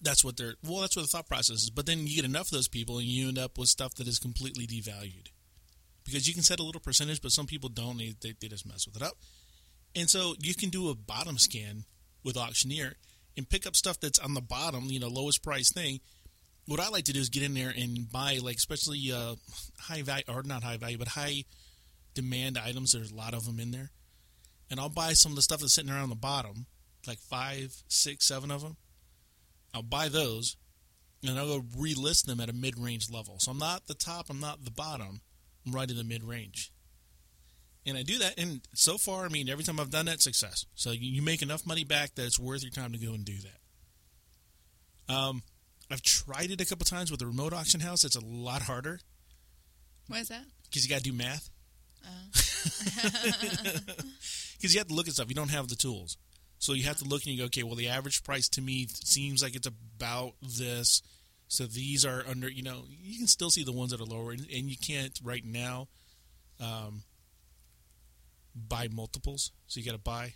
That's 0.00 0.24
what 0.24 0.36
they're, 0.36 0.54
well, 0.62 0.80
that's 0.80 0.94
what 0.94 1.02
the 1.02 1.08
thought 1.08 1.26
process 1.26 1.62
is. 1.62 1.70
But 1.70 1.86
then 1.86 2.06
you 2.06 2.16
get 2.16 2.24
enough 2.24 2.46
of 2.46 2.52
those 2.52 2.68
people 2.68 2.98
and 2.98 3.06
you 3.06 3.28
end 3.28 3.38
up 3.38 3.58
with 3.58 3.68
stuff 3.68 3.94
that 3.94 4.06
is 4.06 4.18
completely 4.18 4.66
devalued. 4.66 5.28
Because 6.04 6.26
you 6.26 6.34
can 6.34 6.42
set 6.42 6.60
a 6.60 6.62
little 6.62 6.80
percentage, 6.80 7.20
but 7.20 7.32
some 7.32 7.46
people 7.46 7.68
don't. 7.68 7.98
They, 7.98 8.14
they, 8.20 8.34
they 8.40 8.48
just 8.48 8.66
mess 8.66 8.86
with 8.86 8.96
it 8.96 9.02
up. 9.02 9.14
And 9.94 10.08
so 10.08 10.34
you 10.40 10.54
can 10.54 10.70
do 10.70 10.88
a 10.88 10.94
bottom 10.94 11.36
scan 11.36 11.84
with 12.24 12.36
auctioneer 12.36 12.94
and 13.36 13.48
pick 13.48 13.66
up 13.66 13.76
stuff 13.76 14.00
that's 14.00 14.18
on 14.18 14.34
the 14.34 14.40
bottom, 14.40 14.84
you 14.86 15.00
know, 15.00 15.08
lowest 15.08 15.42
price 15.42 15.72
thing. 15.72 16.00
What 16.66 16.80
I 16.80 16.88
like 16.88 17.04
to 17.04 17.12
do 17.12 17.20
is 17.20 17.28
get 17.28 17.42
in 17.42 17.54
there 17.54 17.72
and 17.76 18.10
buy, 18.10 18.38
like, 18.42 18.56
especially 18.56 19.10
uh, 19.12 19.34
high 19.80 20.02
value, 20.02 20.24
or 20.28 20.42
not 20.42 20.62
high 20.62 20.76
value, 20.76 20.98
but 20.98 21.08
high 21.08 21.44
demand 22.14 22.58
items. 22.58 22.92
There's 22.92 23.10
a 23.10 23.16
lot 23.16 23.34
of 23.34 23.46
them 23.46 23.58
in 23.58 23.70
there. 23.70 23.90
And 24.70 24.78
I'll 24.78 24.88
buy 24.88 25.14
some 25.14 25.32
of 25.32 25.36
the 25.36 25.42
stuff 25.42 25.60
that's 25.60 25.74
sitting 25.74 25.90
around 25.90 26.10
the 26.10 26.14
bottom, 26.16 26.66
like 27.06 27.18
five, 27.18 27.74
six, 27.88 28.28
seven 28.28 28.50
of 28.50 28.62
them. 28.62 28.76
I'll 29.74 29.82
buy 29.82 30.08
those, 30.08 30.56
and 31.22 31.38
I'll 31.38 31.60
go 31.60 31.60
relist 31.76 32.24
them 32.26 32.40
at 32.40 32.48
a 32.48 32.52
mid 32.52 32.78
range 32.78 33.10
level. 33.10 33.38
So 33.38 33.50
I'm 33.50 33.58
not 33.58 33.86
the 33.86 33.94
top, 33.94 34.26
I'm 34.30 34.40
not 34.40 34.64
the 34.64 34.70
bottom, 34.70 35.20
I'm 35.66 35.72
right 35.72 35.90
in 35.90 35.96
the 35.96 36.04
mid 36.04 36.24
range. 36.24 36.72
And 37.86 37.96
I 37.96 38.02
do 38.02 38.18
that, 38.18 38.38
and 38.38 38.60
so 38.74 38.98
far, 38.98 39.24
I 39.24 39.28
mean, 39.28 39.48
every 39.48 39.64
time 39.64 39.80
I've 39.80 39.90
done 39.90 40.06
that, 40.06 40.20
success. 40.20 40.66
So 40.74 40.90
you, 40.90 41.10
you 41.10 41.22
make 41.22 41.40
enough 41.42 41.66
money 41.66 41.84
back 41.84 42.14
that 42.16 42.26
it's 42.26 42.38
worth 42.38 42.62
your 42.62 42.70
time 42.72 42.92
to 42.92 42.98
go 42.98 43.12
and 43.14 43.24
do 43.24 43.36
that. 45.06 45.14
Um, 45.14 45.42
I've 45.90 46.02
tried 46.02 46.50
it 46.50 46.60
a 46.60 46.66
couple 46.66 46.84
times 46.84 47.10
with 47.10 47.22
a 47.22 47.26
remote 47.26 47.54
auction 47.54 47.80
house. 47.80 48.04
It's 48.04 48.16
a 48.16 48.20
lot 48.24 48.60
harder 48.62 49.00
Why 50.06 50.18
is 50.18 50.28
that? 50.28 50.44
because 50.64 50.84
you 50.84 50.90
got 50.90 51.02
to 51.02 51.10
do 51.10 51.16
math. 51.16 51.48
Because 54.58 54.74
you 54.74 54.80
have 54.80 54.88
to 54.88 54.94
look 54.94 55.06
at 55.06 55.14
stuff. 55.14 55.28
You 55.28 55.36
don't 55.36 55.50
have 55.52 55.68
the 55.68 55.76
tools. 55.76 56.16
So 56.58 56.72
you 56.72 56.84
have 56.84 56.98
to 56.98 57.04
look 57.04 57.24
and 57.24 57.32
you 57.32 57.38
go, 57.38 57.44
okay, 57.46 57.62
well, 57.62 57.76
the 57.76 57.88
average 57.88 58.24
price 58.24 58.48
to 58.50 58.60
me 58.60 58.86
seems 58.88 59.42
like 59.42 59.54
it's 59.54 59.68
about 59.68 60.34
this. 60.42 61.02
So 61.46 61.64
these 61.64 62.04
are 62.04 62.24
under, 62.28 62.50
you 62.50 62.62
know, 62.62 62.84
you 62.88 63.18
can 63.18 63.26
still 63.26 63.50
see 63.50 63.64
the 63.64 63.72
ones 63.72 63.92
that 63.92 64.00
are 64.00 64.04
lower, 64.04 64.32
and, 64.32 64.40
and 64.40 64.68
you 64.68 64.76
can't 64.76 65.18
right 65.22 65.44
now 65.44 65.88
um, 66.60 67.02
buy 68.54 68.88
multiples. 68.92 69.52
So 69.66 69.80
you 69.80 69.86
got 69.86 69.92
to 69.92 69.98
buy, 70.02 70.34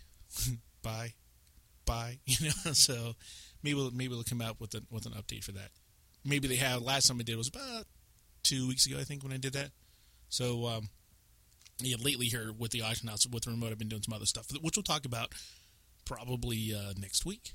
buy, 0.81 1.13
buy. 1.85 2.19
You 2.25 2.47
know, 2.47 2.71
so 2.73 3.13
maybe 3.61 3.75
we'll, 3.75 3.91
maybe 3.91 4.13
they'll 4.13 4.23
come 4.23 4.41
out 4.41 4.59
with 4.59 4.73
an 4.73 4.87
with 4.89 5.05
an 5.05 5.13
update 5.13 5.43
for 5.43 5.51
that. 5.51 5.69
Maybe 6.25 6.47
they 6.47 6.55
have. 6.55 6.81
Last 6.81 7.07
time 7.07 7.19
I 7.19 7.23
did 7.23 7.37
was 7.37 7.49
about 7.49 7.85
two 8.41 8.67
weeks 8.67 8.85
ago, 8.85 8.97
I 8.97 9.03
think, 9.03 9.23
when 9.23 9.33
I 9.33 9.37
did 9.37 9.53
that. 9.53 9.71
So 10.29 10.65
um, 10.67 10.89
yeah, 11.79 11.97
lately 11.99 12.27
here 12.27 12.51
with 12.57 12.71
the 12.71 12.81
auction 12.81 13.07
house 13.07 13.27
with 13.27 13.43
the 13.43 13.51
remote, 13.51 13.71
I've 13.71 13.77
been 13.77 13.89
doing 13.89 14.01
some 14.01 14.13
other 14.13 14.25
stuff, 14.25 14.47
which 14.61 14.77
we'll 14.77 14.83
talk 14.83 15.05
about 15.05 15.33
probably 16.05 16.73
uh, 16.73 16.93
next 16.97 17.25
week. 17.25 17.53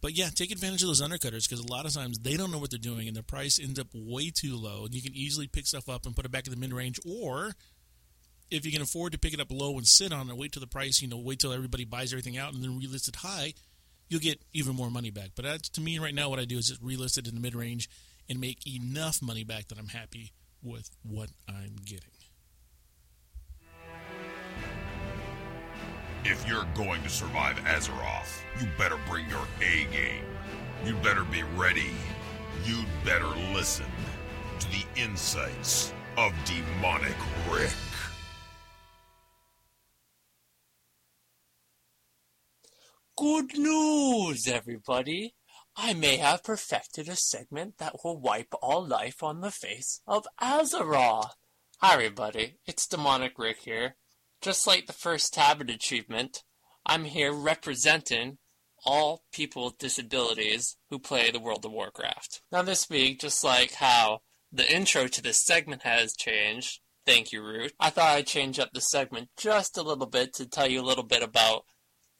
But 0.00 0.12
yeah, 0.12 0.28
take 0.28 0.50
advantage 0.50 0.82
of 0.82 0.88
those 0.88 1.00
undercutters 1.00 1.48
because 1.48 1.60
a 1.60 1.72
lot 1.72 1.86
of 1.86 1.94
times 1.94 2.18
they 2.18 2.36
don't 2.36 2.50
know 2.50 2.58
what 2.58 2.70
they're 2.70 2.78
doing 2.78 3.06
and 3.06 3.16
their 3.16 3.22
price 3.22 3.58
ends 3.58 3.80
up 3.80 3.86
way 3.94 4.30
too 4.30 4.54
low. 4.54 4.84
And 4.84 4.94
you 4.94 5.00
can 5.00 5.14
easily 5.14 5.46
pick 5.46 5.66
stuff 5.66 5.88
up 5.88 6.04
and 6.04 6.14
put 6.14 6.26
it 6.26 6.30
back 6.30 6.46
in 6.46 6.52
the 6.52 6.60
mid 6.60 6.74
range, 6.74 7.00
or 7.06 7.52
if 8.50 8.66
you 8.66 8.72
can 8.72 8.82
afford 8.82 9.12
to 9.12 9.18
pick 9.18 9.32
it 9.32 9.40
up 9.40 9.50
low 9.50 9.76
and 9.78 9.86
sit 9.86 10.12
on 10.12 10.28
it, 10.28 10.36
wait 10.36 10.52
till 10.52 10.60
the 10.60 10.66
price, 10.66 11.00
you 11.00 11.08
know, 11.08 11.16
wait 11.16 11.38
till 11.38 11.52
everybody 11.52 11.84
buys 11.84 12.12
everything 12.12 12.36
out 12.36 12.52
and 12.52 12.62
then 12.62 12.78
relist 12.78 13.08
it 13.08 13.16
high, 13.16 13.54
you'll 14.08 14.20
get 14.20 14.42
even 14.52 14.76
more 14.76 14.90
money 14.90 15.10
back. 15.10 15.30
But 15.34 15.46
that's, 15.46 15.70
to 15.70 15.80
me, 15.80 15.98
right 15.98 16.14
now, 16.14 16.28
what 16.28 16.38
I 16.38 16.44
do 16.44 16.58
is 16.58 16.68
just 16.68 16.84
relist 16.84 17.16
it 17.16 17.26
in 17.26 17.34
the 17.34 17.40
mid 17.40 17.54
range 17.54 17.88
and 18.28 18.38
make 18.38 18.66
enough 18.66 19.22
money 19.22 19.44
back 19.44 19.68
that 19.68 19.78
I'm 19.78 19.88
happy 19.88 20.32
with 20.62 20.90
what 21.02 21.30
I'm 21.48 21.76
getting. 21.84 22.13
If 26.26 26.48
you're 26.48 26.64
going 26.74 27.02
to 27.02 27.10
survive 27.10 27.58
Azeroth, 27.66 28.40
you 28.58 28.66
better 28.78 28.96
bring 29.06 29.28
your 29.28 29.46
A 29.60 29.84
game. 29.92 30.24
You 30.82 30.94
better 31.02 31.22
be 31.24 31.42
ready. 31.54 31.90
You'd 32.64 32.86
better 33.04 33.28
listen 33.52 33.84
to 34.58 34.66
the 34.70 34.84
insights 34.96 35.92
of 36.16 36.32
Demonic 36.46 37.14
Rick. 37.52 37.70
Good 43.18 43.58
news, 43.58 44.48
everybody! 44.48 45.34
I 45.76 45.92
may 45.92 46.16
have 46.16 46.42
perfected 46.42 47.06
a 47.06 47.16
segment 47.16 47.76
that 47.76 47.96
will 48.02 48.18
wipe 48.18 48.54
all 48.62 48.82
life 48.86 49.22
on 49.22 49.42
the 49.42 49.50
face 49.50 50.00
of 50.06 50.26
Azeroth. 50.40 51.32
Hi, 51.80 51.92
everybody. 51.92 52.56
It's 52.64 52.86
Demonic 52.86 53.38
Rick 53.38 53.58
here. 53.60 53.96
Just 54.44 54.66
like 54.66 54.84
the 54.84 54.92
first 54.92 55.32
Tabard 55.32 55.70
achievement, 55.70 56.42
I'm 56.84 57.04
here 57.04 57.32
representing 57.32 58.36
all 58.84 59.24
people 59.32 59.64
with 59.64 59.78
disabilities 59.78 60.76
who 60.90 60.98
play 60.98 61.30
the 61.30 61.40
World 61.40 61.64
of 61.64 61.72
Warcraft. 61.72 62.42
Now, 62.52 62.60
this 62.60 62.90
week, 62.90 63.20
just 63.20 63.42
like 63.42 63.72
how 63.72 64.20
the 64.52 64.70
intro 64.70 65.06
to 65.06 65.22
this 65.22 65.42
segment 65.42 65.84
has 65.84 66.14
changed, 66.14 66.80
thank 67.06 67.32
you, 67.32 67.42
Root, 67.42 67.72
I 67.80 67.88
thought 67.88 68.16
I'd 68.16 68.26
change 68.26 68.58
up 68.58 68.68
the 68.74 68.82
segment 68.82 69.30
just 69.38 69.78
a 69.78 69.82
little 69.82 70.04
bit 70.04 70.34
to 70.34 70.46
tell 70.46 70.70
you 70.70 70.82
a 70.82 70.84
little 70.84 71.04
bit 71.04 71.22
about 71.22 71.62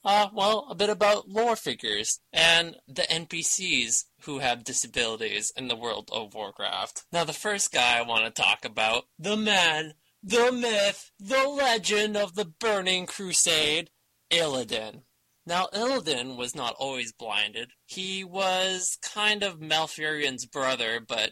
uh, 0.03 0.29
well, 0.33 0.67
a 0.69 0.75
bit 0.75 0.89
about 0.89 1.29
lore 1.29 1.55
figures 1.55 2.21
and 2.33 2.77
the 2.87 3.03
NPCs 3.03 4.05
who 4.21 4.39
have 4.39 4.63
disabilities 4.63 5.51
in 5.55 5.67
the 5.67 5.75
world 5.75 6.09
of 6.11 6.33
Warcraft. 6.33 7.05
Now, 7.11 7.23
the 7.23 7.33
first 7.33 7.71
guy 7.71 7.99
I 7.99 8.01
want 8.03 8.25
to 8.25 8.41
talk 8.41 8.65
about, 8.65 9.05
the 9.19 9.37
man, 9.37 9.93
the 10.25 10.51
myth, 10.51 11.11
the 11.19 11.47
legend 11.47 12.17
of 12.17 12.33
the 12.33 12.45
Burning 12.45 13.05
Crusade, 13.05 13.91
Illidan. 14.31 15.03
Now, 15.45 15.67
Illidan 15.71 16.35
was 16.35 16.55
not 16.55 16.73
always 16.79 17.13
blinded. 17.13 17.69
He 17.85 18.23
was 18.23 18.97
kind 19.03 19.43
of 19.43 19.61
Malfurion's 19.61 20.47
brother, 20.47 20.99
but 20.99 21.31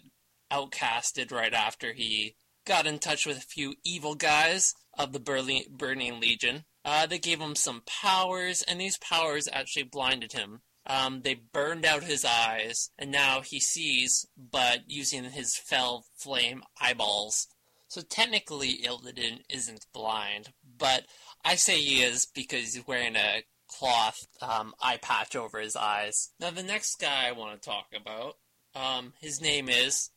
outcasted 0.51 1.31
right 1.31 1.55
after 1.55 1.93
he 1.93 2.35
got 2.67 2.85
in 2.85 2.99
touch 2.99 3.25
with 3.25 3.37
a 3.37 3.41
few 3.41 3.73
evil 3.83 4.13
guys 4.13 4.75
of 4.95 5.11
the 5.11 5.19
Burning 5.19 6.19
Legion. 6.19 6.65
Uh, 6.85 7.07
they 7.07 7.17
gave 7.17 7.41
him 7.41 7.55
some 7.55 7.81
powers, 7.87 8.61
and 8.61 8.79
these 8.79 8.99
powers 8.99 9.49
actually 9.51 9.83
blinded 9.83 10.33
him. 10.33 10.61
Um, 10.85 11.21
they 11.23 11.33
burned 11.33 11.85
out 11.85 12.03
his 12.03 12.23
eyes, 12.23 12.91
and 12.99 13.09
now 13.09 13.41
he 13.41 13.59
sees, 13.59 14.27
but 14.37 14.81
using 14.85 15.23
his 15.23 15.55
fel 15.57 16.05
flame 16.15 16.61
eyeballs. 16.79 17.47
So 17.93 18.01
technically, 18.01 18.79
Illidan 18.83 19.41
isn't 19.49 19.85
blind, 19.93 20.51
but 20.79 21.05
I 21.45 21.53
say 21.53 21.79
he 21.79 22.01
is 22.01 22.25
because 22.25 22.73
he's 22.73 22.87
wearing 22.87 23.15
a 23.15 23.43
cloth 23.67 24.25
um, 24.41 24.73
eye 24.81 24.97
patch 24.97 25.35
over 25.35 25.59
his 25.59 25.75
eyes. 25.75 26.31
Now, 26.39 26.49
the 26.49 26.63
next 26.63 26.99
guy 26.99 27.27
I 27.27 27.33
want 27.33 27.61
to 27.61 27.69
talk 27.69 27.89
about, 27.95 28.37
um, 28.73 29.13
his 29.21 29.39
name 29.39 29.69
is 29.69 30.09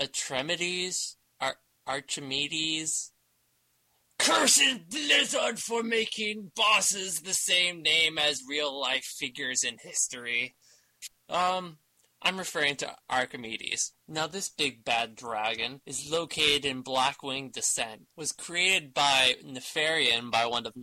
Atramedes, 0.00 1.16
Ar- 1.38 1.58
Archimedes, 1.86 3.12
Cursed 4.18 4.88
Blizzard 4.88 5.58
for 5.58 5.82
making 5.82 6.50
bosses 6.56 7.20
the 7.20 7.34
same 7.34 7.82
name 7.82 8.16
as 8.16 8.40
real 8.48 8.80
life 8.80 9.04
figures 9.04 9.64
in 9.64 9.76
history. 9.82 10.54
Um, 11.28 11.76
I'm 12.22 12.38
referring 12.38 12.76
to 12.76 12.94
Archimedes. 13.08 13.92
Now, 14.06 14.26
this 14.26 14.50
big 14.50 14.84
bad 14.84 15.16
dragon 15.16 15.80
is 15.86 16.10
located 16.10 16.64
in 16.64 16.82
Blackwing 16.82 17.50
Descent. 17.50 18.02
Was 18.16 18.32
created 18.32 18.92
by 18.92 19.36
Nefarian 19.44 20.30
by 20.30 20.46
one 20.46 20.66
of 20.66 20.74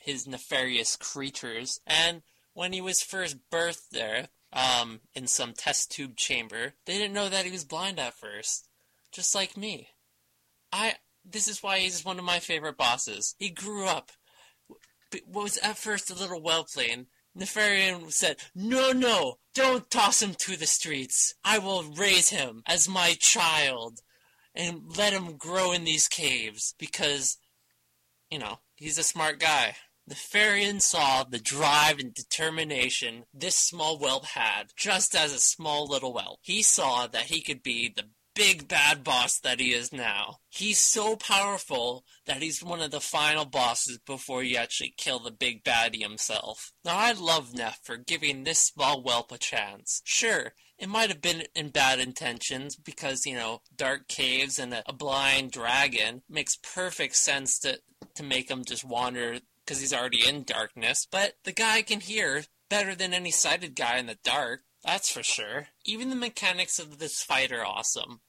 his 0.00 0.26
nefarious 0.26 0.96
creatures, 0.96 1.80
and 1.86 2.22
when 2.54 2.72
he 2.72 2.80
was 2.80 3.02
first 3.02 3.36
birthed 3.50 3.90
there, 3.90 4.28
um, 4.52 5.00
in 5.14 5.26
some 5.26 5.54
test 5.54 5.90
tube 5.90 6.16
chamber, 6.16 6.74
they 6.86 6.98
didn't 6.98 7.14
know 7.14 7.28
that 7.28 7.44
he 7.44 7.50
was 7.50 7.64
blind 7.64 7.98
at 7.98 8.14
first, 8.14 8.68
just 9.10 9.34
like 9.34 9.56
me. 9.56 9.88
I 10.72 10.96
this 11.24 11.48
is 11.48 11.62
why 11.62 11.78
he's 11.78 12.04
one 12.04 12.18
of 12.18 12.24
my 12.24 12.38
favorite 12.38 12.76
bosses. 12.76 13.34
He 13.38 13.50
grew 13.50 13.86
up, 13.86 14.10
was 15.26 15.58
at 15.58 15.78
first 15.78 16.10
a 16.10 16.14
little 16.14 16.42
well 16.42 16.64
played. 16.64 17.06
Nefarian 17.38 18.12
said, 18.12 18.36
No, 18.54 18.92
no, 18.92 19.38
don't 19.54 19.90
toss 19.90 20.20
him 20.20 20.34
to 20.34 20.56
the 20.56 20.66
streets. 20.66 21.34
I 21.44 21.58
will 21.58 21.82
raise 21.82 22.30
him 22.30 22.62
as 22.66 22.88
my 22.88 23.16
child 23.18 24.00
and 24.54 24.82
let 24.96 25.12
him 25.12 25.36
grow 25.36 25.72
in 25.72 25.84
these 25.84 26.08
caves 26.08 26.74
because, 26.78 27.38
you 28.30 28.38
know, 28.38 28.60
he's 28.76 28.98
a 28.98 29.02
smart 29.02 29.40
guy. 29.40 29.76
Nefarian 30.10 30.82
saw 30.82 31.24
the 31.24 31.38
drive 31.38 31.98
and 31.98 32.12
determination 32.12 33.24
this 33.32 33.54
small 33.54 33.98
whelp 33.98 34.24
had, 34.26 34.72
just 34.76 35.14
as 35.14 35.32
a 35.32 35.40
small 35.40 35.86
little 35.86 36.12
whelp. 36.12 36.40
He 36.42 36.62
saw 36.62 37.06
that 37.06 37.24
he 37.24 37.40
could 37.40 37.62
be 37.62 37.88
the 37.88 38.04
big 38.34 38.68
bad 38.68 39.04
boss 39.04 39.38
that 39.40 39.60
he 39.60 39.72
is 39.72 39.92
now. 39.92 40.38
He's 40.48 40.80
so 40.80 41.16
powerful 41.16 42.04
that 42.26 42.42
he's 42.42 42.62
one 42.62 42.80
of 42.80 42.90
the 42.90 43.00
final 43.00 43.44
bosses 43.44 43.98
before 44.06 44.42
you 44.42 44.56
actually 44.56 44.94
kill 44.96 45.18
the 45.18 45.30
big 45.30 45.64
baddie 45.64 46.02
himself. 46.02 46.72
Now 46.84 46.96
I 46.96 47.12
love 47.12 47.54
Neff 47.54 47.80
for 47.82 47.96
giving 47.96 48.44
this 48.44 48.62
small 48.62 49.02
whelp 49.02 49.32
a 49.32 49.38
chance. 49.38 50.02
Sure, 50.04 50.54
it 50.78 50.88
might 50.88 51.10
have 51.10 51.22
been 51.22 51.44
in 51.54 51.68
bad 51.68 52.00
intentions 52.00 52.76
because, 52.76 53.26
you 53.26 53.34
know, 53.34 53.60
dark 53.74 54.08
caves 54.08 54.58
and 54.58 54.74
a, 54.74 54.82
a 54.86 54.92
blind 54.92 55.52
dragon 55.52 56.22
makes 56.28 56.56
perfect 56.56 57.16
sense 57.16 57.58
to 57.60 57.78
to 58.16 58.22
make 58.22 58.50
him 58.50 58.64
just 58.64 58.84
wander 58.84 59.38
because 59.64 59.80
he's 59.80 59.94
already 59.94 60.26
in 60.26 60.42
darkness, 60.42 61.06
but 61.10 61.34
the 61.44 61.52
guy 61.52 61.82
can 61.82 62.00
hear 62.00 62.44
better 62.68 62.94
than 62.94 63.14
any 63.14 63.30
sighted 63.30 63.76
guy 63.76 63.98
in 63.98 64.06
the 64.06 64.18
dark. 64.24 64.62
That's 64.84 65.10
for 65.10 65.22
sure. 65.22 65.68
Even 65.84 66.10
the 66.10 66.16
mechanics 66.16 66.78
of 66.78 66.98
this 66.98 67.22
fight 67.22 67.52
are 67.52 67.64
awesome. 67.64 68.20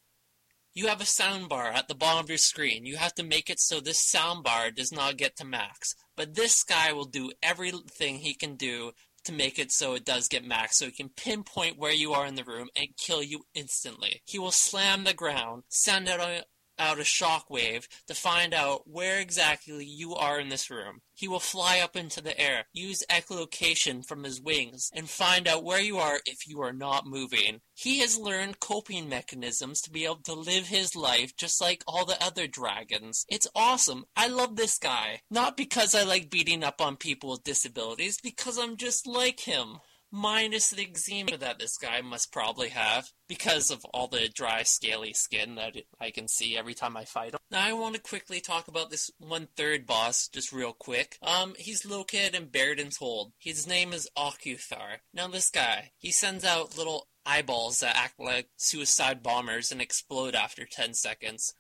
You 0.76 0.88
have 0.88 1.02
a 1.02 1.06
soundbar 1.06 1.74
at 1.74 1.88
the 1.88 1.96
bottom 1.96 2.24
of 2.24 2.30
your 2.30 2.38
screen. 2.38 2.86
You 2.86 2.98
have 2.98 3.14
to 3.16 3.24
make 3.24 3.50
it 3.50 3.60
so 3.60 3.80
this 3.80 4.12
soundbar 4.12 4.74
does 4.76 4.92
not 4.92 5.18
get 5.18 5.36
to 5.38 5.46
max. 5.46 5.96
But 6.16 6.36
this 6.36 6.64
guy 6.64 6.94
will 6.94 7.06
do 7.06 7.32
everything 7.42 8.20
he 8.20 8.34
can 8.34 8.56
do 8.56 8.92
to 9.26 9.32
make 9.32 9.58
it 9.58 9.72
so 9.72 9.94
it 9.94 10.04
does 10.04 10.28
get 10.28 10.44
max, 10.44 10.78
so 10.78 10.86
he 10.86 10.92
can 10.92 11.10
pinpoint 11.10 11.78
where 11.78 11.94
you 11.94 12.14
are 12.14 12.26
in 12.26 12.36
the 12.36 12.44
room 12.44 12.70
and 12.76 12.98
kill 12.98 13.24
you 13.24 13.46
instantly. 13.54 14.22
He 14.26 14.38
will 14.38 14.52
slam 14.52 15.04
the 15.04 15.14
ground, 15.14 15.64
send 15.70 16.10
out 16.10 16.44
out 16.78 17.00
a 17.00 17.04
shockwave 17.04 17.88
to 18.08 18.14
find 18.14 18.54
out 18.54 18.82
where 18.86 19.20
exactly 19.20 19.86
you 19.86 20.16
are 20.16 20.40
in 20.40 20.50
this 20.50 20.70
room. 20.70 21.02
He 21.16 21.28
will 21.28 21.40
fly 21.40 21.80
up 21.80 21.96
into 21.96 22.22
the 22.22 22.40
air, 22.40 22.66
use 22.74 23.04
echolocation 23.10 24.06
from 24.06 24.24
his 24.24 24.42
wings, 24.42 24.90
and 24.94 25.10
find 25.10 25.48
out 25.48 25.64
where 25.64 25.80
you 25.80 25.98
are 25.98 26.20
if 26.26 26.48
you 26.48 26.62
are 26.62 26.74
not 26.74 27.06
moving. 27.06 27.62
He 27.76 28.00
has 28.00 28.18
learned 28.18 28.60
coping 28.60 29.08
mechanisms 29.08 29.82
to 29.82 29.92
be 29.92 30.06
able 30.06 30.22
to 30.24 30.34
live 30.34 30.68
his 30.68 30.96
life 30.96 31.36
just 31.36 31.62
like 31.62 31.84
all 31.88 32.06
the 32.06 32.22
other 32.24 32.48
dragons. 32.48 33.26
It's 33.30 33.48
awesome. 33.56 34.06
I 34.16 34.28
love 34.28 34.56
this 34.56 34.78
guy. 34.78 35.22
Not 35.30 35.56
because 35.56 35.94
I 35.94 36.04
like 36.04 36.30
beating 36.30 36.64
up 36.64 36.82
on 36.82 36.98
people 36.98 37.32
with 37.32 37.44
disabilities, 37.44 38.20
because 38.22 38.58
I'm 38.58 38.78
just 38.78 39.06
like 39.06 39.42
him 39.42 39.78
minus 40.14 40.70
the 40.70 40.88
eczema 40.88 41.36
that 41.38 41.58
this 41.58 41.76
guy 41.76 42.00
must 42.02 42.32
probably 42.32 42.70
have 42.70 43.10
because 43.28 43.72
of 43.72 43.84
all 43.86 44.08
the 44.08 44.30
dry, 44.30 44.62
scaly 44.62 45.12
skin 45.12 45.56
that 45.56 45.76
I 46.00 46.12
can 46.12 46.28
see 46.28 46.56
every 46.56 46.76
time 46.76 46.96
I 46.96 47.04
fight 47.04 47.34
him. 47.34 47.40
Now, 47.50 47.66
I 47.66 47.74
want 47.74 47.96
to 47.96 48.02
quickly 48.02 48.40
talk 48.40 48.68
about 48.68 48.92
this 48.92 49.10
one 49.18 49.48
third 49.58 49.88
boss 49.88 50.28
just 50.28 50.54
real 50.54 50.72
quick. 50.72 51.18
Um, 51.24 51.56
he's 51.58 51.84
located 51.84 52.36
in 52.36 52.46
Baradin's 52.46 52.98
Hold. 52.98 53.34
His 53.40 53.66
name 53.66 53.92
is 53.92 54.08
Occu'thar. 54.16 55.00
Now, 55.14 55.28
this 55.28 55.50
guy, 55.50 55.92
he 55.98 56.12
sends 56.12 56.46
out 56.46 56.78
little 56.78 57.08
eyeballs 57.26 57.80
that 57.80 57.98
act 57.98 58.20
like 58.20 58.50
suicide 58.58 59.24
bombers 59.24 59.72
and 59.72 59.82
explode 59.82 60.36
after 60.36 60.68
10 60.70 60.94
seconds. 60.94 61.56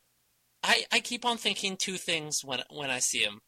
I, 0.62 0.86
I 0.91 0.99
keep 0.99 1.26
on 1.26 1.38
thinking 1.38 1.76
two 1.76 1.97
things 1.97 2.41
when 2.43 2.62
when 2.70 2.89
I 2.89 2.99
see 2.99 3.20
him. 3.20 3.41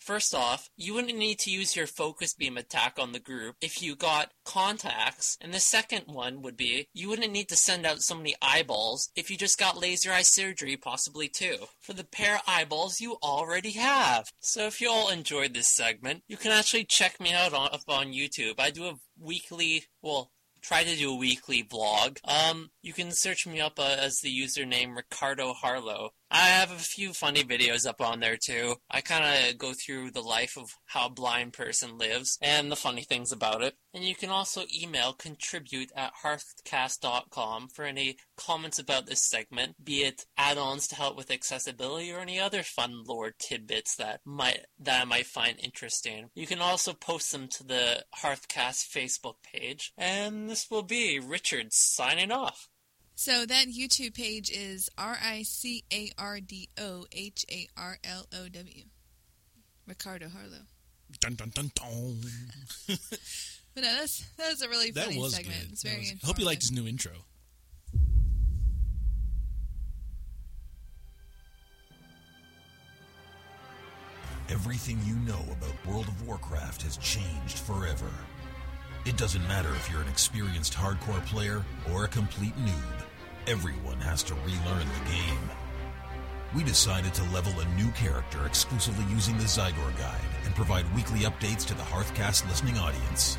First 0.00 0.34
off, 0.34 0.70
you 0.76 0.94
wouldn't 0.94 1.18
need 1.18 1.38
to 1.40 1.50
use 1.50 1.76
your 1.76 1.86
focus 1.86 2.32
beam 2.32 2.56
attack 2.56 2.98
on 2.98 3.12
the 3.12 3.20
group 3.20 3.56
if 3.60 3.82
you 3.82 3.94
got 3.94 4.32
contacts, 4.44 5.36
and 5.42 5.52
the 5.52 5.60
second 5.60 6.04
one 6.06 6.40
would 6.40 6.56
be 6.56 6.88
you 6.94 7.08
wouldn't 7.08 7.32
need 7.32 7.50
to 7.50 7.56
send 7.56 7.84
out 7.84 8.00
so 8.00 8.16
many 8.16 8.34
eyeballs 8.40 9.10
if 9.14 9.30
you 9.30 9.36
just 9.36 9.58
got 9.58 9.78
laser 9.78 10.10
eye 10.10 10.22
surgery, 10.22 10.76
possibly 10.76 11.28
too, 11.28 11.56
for 11.80 11.92
the 11.92 12.04
pair 12.04 12.36
of 12.36 12.42
eyeballs 12.46 13.00
you 13.00 13.18
already 13.22 13.72
have. 13.72 14.32
So 14.40 14.66
if 14.66 14.80
you 14.80 14.90
all 14.90 15.10
enjoyed 15.10 15.52
this 15.52 15.68
segment, 15.68 16.22
you 16.26 16.38
can 16.38 16.50
actually 16.50 16.84
check 16.84 17.20
me 17.20 17.34
out 17.34 17.52
on, 17.52 17.68
on 17.86 18.12
YouTube. 18.12 18.54
I 18.58 18.70
do 18.70 18.86
a 18.86 18.94
weekly, 19.18 19.84
well, 20.02 20.32
try 20.62 20.82
to 20.82 20.96
do 20.96 21.12
a 21.12 21.16
weekly 21.16 21.62
vlog. 21.62 22.18
Um, 22.24 22.70
you 22.82 22.92
can 22.92 23.12
search 23.12 23.46
me 23.46 23.60
up 23.60 23.78
uh, 23.78 23.96
as 23.98 24.20
the 24.20 24.34
username 24.34 24.96
Ricardo 24.96 25.52
Harlow. 25.52 26.10
I 26.32 26.46
have 26.46 26.70
a 26.70 26.76
few 26.76 27.12
funny 27.12 27.42
videos 27.42 27.86
up 27.86 28.00
on 28.00 28.20
there 28.20 28.36
too. 28.36 28.76
I 28.88 29.00
kind 29.00 29.24
of 29.50 29.58
go 29.58 29.72
through 29.72 30.12
the 30.12 30.20
life 30.20 30.56
of 30.56 30.76
how 30.86 31.06
a 31.06 31.10
blind 31.10 31.54
person 31.54 31.98
lives 31.98 32.38
and 32.40 32.70
the 32.70 32.76
funny 32.76 33.02
things 33.02 33.32
about 33.32 33.62
it. 33.62 33.74
And 33.92 34.04
you 34.04 34.14
can 34.14 34.30
also 34.30 34.62
email 34.72 35.12
contribute 35.12 35.90
at 35.96 36.12
hearthcast.com 36.22 37.68
for 37.68 37.84
any 37.84 38.18
comments 38.36 38.78
about 38.78 39.06
this 39.06 39.28
segment, 39.28 39.84
be 39.84 40.04
it 40.04 40.24
add-ons 40.36 40.86
to 40.88 40.94
help 40.94 41.16
with 41.16 41.32
accessibility 41.32 42.12
or 42.12 42.20
any 42.20 42.38
other 42.38 42.62
fun 42.62 43.02
lore 43.04 43.32
tidbits 43.36 43.96
that 43.96 44.20
might 44.24 44.66
that 44.78 45.02
I 45.02 45.04
might 45.04 45.26
find 45.26 45.58
interesting. 45.58 46.30
You 46.34 46.46
can 46.46 46.60
also 46.60 46.92
post 46.92 47.32
them 47.32 47.48
to 47.48 47.64
the 47.64 48.04
Hearthcast 48.22 48.88
Facebook 48.88 49.34
page. 49.42 49.92
And 49.98 50.48
this 50.48 50.70
will 50.70 50.84
be 50.84 51.18
Richard 51.18 51.72
signing 51.72 52.30
off. 52.30 52.68
So 53.20 53.44
that 53.44 53.66
YouTube 53.66 54.14
page 54.14 54.50
is 54.50 54.88
R 54.96 55.18
I 55.22 55.42
C 55.42 55.84
A 55.92 56.10
R 56.16 56.40
D 56.40 56.70
O 56.80 57.04
H 57.12 57.44
A 57.50 57.68
R 57.76 57.98
L 58.02 58.24
O 58.32 58.48
W. 58.48 58.84
Ricardo 59.86 60.30
Harlow. 60.30 60.64
Dun 61.20 61.34
dun 61.34 61.50
dun 61.54 61.70
dun. 61.74 62.22
But 63.74 63.82
no, 63.84 63.92
that's 63.92 64.24
that 64.38 64.48
was 64.48 64.62
a 64.62 64.70
really 64.70 64.90
that 64.92 65.14
was 65.14 65.34
segment. 65.34 65.60
good. 65.60 65.72
It's 65.72 65.82
very 65.82 65.98
was- 65.98 66.14
I 66.24 66.26
hope 66.28 66.38
you 66.38 66.46
liked 66.46 66.62
his 66.62 66.72
new 66.72 66.86
intro. 66.88 67.12
Everything 74.48 74.98
you 75.04 75.16
know 75.16 75.44
about 75.52 75.86
World 75.86 76.08
of 76.08 76.26
Warcraft 76.26 76.80
has 76.84 76.96
changed 76.96 77.58
forever. 77.58 78.10
It 79.04 79.16
doesn't 79.16 79.46
matter 79.46 79.70
if 79.74 79.90
you're 79.90 80.02
an 80.02 80.08
experienced 80.08 80.72
hardcore 80.74 81.24
player 81.26 81.64
or 81.92 82.04
a 82.04 82.08
complete 82.08 82.56
noob, 82.56 83.04
everyone 83.46 83.98
has 83.98 84.22
to 84.24 84.34
relearn 84.34 84.86
the 84.86 85.10
game. 85.10 85.50
We 86.54 86.64
decided 86.64 87.14
to 87.14 87.22
level 87.32 87.52
a 87.60 87.74
new 87.76 87.90
character 87.92 88.44
exclusively 88.46 89.04
using 89.12 89.36
the 89.36 89.44
Zygor 89.44 89.96
Guide 89.98 90.20
and 90.44 90.54
provide 90.54 90.92
weekly 90.94 91.20
updates 91.20 91.64
to 91.66 91.74
the 91.74 91.82
Hearthcast 91.82 92.48
listening 92.48 92.76
audience. 92.78 93.38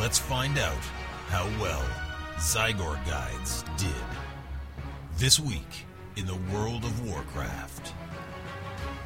Let's 0.00 0.18
find 0.18 0.58
out 0.58 0.82
how 1.28 1.44
well 1.60 1.84
Zygor 2.36 3.04
Guides 3.06 3.64
did. 3.76 3.94
This 5.16 5.38
week 5.38 5.86
in 6.16 6.26
the 6.26 6.38
World 6.52 6.84
of 6.84 7.08
Warcraft. 7.08 7.92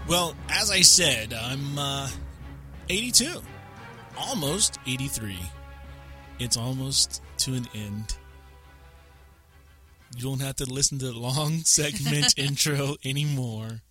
Well, 0.07 0.35
as 0.49 0.71
I 0.71 0.83
said, 0.83 1.35
I'm 1.35 1.79
uh, 1.79 2.09
82, 2.89 3.43
almost 4.17 4.79
83. 4.87 5.39
It's 6.39 6.57
almost 6.57 7.23
to 7.39 7.55
an 7.55 7.67
end. 7.75 8.18
You 10.19 10.25
don't 10.25 10.41
have 10.41 10.57
to 10.57 10.64
listen 10.64 10.99
to 10.99 11.07
the 11.12 11.19
long 11.19 11.59
segment 11.64 12.35
intro 12.37 12.97
anymore. 13.05 13.83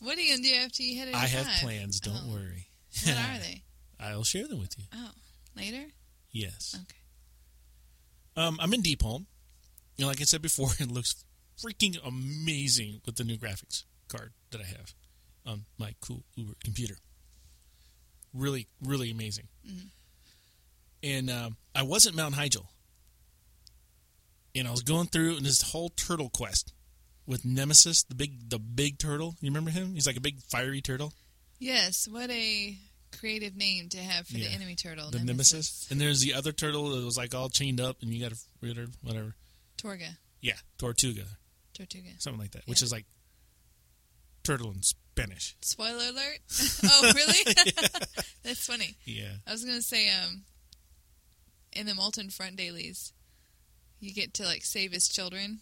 What 0.00 0.16
are 0.16 0.20
you 0.20 0.36
gonna 0.36 0.46
do 0.48 0.54
after 0.54 0.82
you 0.84 0.96
hit 0.98 1.08
it? 1.08 1.14
I 1.14 1.26
have 1.26 1.46
plans. 1.60 1.98
Don't 1.98 2.28
worry. 2.32 2.68
What 3.04 3.16
are 3.16 3.38
they? 3.42 3.62
I'll 3.98 4.22
share 4.24 4.46
them 4.46 4.60
with 4.60 4.78
you. 4.78 4.84
Oh, 4.94 5.10
later. 5.56 5.86
Yes. 6.30 6.76
Okay. 6.82 7.00
Um, 8.46 8.58
I'm 8.60 8.72
in 8.74 8.82
Deepholm. 8.82 9.24
You 9.96 10.04
know, 10.04 10.06
like 10.08 10.20
I 10.20 10.24
said 10.24 10.42
before, 10.42 10.68
it 10.78 10.90
looks 10.90 11.24
freaking 11.60 11.96
amazing 12.06 13.00
with 13.06 13.16
the 13.16 13.24
new 13.24 13.36
graphics 13.36 13.82
card 14.08 14.32
that 14.52 14.60
I 14.60 14.64
have 14.66 14.94
on 15.46 15.64
my 15.78 15.94
cool 16.00 16.22
Uber 16.36 16.52
computer. 16.62 16.96
Really, 18.34 18.68
really 18.84 19.10
amazing. 19.10 19.48
Mhm. 19.68 19.88
And 21.02 21.30
um, 21.30 21.56
I 21.74 21.82
was 21.82 22.06
at 22.06 22.14
Mount 22.14 22.34
Hyjal, 22.36 22.66
and 24.56 24.66
I 24.66 24.70
was 24.70 24.82
going 24.82 25.06
through 25.06 25.40
this 25.40 25.62
whole 25.62 25.90
turtle 25.90 26.30
quest 26.30 26.72
with 27.26 27.44
Nemesis, 27.44 28.02
the 28.04 28.14
big, 28.14 28.48
the 28.50 28.58
big 28.58 28.98
turtle. 28.98 29.34
You 29.40 29.50
remember 29.50 29.70
him? 29.70 29.94
He's 29.94 30.06
like 30.06 30.16
a 30.16 30.20
big 30.20 30.40
fiery 30.50 30.80
turtle. 30.80 31.12
Yes. 31.58 32.06
What 32.10 32.30
a 32.30 32.76
creative 33.18 33.56
name 33.56 33.88
to 33.90 33.98
have 33.98 34.26
for 34.26 34.36
Yeah. 34.36 34.48
the 34.48 34.54
enemy 34.54 34.74
turtle. 34.76 35.10
the 35.10 35.18
Nemesis. 35.20 35.86
And 35.90 36.00
there's 36.00 36.20
the 36.20 36.34
other 36.34 36.52
turtle 36.52 36.90
that 36.90 37.04
was 37.04 37.16
like 37.16 37.34
all 37.34 37.48
chained 37.48 37.80
up, 37.80 38.02
and 38.02 38.12
you 38.12 38.20
got 38.22 38.32
to 38.32 38.38
rid 38.60 38.76
her, 38.76 38.86
whatever. 39.02 39.34
Torga. 39.76 40.18
Yeah, 40.40 40.56
Tortuga, 40.78 41.24
Tortuga. 41.74 42.10
something 42.18 42.40
like 42.40 42.52
that, 42.52 42.66
which 42.66 42.82
is 42.82 42.92
like 42.92 43.06
turtle 44.44 44.70
in 44.70 44.82
Spanish. 44.82 45.56
Spoiler 45.62 46.04
alert. 46.10 46.38
oh, 46.84 47.12
really? 47.14 47.54
That's 48.44 48.66
funny. 48.66 48.96
Yeah. 49.04 49.32
I 49.46 49.52
was 49.52 49.64
gonna 49.64 49.82
say, 49.82 50.08
um, 50.10 50.42
in 51.72 51.86
the 51.86 51.94
Molten 51.94 52.30
Front 52.30 52.56
dailies, 52.56 53.12
you 54.00 54.12
get 54.14 54.34
to 54.34 54.44
like 54.44 54.64
save 54.64 54.92
his 54.92 55.08
children 55.08 55.60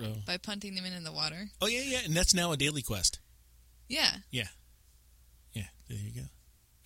Oh. 0.00 0.14
by 0.26 0.36
punting 0.36 0.76
them 0.76 0.84
in, 0.84 0.92
in 0.92 1.02
the 1.02 1.10
water. 1.12 1.48
oh 1.60 1.66
yeah, 1.66 1.80
yeah, 1.84 1.98
and 2.04 2.14
that's 2.14 2.32
now 2.32 2.52
a 2.52 2.56
daily 2.56 2.82
quest. 2.82 3.18
Yeah, 3.88 4.08
Yeah, 4.30 4.44
yeah. 5.52 5.64
There 5.88 5.98
you 5.98 6.12
go. 6.20 6.26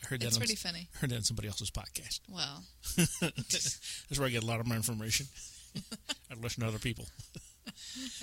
I 0.02 0.06
heard 0.06 0.22
it's 0.22 0.34
that. 0.36 0.40
pretty 0.40 0.54
on, 0.54 0.72
funny. 0.72 0.88
Heard 1.00 1.10
that 1.10 1.16
on 1.16 1.22
somebody 1.22 1.48
else's 1.48 1.70
podcast. 1.70 2.20
Well, 2.30 2.64
that's 3.20 4.18
where 4.18 4.26
I 4.26 4.30
get 4.30 4.42
a 4.42 4.46
lot 4.46 4.60
of 4.60 4.66
my 4.66 4.76
information. 4.76 5.26
I 6.30 6.34
listen 6.40 6.62
to 6.62 6.68
other 6.68 6.78
people. 6.78 7.06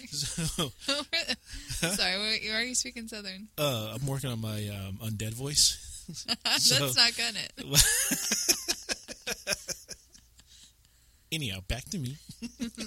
so, 0.08 0.72
sorry, 1.88 2.18
why 2.18 2.40
are 2.56 2.64
you 2.64 2.76
speaking 2.76 3.08
Southern? 3.08 3.48
uh, 3.58 3.96
I'm 3.96 4.06
working 4.08 4.30
on 4.32 4.42
my 4.42 4.68
um, 4.70 4.98
undead 5.04 5.34
voice. 5.34 5.86
That's 6.44 6.66
So- 6.70 6.92
not 7.00 7.12
gonna. 7.16 7.76
Anyhow, 11.32 11.60
back 11.68 11.86
to 11.86 12.00
me. 12.00 12.18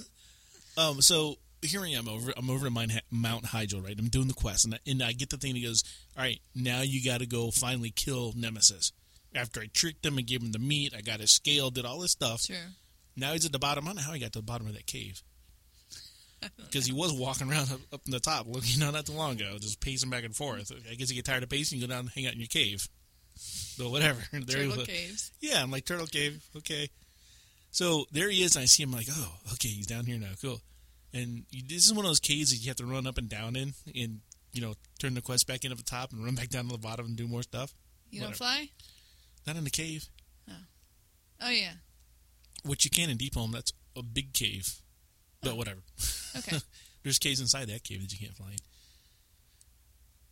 um, 0.77 1.01
so 1.01 1.37
here 1.63 1.83
I 1.83 1.91
am 1.91 2.09
over. 2.09 2.33
I'm 2.37 2.51
over 2.51 2.67
to 2.67 2.71
Mount, 2.71 2.93
Mount 3.11 3.45
Hyjal, 3.45 3.85
right? 3.85 3.99
I'm 3.99 4.09
doing 4.09 4.29
the 4.29 4.35
quest, 4.35 4.65
and 4.65 4.75
I, 4.75 4.79
and 4.87 5.03
I 5.03 5.13
get 5.13 5.31
the 5.31 5.37
thing 5.37 5.55
that 5.55 5.63
goes, 5.63 5.85
"All 6.17 6.25
right, 6.25 6.41
now 6.55 6.81
you 6.83 7.05
got 7.05 7.21
to 7.21 7.27
go 7.27 7.51
finally 7.51 7.91
kill 7.91 8.33
Nemesis." 8.37 8.93
After 9.35 9.61
I 9.61 9.67
tricked 9.73 10.05
him 10.05 10.19
and 10.19 10.27
gave 10.27 10.43
him 10.43 10.53
the 10.53 10.59
meat, 10.59 10.93
I 10.97 11.01
got 11.01 11.21
his 11.21 11.33
scale, 11.33 11.71
did 11.71 11.87
all 11.87 12.01
this 12.01 12.11
stuff. 12.13 12.43
Sure. 12.43 12.57
Now 13.17 13.33
he's 13.33 13.47
at 13.47 13.53
the 13.53 13.59
bottom. 13.59 13.85
I 13.85 13.89
don't 13.89 13.97
know 13.97 14.03
how 14.03 14.13
he 14.13 14.21
got 14.21 14.33
to 14.33 14.41
the 14.41 14.45
bottom 14.45 14.67
of 14.67 14.75
that 14.75 14.87
cave. 14.87 15.23
Because 16.59 16.87
he 16.87 16.93
was 16.93 17.13
walking 17.13 17.49
around 17.51 17.71
up, 17.71 17.81
up 17.93 18.01
in 18.05 18.11
the 18.11 18.19
top, 18.19 18.47
looking 18.49 18.81
not 18.81 18.95
that 18.95 19.07
too 19.07 19.13
long 19.13 19.33
ago, 19.37 19.57
just 19.61 19.81
pacing 19.81 20.11
back 20.11 20.25
and 20.25 20.35
forth. 20.35 20.73
I 20.91 20.95
guess 20.95 21.09
you 21.09 21.15
get 21.15 21.25
tired 21.25 21.45
of 21.45 21.49
pacing, 21.49 21.79
you 21.79 21.87
go 21.87 21.93
down 21.93 22.01
and 22.01 22.11
hang 22.11 22.27
out 22.27 22.33
in 22.33 22.41
your 22.41 22.49
cave. 22.49 22.89
But 23.79 23.91
whatever. 23.91 24.21
there 24.33 24.41
he 24.41 24.45
Turtle 24.47 24.77
was. 24.79 24.87
caves. 24.87 25.33
Yeah, 25.41 25.63
I'm 25.63 25.71
like 25.71 25.85
turtle 25.85 26.07
cave. 26.07 26.45
Okay. 26.57 26.89
So 27.73 28.05
there 28.13 28.29
he 28.31 28.43
is, 28.43 28.55
and 28.55 28.63
I 28.63 28.67
see 28.67 28.83
him 28.83 28.93
like, 28.93 29.07
oh, 29.11 29.33
okay, 29.55 29.69
he's 29.69 29.87
down 29.87 30.05
here 30.05 30.19
now. 30.19 30.29
Cool. 30.41 30.61
And 31.15 31.45
you, 31.51 31.63
this 31.67 31.85
is 31.87 31.93
one 31.93 32.05
of 32.05 32.11
those 32.11 32.21
caves 32.21 32.51
that 32.51 32.59
you 32.59 32.69
have 32.69 32.77
to 32.77 32.87
run 32.87 33.07
up 33.07 33.19
and 33.19 33.29
down 33.29 33.57
in, 33.57 33.73
and 33.95 34.21
you 34.53 34.61
know, 34.61 34.75
turn 34.99 35.15
the 35.15 35.23
quest 35.23 35.47
back 35.47 35.65
in 35.65 35.73
at 35.73 35.79
the 35.79 35.83
top 35.85 36.13
and 36.13 36.25
run 36.25 36.35
back 36.35 36.49
down 36.51 36.67
to 36.67 36.73
the 36.73 36.79
bottom 36.79 37.07
and 37.07 37.17
do 37.17 37.27
more 37.27 37.43
stuff. 37.43 37.75
You 38.11 38.21
don't 38.21 38.37
fly? 38.37 38.69
Not 39.47 39.57
in 39.57 39.65
the 39.65 39.71
cave, 39.71 40.07
Oh 40.49 40.53
oh 41.41 41.51
yeah. 41.51 41.73
which 42.65 42.85
you 42.85 42.91
can 42.91 43.09
in 43.11 43.17
Deepholm. 43.19 43.53
That's 43.53 43.73
a 43.97 44.03
big 44.03 44.33
cave, 44.35 44.81
but 45.43 45.53
oh. 45.53 45.57
whatever. 45.57 45.81
Okay. 46.37 46.59
There's 47.03 47.19
caves 47.19 47.41
inside 47.41 47.69
that 47.69 47.83
cave 47.85 48.01
that 48.03 48.13
you 48.13 48.19
can't 48.19 48.37
fly 48.37 48.51
in. 48.53 48.59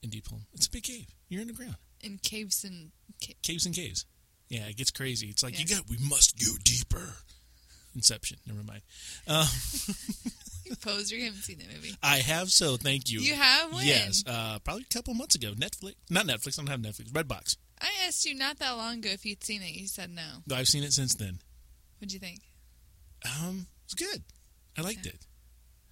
in 0.05 0.11
Deepholm. 0.11 0.43
It's 0.53 0.67
a 0.67 0.71
big 0.71 0.85
cave. 0.85 1.07
You're 1.29 1.41
in 1.41 1.49
the 1.49 1.53
ground. 1.55 1.77
In 2.03 2.19
caves 2.19 2.63
and 2.65 2.91
ca- 3.27 3.35
Caves 3.43 3.67
and 3.67 3.75
caves. 3.75 4.05
Yeah, 4.51 4.67
it 4.67 4.77
gets 4.77 4.91
crazy. 4.91 5.29
It's 5.29 5.43
like 5.43 5.59
you 5.59 5.65
got. 5.67 5.89
We 5.89 5.97
must 6.09 6.39
go 6.39 6.53
deeper. 6.65 7.15
Inception. 7.95 8.37
Never 8.47 8.63
mind. 8.63 8.83
Uh, 9.27 9.47
you 10.65 10.77
poser. 10.77 11.17
You 11.17 11.25
haven't 11.27 11.43
seen 11.43 11.59
that 11.59 11.69
movie. 11.75 11.95
I 12.03 12.19
have 12.19 12.51
so. 12.51 12.77
Thank 12.77 13.11
you. 13.11 13.21
You 13.21 13.35
have 13.35 13.73
when? 13.73 13.87
Yes, 13.87 14.23
uh, 14.27 14.59
probably 14.65 14.85
a 14.91 14.95
couple 14.95 15.15
months 15.15 15.35
ago. 15.37 15.53
Netflix, 15.53 15.95
not 16.11 16.27
Netflix. 16.27 16.59
I 16.59 16.63
don't 16.65 16.69
have 16.71 16.81
Netflix. 16.81 17.11
Redbox. 17.13 17.57
I 17.81 17.89
asked 18.07 18.27
you 18.27 18.35
not 18.35 18.59
that 18.59 18.73
long 18.73 18.99
ago 18.99 19.09
if 19.11 19.25
you'd 19.25 19.43
seen 19.43 19.63
it. 19.63 19.71
You 19.73 19.87
said 19.87 20.11
no. 20.11 20.23
I've 20.55 20.69
seen 20.69 20.83
it 20.85 20.93
since 20.93 21.15
then. 21.15 21.39
What'd 21.99 22.13
you 22.13 22.19
think? 22.19 22.41
Um, 23.25 23.67
it's 23.85 23.95
good. 23.95 24.23
I 24.77 24.83
liked 24.83 25.07
Yeah. 25.07 25.13
it. 25.13 25.27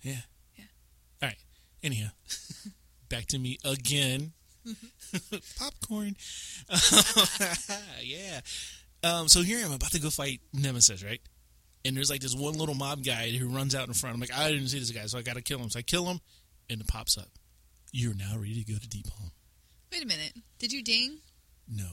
Yeah. 0.02 0.20
Yeah. 0.56 0.64
All 1.22 1.28
right. 1.28 1.38
Anyhow, 1.82 2.08
back 3.08 3.26
to 3.26 3.38
me 3.38 3.58
again. 3.64 4.32
Popcorn. 5.58 6.16
yeah. 8.02 8.40
Um, 9.02 9.28
so 9.28 9.42
here 9.42 9.58
I 9.58 9.62
am 9.62 9.72
about 9.72 9.92
to 9.92 10.00
go 10.00 10.10
fight 10.10 10.40
Nemesis, 10.52 11.04
right? 11.04 11.20
And 11.84 11.96
there's 11.96 12.10
like 12.10 12.20
this 12.20 12.34
one 12.34 12.54
little 12.54 12.74
mob 12.74 13.04
guy 13.04 13.30
who 13.30 13.48
runs 13.48 13.74
out 13.74 13.86
in 13.86 13.94
front. 13.94 14.14
I'm 14.14 14.20
like, 14.20 14.34
I 14.34 14.50
didn't 14.50 14.68
see 14.68 14.78
this 14.78 14.90
guy, 14.90 15.06
so 15.06 15.18
I 15.18 15.22
got 15.22 15.36
to 15.36 15.42
kill 15.42 15.58
him. 15.58 15.70
So 15.70 15.78
I 15.78 15.82
kill 15.82 16.06
him, 16.06 16.20
and 16.68 16.80
it 16.80 16.88
pops 16.88 17.16
up. 17.16 17.28
You're 17.92 18.14
now 18.14 18.36
ready 18.36 18.62
to 18.62 18.72
go 18.72 18.78
to 18.78 18.88
Deepholm. 18.88 19.30
Wait 19.92 20.02
a 20.02 20.06
minute. 20.06 20.34
Did 20.58 20.72
you 20.72 20.82
ding? 20.82 21.18
No. 21.68 21.88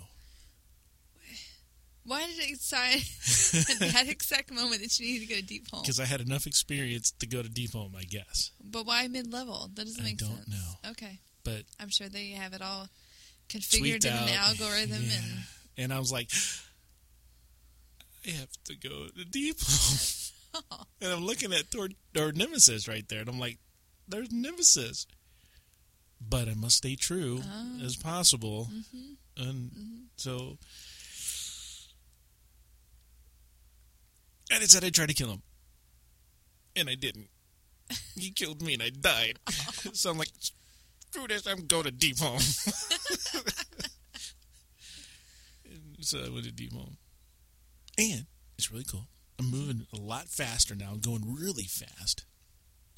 Why 2.05 2.27
did 2.27 2.37
it 2.37 2.59
decide 2.59 3.01
at 3.71 3.79
that 3.93 4.07
exact 4.07 4.51
moment 4.51 4.81
that 4.81 4.99
you 4.99 5.07
needed 5.07 5.27
to 5.27 5.33
go 5.33 5.39
to 5.41 5.45
Deepholm? 5.45 5.81
Because 5.81 5.99
I 5.99 6.05
had 6.05 6.21
enough 6.21 6.45
experience 6.45 7.11
to 7.19 7.25
go 7.25 7.41
to 7.41 7.49
Deepholm, 7.49 7.95
I 7.97 8.03
guess. 8.03 8.51
But 8.63 8.85
why 8.85 9.07
mid 9.07 9.31
level? 9.33 9.69
That 9.73 9.85
doesn't 9.85 10.03
make 10.03 10.19
sense. 10.19 10.31
I 10.31 10.35
don't 10.35 10.45
sense. 10.45 10.55
know. 10.83 10.91
Okay. 10.91 11.19
But 11.45 11.63
I'm 11.79 11.89
sure 11.89 12.09
they 12.09 12.31
have 12.31 12.51
it 12.53 12.61
all 12.61 12.89
configured 13.47 14.03
in 14.05 14.11
out. 14.11 14.27
an 14.27 14.33
algorithm 14.35 15.03
Yeah. 15.03 15.15
and 15.15 15.43
And 15.77 15.93
I 15.93 15.99
was 15.99 16.11
like, 16.11 16.29
I 18.27 18.31
have 18.31 18.49
to 18.65 18.75
go 18.75 19.07
to 19.15 19.23
Deep 19.25 19.57
and 21.01 21.11
I'm 21.13 21.23
looking 21.25 21.53
at 21.53 21.69
toward 21.71 21.93
or 22.17 22.31
Nemesis 22.33 22.87
right 22.87 23.07
there, 23.07 23.19
and 23.21 23.29
I'm 23.29 23.39
like, 23.39 23.59
there's 24.07 24.31
Nemesis. 24.31 25.05
But 26.27 26.47
I 26.49 26.53
must 26.55 26.77
stay 26.77 26.95
true 26.95 27.41
Oh. 27.45 27.79
as 27.85 27.95
possible. 27.95 28.69
Mm-hmm. 28.73 29.43
And 29.49 29.71
so 30.17 30.57
I 34.51 34.59
decided 34.59 34.87
I'd 34.87 34.93
try 34.95 35.05
to 35.05 35.13
kill 35.13 35.29
him. 35.29 35.41
And 36.75 36.89
I 36.89 36.95
didn't. 36.95 37.29
He 38.15 38.31
killed 38.31 38.61
me 38.61 38.73
and 38.73 38.83
I 38.83 38.89
died. 38.89 39.39
so 39.93 40.09
I'm 40.09 40.17
like, 40.17 40.29
screw 41.15 41.27
this, 41.27 41.47
I'm 41.47 41.65
going 41.65 41.83
to 41.83 41.91
Deepholm. 41.91 42.41
So 46.01 46.19
I 46.19 46.29
went 46.29 46.45
to 46.45 46.51
Deepholm. 46.51 46.97
And 47.97 48.27
it's 48.59 48.71
really 48.71 48.83
cool. 48.83 49.07
I'm 49.39 49.49
moving 49.49 49.87
a 49.91 49.99
lot 49.99 50.27
faster 50.27 50.75
now. 50.75 50.91
I'm 50.91 50.99
going 50.99 51.23
really 51.25 51.63
fast. 51.63 52.25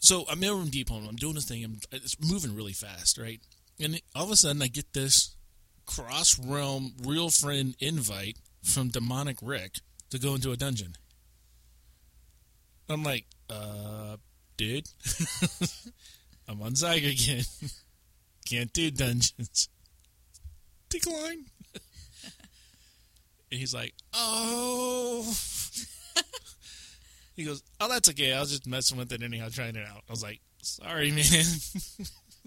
So 0.01 0.26
I'm 0.30 0.43
in 0.43 0.68
Deepholm. 0.68 1.07
I'm 1.07 1.15
doing 1.15 1.36
this 1.36 1.47
thing. 1.47 1.63
I'm 1.63 1.80
it's 1.93 2.18
moving 2.20 2.53
really 2.53 2.74
fast, 2.74 3.18
right? 3.18 3.39
And 3.80 4.01
all 4.13 4.26
of 4.26 4.32
a 4.32 4.36
sudden, 4.36 4.61
I 4.61 4.68
get 4.68 4.91
this 4.91 5.38
cross 5.86 6.38
realm 6.38 6.95
real 7.01 7.30
friend 7.30 7.78
invite 7.80 8.39
from 8.61 8.89
Demonic 8.89 9.38
Rick 9.41 9.76
to 10.09 10.20
go 10.20 10.36
into 10.36 10.51
a 10.51 10.57
dungeon. 10.57 10.95
I'm 12.89 13.03
like, 13.03 13.26
uh, 13.49 14.18
dude, 14.57 14.89
I'm 16.49 16.61
on 16.61 16.74
Zygor 16.74 17.13
again. 17.13 17.45
Can't 18.49 18.71
do 18.71 18.91
dungeons. 18.91 19.69
Decline. 20.89 21.45
and 23.51 23.59
he's 23.59 23.73
like, 23.73 23.93
oh. 24.13 25.21
he 27.35 27.43
goes, 27.43 27.61
oh, 27.81 27.89
that's 27.89 28.09
okay. 28.09 28.33
I 28.33 28.39
was 28.39 28.51
just 28.51 28.65
messing 28.65 28.97
with 28.97 29.11
it 29.11 29.21
anyhow, 29.21 29.49
trying 29.51 29.75
it 29.75 29.85
out. 29.85 30.03
I 30.07 30.11
was 30.11 30.23
like, 30.23 30.39
sorry, 30.61 31.11
man. 31.11 31.17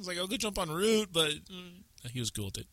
He's 0.01 0.09
like, 0.09 0.17
I'll 0.17 0.27
go 0.27 0.39
jump 0.39 0.59
on 0.59 0.71
route, 0.71 1.11
but 1.13 1.33
uh, 1.33 2.09
he 2.11 2.21
was 2.21 2.31
cool 2.31 2.47
with 2.47 2.57
it. 2.57 2.67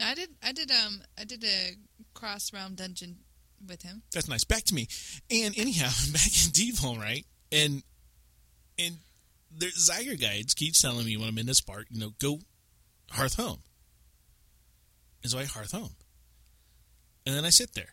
I 0.00 0.14
did 0.14 0.30
I 0.42 0.52
did 0.52 0.70
um 0.70 1.02
I 1.18 1.24
did 1.24 1.42
a 1.42 1.76
cross 2.14 2.52
realm 2.52 2.74
dungeon 2.74 3.18
with 3.66 3.82
him. 3.82 4.02
That's 4.12 4.28
nice. 4.28 4.44
Back 4.44 4.64
to 4.64 4.74
me. 4.74 4.86
And 5.30 5.58
anyhow, 5.58 5.90
back 6.12 6.30
in 6.58 6.76
Home, 6.76 6.98
right? 6.98 7.24
And 7.50 7.82
and 8.78 8.98
the 9.56 9.66
Zygor 9.66 10.20
guides 10.20 10.54
keeps 10.54 10.80
telling 10.80 11.06
me 11.06 11.16
when 11.16 11.28
I'm 11.28 11.38
in 11.38 11.46
this 11.46 11.60
part, 11.60 11.86
you 11.90 12.00
know, 12.00 12.10
go 12.20 12.40
Hearth 13.10 13.36
Home. 13.36 13.60
And 15.22 15.30
so 15.30 15.38
I 15.38 15.44
Hearth 15.44 15.72
Home. 15.72 15.94
And 17.26 17.34
then 17.34 17.44
I 17.44 17.50
sit 17.50 17.74
there. 17.74 17.92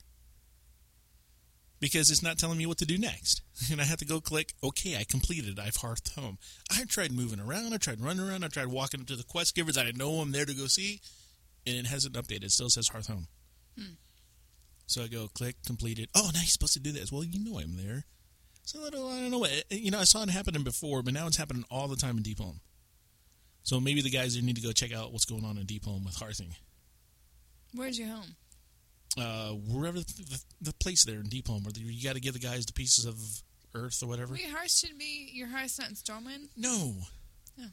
Because 1.80 2.12
it's 2.12 2.22
not 2.22 2.38
telling 2.38 2.58
me 2.58 2.66
what 2.66 2.78
to 2.80 2.86
do 2.86 2.98
next. 2.98 3.42
And 3.72 3.80
I 3.80 3.84
have 3.84 4.00
to 4.00 4.06
go 4.06 4.20
click, 4.20 4.54
okay, 4.64 4.98
I 4.98 5.04
completed. 5.04 5.60
I've 5.60 5.76
Hearth 5.78 6.16
Home. 6.16 6.40
I 6.72 6.84
tried 6.86 7.12
moving 7.12 7.40
around. 7.40 7.74
I 7.74 7.78
tried 7.78 8.02
running 8.02 8.28
around. 8.28 8.44
I 8.44 8.48
tried 8.48 8.68
walking 8.68 9.02
up 9.02 9.08
to 9.08 9.16
the 9.16 9.24
quest 9.24 9.54
givers. 9.56 9.78
I 9.78 9.84
didn't 9.84 10.00
know 10.00 10.14
I'm 10.16 10.32
there 10.32 10.46
to 10.46 10.54
go 10.56 10.66
see. 10.66 11.00
And 11.68 11.76
it 11.76 11.86
hasn't 11.86 12.16
updated. 12.16 12.46
It 12.46 12.52
still 12.52 12.70
says 12.70 12.88
Hearth 12.88 13.08
Home. 13.08 13.28
Hmm. 13.78 13.94
So 14.88 15.04
I 15.04 15.08
go 15.08 15.28
click 15.28 15.58
completed. 15.66 16.10
Oh, 16.16 16.32
now 16.34 16.40
you're 16.40 16.48
supposed 16.48 16.74
to 16.74 16.80
do 16.80 16.92
this. 16.92 17.12
Well, 17.12 17.24
you 17.24 17.44
know 17.44 17.60
I'm 17.60 17.78
there. 17.78 18.06
So 18.64 18.86
I 18.86 18.90
don't, 18.90 19.12
I 19.12 19.20
don't 19.22 19.32
know. 19.32 19.40
what- 19.40 19.72
You 19.72 19.92
know, 19.92 20.00
I 20.00 20.04
saw 20.06 20.24
it 20.24 20.30
happening 20.30 20.64
before, 20.64 21.02
but 21.04 21.14
now 21.14 21.28
it's 21.28 21.38
happening 21.38 21.66
all 21.70 21.88
the 21.88 21.96
time 21.96 22.18
in 22.18 22.24
Deepholm. 22.24 22.60
So 23.64 23.80
maybe 23.80 24.02
the 24.02 24.10
guys 24.10 24.34
there 24.34 24.44
need 24.44 24.56
to 24.56 24.62
go 24.62 24.72
check 24.72 24.94
out 24.94 25.12
what's 25.12 25.26
going 25.26 25.46
on 25.46 25.58
in 25.58 25.66
Deepholm 25.66 26.04
with 26.06 26.16
Hearthing. 26.16 26.56
Where's 27.74 27.98
your 28.00 28.08
home? 28.10 28.36
Uh, 29.18 29.50
wherever 29.52 30.00
the, 30.00 30.06
the, 30.06 30.42
the 30.62 30.74
place 30.76 31.04
there 31.04 31.20
in 31.20 31.26
Deepholm, 31.28 31.64
where 31.64 31.74
you 31.76 32.02
got 32.04 32.14
to 32.16 32.22
give 32.22 32.34
the 32.34 32.40
guys 32.40 32.66
the 32.66 32.74
pieces 32.74 33.06
of 33.06 33.18
Earth 33.76 34.02
or 34.04 34.08
whatever. 34.08 34.34
Wait, 34.34 34.46
hearth 34.50 34.72
should 34.72 34.98
be 34.98 35.30
your 35.34 35.48
hearth's 35.48 35.80
not 35.80 35.90
in 35.90 35.96
Stormwind? 35.96 36.50
No, 36.58 36.94
No, 37.58 37.66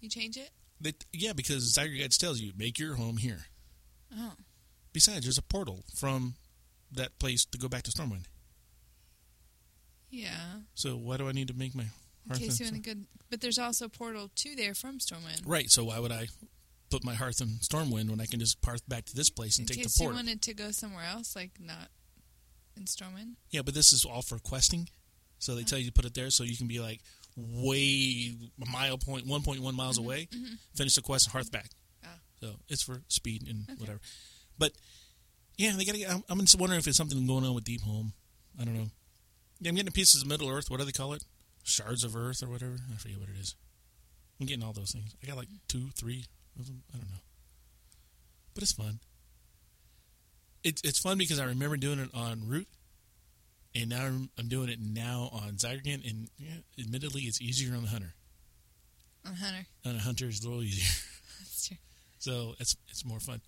You 0.00 0.08
change 0.08 0.36
it? 0.36 0.50
they, 0.80 0.92
yeah, 1.12 1.32
because 1.32 1.72
Zygor 1.74 1.98
Guides 1.98 2.18
tells 2.18 2.40
you 2.40 2.52
make 2.56 2.78
your 2.78 2.94
home 2.96 3.16
here. 3.18 3.46
Oh. 4.16 4.32
Besides, 4.92 5.22
there's 5.24 5.38
a 5.38 5.42
portal 5.42 5.84
from 5.96 6.34
that 6.92 7.18
place 7.18 7.44
to 7.46 7.58
go 7.58 7.68
back 7.68 7.82
to 7.84 7.90
Stormwind. 7.90 8.24
Yeah. 10.12 10.60
So 10.74 10.96
why 10.96 11.16
do 11.16 11.26
I 11.28 11.32
need 11.32 11.48
to 11.48 11.54
make 11.54 11.74
my 11.74 11.86
In 12.30 12.36
case 12.36 12.60
you 12.60 12.66
want 12.66 12.76
a 12.76 12.80
good 12.80 13.06
but 13.30 13.40
there's 13.40 13.58
also 13.58 13.86
a 13.86 13.88
portal 13.88 14.30
to 14.36 14.54
there 14.54 14.74
from 14.74 14.98
Stormwind. 14.98 15.42
Right. 15.46 15.70
So 15.70 15.84
why 15.84 15.98
would 15.98 16.12
I 16.12 16.28
put 16.90 17.02
my 17.02 17.14
hearth 17.14 17.40
in 17.40 17.48
Stormwind 17.62 18.10
when 18.10 18.20
I 18.20 18.26
can 18.26 18.38
just 18.38 18.60
parth 18.60 18.86
back 18.86 19.06
to 19.06 19.16
this 19.16 19.30
place 19.30 19.58
and 19.58 19.68
In 19.68 19.74
take 19.74 19.84
case 19.84 19.94
the 19.96 20.04
you 20.04 20.08
portal? 20.10 20.22
wanted 20.22 20.42
to 20.42 20.54
go 20.54 20.70
somewhere 20.70 21.06
else, 21.06 21.34
like 21.34 21.52
not 21.58 21.88
in 22.76 22.84
Stormwind. 22.84 23.36
Yeah, 23.50 23.62
but 23.62 23.72
this 23.74 23.92
is 23.92 24.04
all 24.04 24.20
for 24.22 24.38
questing. 24.38 24.88
So 25.38 25.54
they 25.54 25.62
tell 25.64 25.78
you 25.78 25.86
to 25.86 25.92
put 25.92 26.04
it 26.04 26.14
there 26.14 26.30
so 26.30 26.44
you 26.44 26.56
can 26.56 26.68
be 26.68 26.78
like 26.78 27.00
way 27.36 28.34
a 28.62 28.70
mile 28.70 28.98
point 28.98 29.26
one 29.26 29.42
point 29.42 29.62
one 29.62 29.74
miles 29.74 29.98
away, 29.98 30.28
finish 30.74 30.94
the 30.94 31.02
quest 31.02 31.26
and 31.26 31.32
hearth 31.32 31.50
back. 31.50 31.70
Ah. 32.04 32.08
So 32.40 32.50
it's 32.68 32.82
for 32.82 33.02
speed 33.08 33.48
and 33.48 33.66
whatever. 33.80 33.98
But 34.58 34.72
yeah, 35.56 35.72
they 35.76 35.84
got. 35.84 35.96
I'm, 36.08 36.22
I'm 36.28 36.40
just 36.40 36.58
wondering 36.60 36.78
if 36.78 36.84
there's 36.84 36.96
something 36.96 37.26
going 37.26 37.44
on 37.44 37.54
with 37.54 37.64
Deepholm. 37.64 38.12
I 38.60 38.64
don't 38.64 38.74
know. 38.74 38.88
Yeah, 39.62 39.68
I'm 39.68 39.76
getting 39.76 39.92
pieces 39.92 40.22
of 40.22 40.28
Middle 40.28 40.50
Earth. 40.50 40.68
What 40.68 40.80
do 40.80 40.84
they 40.84 40.90
call 40.90 41.12
it? 41.12 41.22
Shards 41.62 42.02
of 42.02 42.16
Earth 42.16 42.42
or 42.42 42.48
whatever. 42.48 42.78
I 42.92 42.96
forget 42.96 43.20
what 43.20 43.28
it 43.28 43.40
is. 43.40 43.54
I'm 44.40 44.46
getting 44.46 44.64
all 44.64 44.72
those 44.72 44.90
things. 44.90 45.14
I 45.22 45.26
got 45.28 45.36
like 45.36 45.46
two, 45.68 45.90
three 45.94 46.24
of 46.58 46.66
them. 46.66 46.82
I 46.92 46.96
don't 46.98 47.08
know. 47.08 47.20
But 48.54 48.64
it's 48.64 48.72
fun. 48.72 48.98
It's 50.64 50.82
it's 50.82 50.98
fun 50.98 51.16
because 51.16 51.38
I 51.38 51.44
remember 51.44 51.76
doing 51.76 52.00
it 52.00 52.10
on 52.12 52.42
Root, 52.48 52.66
and 53.72 53.90
now 53.90 54.04
I'm, 54.04 54.30
I'm 54.36 54.48
doing 54.48 54.68
it 54.68 54.80
now 54.80 55.30
on 55.32 55.52
Zygergan, 55.52 56.08
and 56.10 56.28
yeah, 56.38 56.56
admittedly, 56.76 57.22
it's 57.22 57.40
easier 57.40 57.76
on 57.76 57.82
the 57.82 57.90
Hunter. 57.90 58.14
On 59.24 59.34
Hunter. 59.34 59.66
On 59.86 59.94
a 59.94 60.00
Hunter, 60.00 60.26
it's 60.26 60.44
a 60.44 60.48
little 60.48 60.64
easier. 60.64 60.90
That's 61.38 61.68
true. 61.68 61.76
So 62.18 62.54
it's 62.58 62.74
it's 62.88 63.04
more 63.04 63.20
fun. 63.20 63.40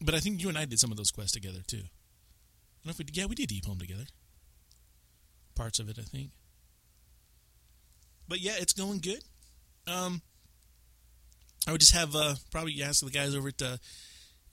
But 0.00 0.16
I 0.16 0.18
think 0.18 0.42
you 0.42 0.48
and 0.48 0.58
I 0.58 0.64
did 0.64 0.80
some 0.80 0.90
of 0.90 0.96
those 0.96 1.12
quests 1.12 1.32
together 1.32 1.60
too. 1.64 1.76
I 1.76 1.80
don't 1.80 2.86
know 2.86 2.90
if 2.90 2.98
we 2.98 3.04
did, 3.04 3.16
yeah 3.16 3.26
we 3.26 3.36
did 3.36 3.50
Deepholm 3.50 3.78
together. 3.78 4.04
Parts 5.58 5.80
of 5.80 5.88
it, 5.88 5.98
I 5.98 6.02
think. 6.02 6.30
But 8.28 8.40
yeah, 8.40 8.54
it's 8.58 8.72
going 8.72 9.00
good. 9.00 9.24
Um, 9.86 10.22
I 11.66 11.72
would 11.72 11.80
just 11.80 11.94
have 11.94 12.14
uh, 12.14 12.36
probably 12.52 12.80
ask 12.82 13.04
the 13.04 13.10
guys 13.10 13.34
over 13.34 13.48
at 13.48 13.60
uh, 13.60 13.76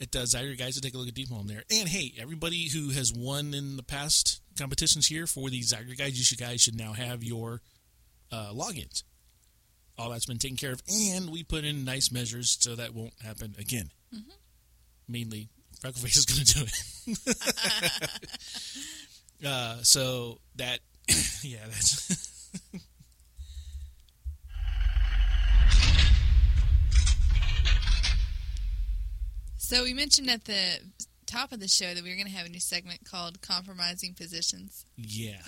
at 0.02 0.16
uh, 0.16 0.24
Zygor 0.24 0.58
guys 0.58 0.76
to 0.76 0.82
take 0.82 0.96
a 0.96 0.98
look 0.98 1.08
at 1.08 1.14
Deepholm 1.14 1.48
there. 1.48 1.64
And 1.72 1.88
hey, 1.88 2.14
everybody 2.20 2.70
who 2.70 2.90
has 2.90 3.14
won 3.14 3.54
in 3.54 3.78
the 3.78 3.84
past 3.84 4.42
competitions 4.58 5.08
here 5.08 5.28
for 5.28 5.50
the 5.50 5.62
Zygor 5.62 5.96
guys, 5.96 6.18
you 6.18 6.24
should 6.24 6.40
guys 6.40 6.62
should 6.62 6.76
now 6.76 6.94
have 6.94 7.24
your 7.24 7.62
uh, 8.32 8.52
logins. 8.52 9.04
All 9.98 10.10
that's 10.10 10.26
been 10.26 10.40
taken 10.40 10.58
care 10.58 10.74
of, 10.74 10.82
and 10.90 11.30
we 11.30 11.44
put 11.44 11.64
in 11.64 11.86
nice 11.86 12.12
measures 12.12 12.58
so 12.60 12.76
that 12.76 12.94
won't 12.94 13.14
happen 13.24 13.56
again. 13.58 13.92
Mainly, 15.08 15.50
Freckleface 15.80 16.18
is 16.18 16.26
going 16.26 16.46
to 16.46 16.54
do 16.54 16.66
it. 19.42 19.46
uh, 19.48 19.78
so 19.84 20.40
that, 20.56 20.80
yeah, 21.44 21.60
that's. 21.68 22.52
So 29.58 29.84
we 29.84 29.96
mentioned 29.96 30.30
at 30.30 30.46
the 30.46 30.80
top 31.26 31.52
of 31.52 31.60
the 31.60 31.68
show 31.68 31.94
that 31.96 32.04
we 32.04 32.10
were 32.12 32.16
going 32.16 32.28
to 32.28 32.34
have 32.34 32.46
a 32.46 32.50
new 32.50 32.60
segment 32.60 33.00
called 33.04 33.42
"Compromising 33.42 34.14
Positions." 34.14 34.86
Yeah. 34.96 35.42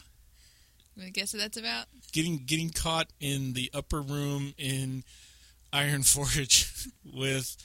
You 0.96 1.04
want 1.04 1.14
to 1.14 1.20
guess 1.20 1.34
what 1.34 1.42
that's 1.44 1.58
about? 1.58 1.86
Getting 2.12 2.44
getting 2.46 2.72
caught 2.72 3.08
in 3.20 3.54
the 3.54 3.70
upper 3.76 4.02
room 4.02 4.56
in 4.58 5.04
Iron 5.72 6.02
Forge 6.04 6.90
with 7.06 7.56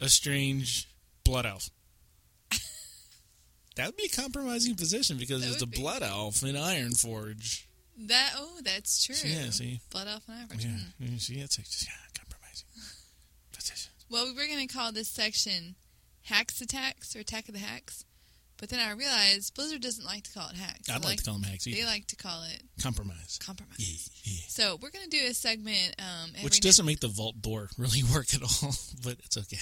a 0.00 0.08
strange 0.08 0.88
blood 1.24 1.46
elf. 1.46 1.68
That 3.78 3.86
would 3.86 3.96
be 3.96 4.04
a 4.04 4.08
compromising 4.16 4.74
position 4.74 5.16
because 5.16 5.40
That 5.42 5.52
it's 5.52 5.62
a 5.62 5.64
would 5.64 5.70
be. 5.70 5.78
blood 5.80 6.02
elf 6.02 6.42
in 6.42 6.54
Ironforge. 6.54 7.62
That 7.96 8.32
oh, 8.36 8.60
that's 8.62 9.04
true. 9.04 9.14
Yeah, 9.24 9.50
see? 9.50 9.80
Blood 9.90 10.06
Elf 10.06 10.22
and 10.28 10.42
Average. 10.42 10.64
Yeah, 10.64 10.70
Hmm. 10.70 11.12
you 11.14 11.18
see, 11.18 11.40
it's 11.40 11.58
like 11.58 11.66
just 11.66 11.84
yeah, 11.84 11.90
compromising 12.16 12.66
position. 13.52 13.90
Well, 14.10 14.26
we 14.26 14.32
were 14.34 14.46
going 14.46 14.66
to 14.68 14.72
call 14.72 14.92
this 14.92 15.08
section 15.08 15.74
"Hacks 16.22 16.60
Attacks" 16.60 17.16
or 17.16 17.20
"Attack 17.20 17.48
of 17.48 17.54
the 17.54 17.60
Hacks," 17.60 18.04
but 18.56 18.68
then 18.68 18.78
I 18.78 18.92
realized 18.92 19.54
Blizzard 19.54 19.80
doesn't 19.82 20.04
like 20.04 20.22
to 20.24 20.32
call 20.32 20.48
it 20.48 20.56
hacks. 20.56 20.88
I'd 20.88 21.02
They 21.02 21.08
like 21.08 21.18
to 21.18 21.24
call 21.24 21.34
them 21.34 21.42
hacks 21.44 21.64
They 21.64 21.72
either. 21.72 21.86
like 21.86 22.06
to 22.08 22.16
call 22.16 22.42
it 22.44 22.62
Compromise. 22.80 23.38
compromise. 23.40 23.78
Yeah, 24.24 24.32
yeah. 24.32 24.40
So 24.48 24.78
we're 24.80 24.90
going 24.90 25.08
to 25.08 25.16
do 25.16 25.24
a 25.26 25.34
segment. 25.34 25.96
Um, 25.98 26.30
every 26.34 26.44
Which 26.44 26.62
now- 26.62 26.68
doesn't 26.68 26.86
make 26.86 27.00
the 27.00 27.08
vault 27.08 27.40
door 27.42 27.68
really 27.78 28.02
work 28.04 28.32
at 28.34 28.42
all, 28.42 28.74
but 29.02 29.16
it's 29.24 29.36
okay. 29.38 29.58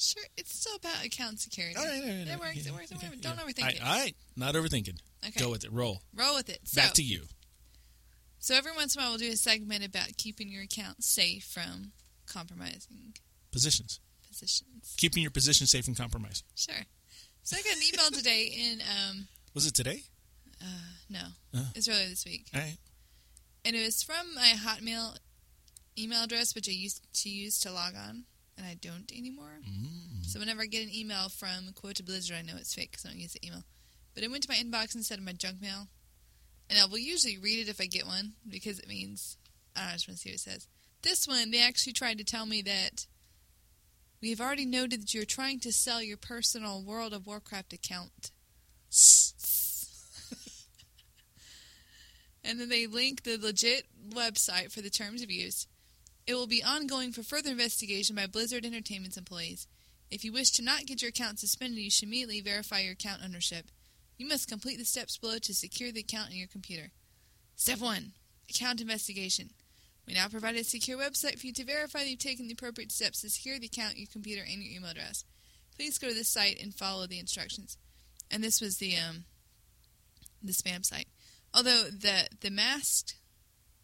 Sure, 0.00 0.22
it's 0.36 0.54
still 0.54 0.76
about 0.76 1.04
account 1.04 1.40
security. 1.40 1.76
All 1.76 1.84
right, 1.84 1.94
all 1.94 2.08
right, 2.08 2.26
all 2.28 2.34
it 2.34 2.40
works. 2.40 2.56
Yeah, 2.56 2.72
it 2.72 2.74
works. 2.74 2.90
It 2.92 2.96
okay. 2.98 3.08
Don't 3.20 3.36
yeah. 3.36 3.42
overthink 3.42 3.62
All 3.64 3.68
it. 3.68 3.80
right, 3.80 3.82
all 3.88 3.98
right, 3.98 4.16
not 4.36 4.54
overthinking. 4.54 4.98
Okay. 5.26 5.40
Go 5.40 5.50
with 5.50 5.64
it. 5.64 5.72
Roll. 5.72 6.00
Roll 6.14 6.36
with 6.36 6.48
it. 6.48 6.60
So, 6.64 6.80
Back 6.80 6.92
to 6.94 7.02
you. 7.02 7.24
So 8.38 8.54
every 8.54 8.70
once 8.76 8.94
in 8.94 9.00
a 9.00 9.04
while, 9.04 9.10
we'll 9.10 9.18
do 9.18 9.30
a 9.32 9.36
segment 9.36 9.84
about 9.84 10.16
keeping 10.16 10.48
your 10.48 10.62
account 10.62 11.02
safe 11.02 11.44
from 11.44 11.90
compromising 12.26 13.14
Positions. 13.50 13.98
positions. 14.28 14.94
Keeping 14.96 15.22
your 15.22 15.32
position 15.32 15.66
safe 15.66 15.84
from 15.84 15.96
compromise. 15.96 16.44
Sure. 16.54 16.74
So 17.42 17.56
I 17.56 17.62
got 17.62 17.76
an 17.76 17.82
email 17.92 18.10
today 18.12 18.44
in 18.56 18.80
um 18.82 19.26
Was 19.54 19.66
it 19.66 19.74
today? 19.74 20.02
no, 21.10 21.20
Oh. 21.54 21.66
it's 21.74 21.88
earlier 21.88 22.08
this 22.08 22.24
week, 22.24 22.46
All 22.54 22.60
right. 22.60 22.76
and 23.64 23.74
it 23.74 23.84
was 23.84 24.02
from 24.02 24.34
my 24.34 24.52
Hotmail 24.56 25.16
email 25.98 26.22
address, 26.22 26.54
which 26.54 26.68
I 26.68 26.72
used 26.72 27.02
to 27.22 27.28
use 27.30 27.58
to 27.60 27.72
log 27.72 27.94
on, 27.96 28.24
and 28.58 28.66
I 28.66 28.74
don't 28.74 29.10
anymore. 29.16 29.60
Mm. 29.62 30.26
So 30.26 30.40
whenever 30.40 30.62
I 30.62 30.66
get 30.66 30.82
an 30.82 30.94
email 30.94 31.28
from 31.28 31.72
Quota 31.74 32.02
Blizzard, 32.02 32.36
I 32.36 32.42
know 32.42 32.56
it's 32.58 32.74
fake 32.74 32.90
because 32.90 33.06
I 33.06 33.10
don't 33.10 33.20
use 33.20 33.32
the 33.32 33.46
email. 33.46 33.62
But 34.14 34.24
it 34.24 34.30
went 34.30 34.42
to 34.42 34.50
my 34.50 34.56
inbox 34.56 34.94
instead 34.94 35.18
of 35.18 35.24
my 35.24 35.32
junk 35.32 35.62
mail, 35.62 35.86
and 36.68 36.78
I 36.78 36.84
will 36.86 36.98
usually 36.98 37.38
read 37.38 37.60
it 37.60 37.70
if 37.70 37.80
I 37.80 37.86
get 37.86 38.06
one 38.06 38.32
because 38.46 38.78
it 38.80 38.88
means 38.88 39.38
I 39.76 39.80
know, 39.80 39.88
I 39.90 39.92
just 39.92 40.08
want 40.08 40.18
to 40.18 40.22
see 40.22 40.30
what 40.30 40.34
it 40.34 40.40
says. 40.40 40.68
This 41.02 41.28
one, 41.28 41.50
they 41.52 41.62
actually 41.62 41.92
tried 41.92 42.18
to 42.18 42.24
tell 42.24 42.46
me 42.46 42.62
that 42.62 43.06
we 44.20 44.30
have 44.30 44.40
already 44.40 44.66
noted 44.66 45.02
that 45.02 45.14
you're 45.14 45.24
trying 45.24 45.60
to 45.60 45.72
sell 45.72 46.02
your 46.02 46.16
personal 46.16 46.82
World 46.82 47.12
of 47.12 47.26
Warcraft 47.26 47.72
account. 47.72 48.32
and 52.44 52.58
then 52.58 52.68
they 52.68 52.88
link 52.88 53.22
the 53.22 53.38
legit 53.38 53.86
website 54.10 54.72
for 54.72 54.80
the 54.80 54.90
terms 54.90 55.22
of 55.22 55.30
use. 55.30 55.68
It 56.28 56.34
will 56.34 56.46
be 56.46 56.62
ongoing 56.62 57.10
for 57.10 57.22
further 57.22 57.52
investigation 57.52 58.14
by 58.14 58.26
Blizzard 58.26 58.66
Entertainment's 58.66 59.16
employees. 59.16 59.66
If 60.10 60.26
you 60.26 60.32
wish 60.32 60.50
to 60.52 60.62
not 60.62 60.84
get 60.84 61.00
your 61.00 61.08
account 61.08 61.38
suspended, 61.38 61.78
you 61.78 61.90
should 61.90 62.06
immediately 62.06 62.42
verify 62.42 62.80
your 62.80 62.92
account 62.92 63.22
ownership. 63.24 63.64
You 64.18 64.28
must 64.28 64.46
complete 64.46 64.76
the 64.76 64.84
steps 64.84 65.16
below 65.16 65.38
to 65.38 65.54
secure 65.54 65.90
the 65.90 66.00
account 66.00 66.30
in 66.30 66.36
your 66.36 66.46
computer. 66.46 66.90
Step 67.56 67.80
1 67.80 68.12
Account 68.50 68.82
investigation. 68.82 69.52
We 70.06 70.12
now 70.12 70.28
provide 70.28 70.56
a 70.56 70.64
secure 70.64 70.98
website 70.98 71.40
for 71.40 71.46
you 71.46 71.54
to 71.54 71.64
verify 71.64 72.00
that 72.00 72.10
you've 72.10 72.18
taken 72.18 72.46
the 72.46 72.52
appropriate 72.52 72.92
steps 72.92 73.22
to 73.22 73.30
secure 73.30 73.58
the 73.58 73.66
account, 73.66 73.96
your 73.96 74.08
computer, 74.12 74.42
and 74.42 74.62
your 74.62 74.76
email 74.76 74.90
address. 74.90 75.24
Please 75.76 75.96
go 75.96 76.08
to 76.08 76.14
this 76.14 76.28
site 76.28 76.62
and 76.62 76.74
follow 76.74 77.06
the 77.06 77.18
instructions. 77.18 77.78
And 78.30 78.44
this 78.44 78.60
was 78.60 78.76
the 78.76 78.96
um, 78.98 79.24
the 80.42 80.52
spam 80.52 80.84
site. 80.84 81.08
Although 81.54 81.84
the 81.84 82.28
the 82.42 82.50
masked 82.50 83.16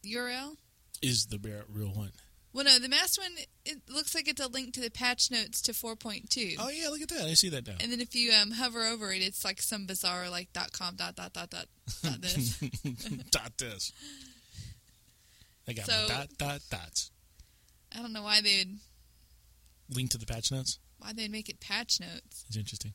URL 0.04 0.56
Is 1.00 1.26
the 1.26 1.38
real 1.72 1.88
one? 1.88 2.12
Well, 2.54 2.64
no, 2.64 2.78
the 2.78 2.88
masked 2.88 3.18
one, 3.18 3.32
it 3.66 3.78
looks 3.92 4.14
like 4.14 4.28
it's 4.28 4.40
a 4.40 4.46
link 4.48 4.72
to 4.74 4.80
the 4.80 4.90
patch 4.90 5.30
notes 5.30 5.60
to 5.62 5.72
4.2. 5.72 6.54
Oh 6.58 6.68
yeah, 6.70 6.88
look 6.88 7.02
at 7.02 7.08
that. 7.10 7.26
I 7.26 7.34
see 7.34 7.48
that 7.50 7.66
now. 7.66 7.74
And 7.80 7.90
then 7.92 8.00
if 8.00 8.14
you 8.14 8.32
um, 8.32 8.52
hover 8.52 8.84
over 8.84 9.12
it, 9.12 9.20
it's 9.22 9.44
like 9.44 9.60
some 9.60 9.84
bizarre, 9.86 10.30
like, 10.30 10.52
dot 10.52 10.72
com, 10.72 10.94
dot, 10.96 11.16
dot, 11.16 11.32
dot, 11.32 11.50
dot, 11.50 11.66
dot 12.02 12.20
this. 12.22 12.58
dot 13.30 13.52
this. 13.58 13.92
I 15.68 15.72
got 15.72 15.86
So- 15.86 16.06
dot 16.08 16.28
dot 16.38 16.60
dots. 16.70 17.10
I 17.96 17.98
don't 18.00 18.12
know 18.12 18.22
why 18.22 18.40
they 18.40 18.58
would, 18.58 18.78
Link 19.94 20.10
to 20.10 20.18
the 20.18 20.26
patch 20.26 20.50
notes. 20.50 20.78
why 20.98 21.12
they'd 21.12 21.30
make 21.30 21.48
it 21.48 21.60
patch 21.60 22.00
notes. 22.00 22.44
It's 22.48 22.56
interesting. 22.56 22.92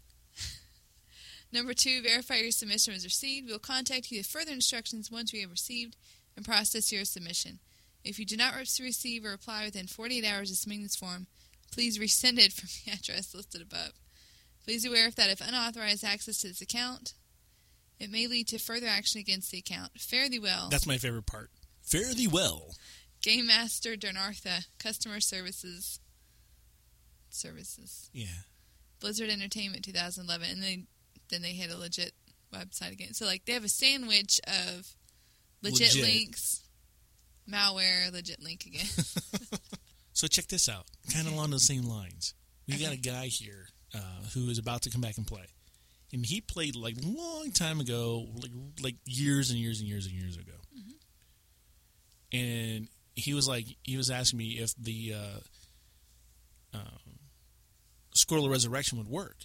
Number 1.52 1.74
two, 1.74 2.02
verify 2.02 2.36
your 2.36 2.52
submission 2.52 2.94
was 2.94 3.04
received. 3.06 3.48
We 3.48 3.54
will 3.54 3.60
contact 3.60 4.12
you 4.12 4.20
with 4.20 4.28
further 4.28 4.52
instructions 4.52 5.10
once 5.12 5.32
we 5.34 5.42
have 5.42 5.52
received 5.52 5.96
and 6.36 6.46
process 6.46 6.92
your 6.92 7.06
submission. 7.06 7.60
If 8.10 8.18
you 8.18 8.26
do 8.26 8.36
not 8.36 8.56
receive 8.56 9.24
a 9.24 9.30
reply 9.30 9.66
within 9.66 9.86
48 9.86 10.26
hours 10.26 10.50
of 10.50 10.58
submitting 10.58 10.82
this 10.82 10.96
form, 10.96 11.28
please 11.72 12.00
resend 12.00 12.40
it 12.40 12.52
from 12.52 12.68
the 12.86 12.92
address 12.98 13.36
listed 13.36 13.62
above. 13.62 13.92
Please 14.66 14.82
be 14.84 14.90
aware 14.90 15.12
that 15.12 15.30
if 15.30 15.42
unauthorized 15.48 16.04
access 16.04 16.40
to 16.40 16.48
this 16.48 16.60
account, 16.62 17.14
it 18.00 18.10
may 18.10 18.26
lead 18.26 18.48
to 18.48 18.58
further 18.58 18.88
action 18.88 19.20
against 19.20 19.52
the 19.52 19.60
account. 19.60 19.92
Fare 20.00 20.28
thee 20.28 20.40
well. 20.40 20.70
That's 20.72 20.88
my 20.88 20.98
favorite 20.98 21.28
part. 21.28 21.52
Fare 21.84 22.14
thee 22.16 22.28
well. 22.28 22.74
Game 23.22 23.46
Master 23.46 23.96
Donartha, 23.96 24.66
Customer 24.80 25.20
Services. 25.20 26.00
Services. 27.30 28.10
Yeah. 28.12 28.26
Blizzard 29.00 29.30
Entertainment 29.30 29.86
2011, 29.86 30.50
and 30.50 30.64
then 30.64 30.88
then 31.30 31.42
they 31.44 31.52
hit 31.52 31.72
a 31.72 31.78
legit 31.78 32.14
website 32.52 32.92
again. 32.92 33.14
So 33.14 33.26
like 33.26 33.46
they 33.46 33.54
have 33.54 33.64
a 33.64 33.70
sandwich 33.70 34.42
of 34.48 34.96
legit, 35.62 35.94
Legit. 35.94 36.02
links, 36.02 36.64
malware, 37.50 38.12
legit 38.12 38.42
link 38.42 38.66
again. 38.66 38.86
So 40.20 40.28
check 40.28 40.48
this 40.48 40.68
out. 40.68 40.86
Kind 41.14 41.28
of 41.28 41.34
along 41.34 41.52
the 41.52 41.62
same 41.62 41.84
lines. 41.84 42.34
We 42.68 42.76
got 42.76 42.92
a 42.92 42.98
guy 42.98 43.28
here 43.28 43.70
uh, 43.96 44.00
who 44.34 44.50
is 44.50 44.58
about 44.58 44.82
to 44.82 44.90
come 44.90 45.00
back 45.00 45.16
and 45.18 45.26
play, 45.26 45.46
and 46.12 46.26
he 46.26 46.42
played 46.42 46.76
like 46.76 46.98
a 46.98 47.08
long 47.08 47.52
time 47.54 47.80
ago, 47.80 48.28
like 48.36 48.52
like 48.84 48.96
years 49.06 49.50
and 49.50 49.58
years 49.58 49.80
and 49.80 49.88
years 49.88 50.08
and 50.08 50.14
years 50.14 50.36
ago. 50.36 50.52
And 52.34 52.90
he 53.16 53.34
was 53.34 53.48
like, 53.48 53.66
he 53.84 53.96
was 53.96 54.10
asking 54.12 54.40
me 54.40 54.60
if 54.60 54.76
the 54.76 55.14
uh, 55.16 56.78
uh, 56.78 56.98
Scroll 58.14 58.44
of 58.44 58.52
Resurrection 58.52 58.98
would 58.98 59.08
work 59.08 59.38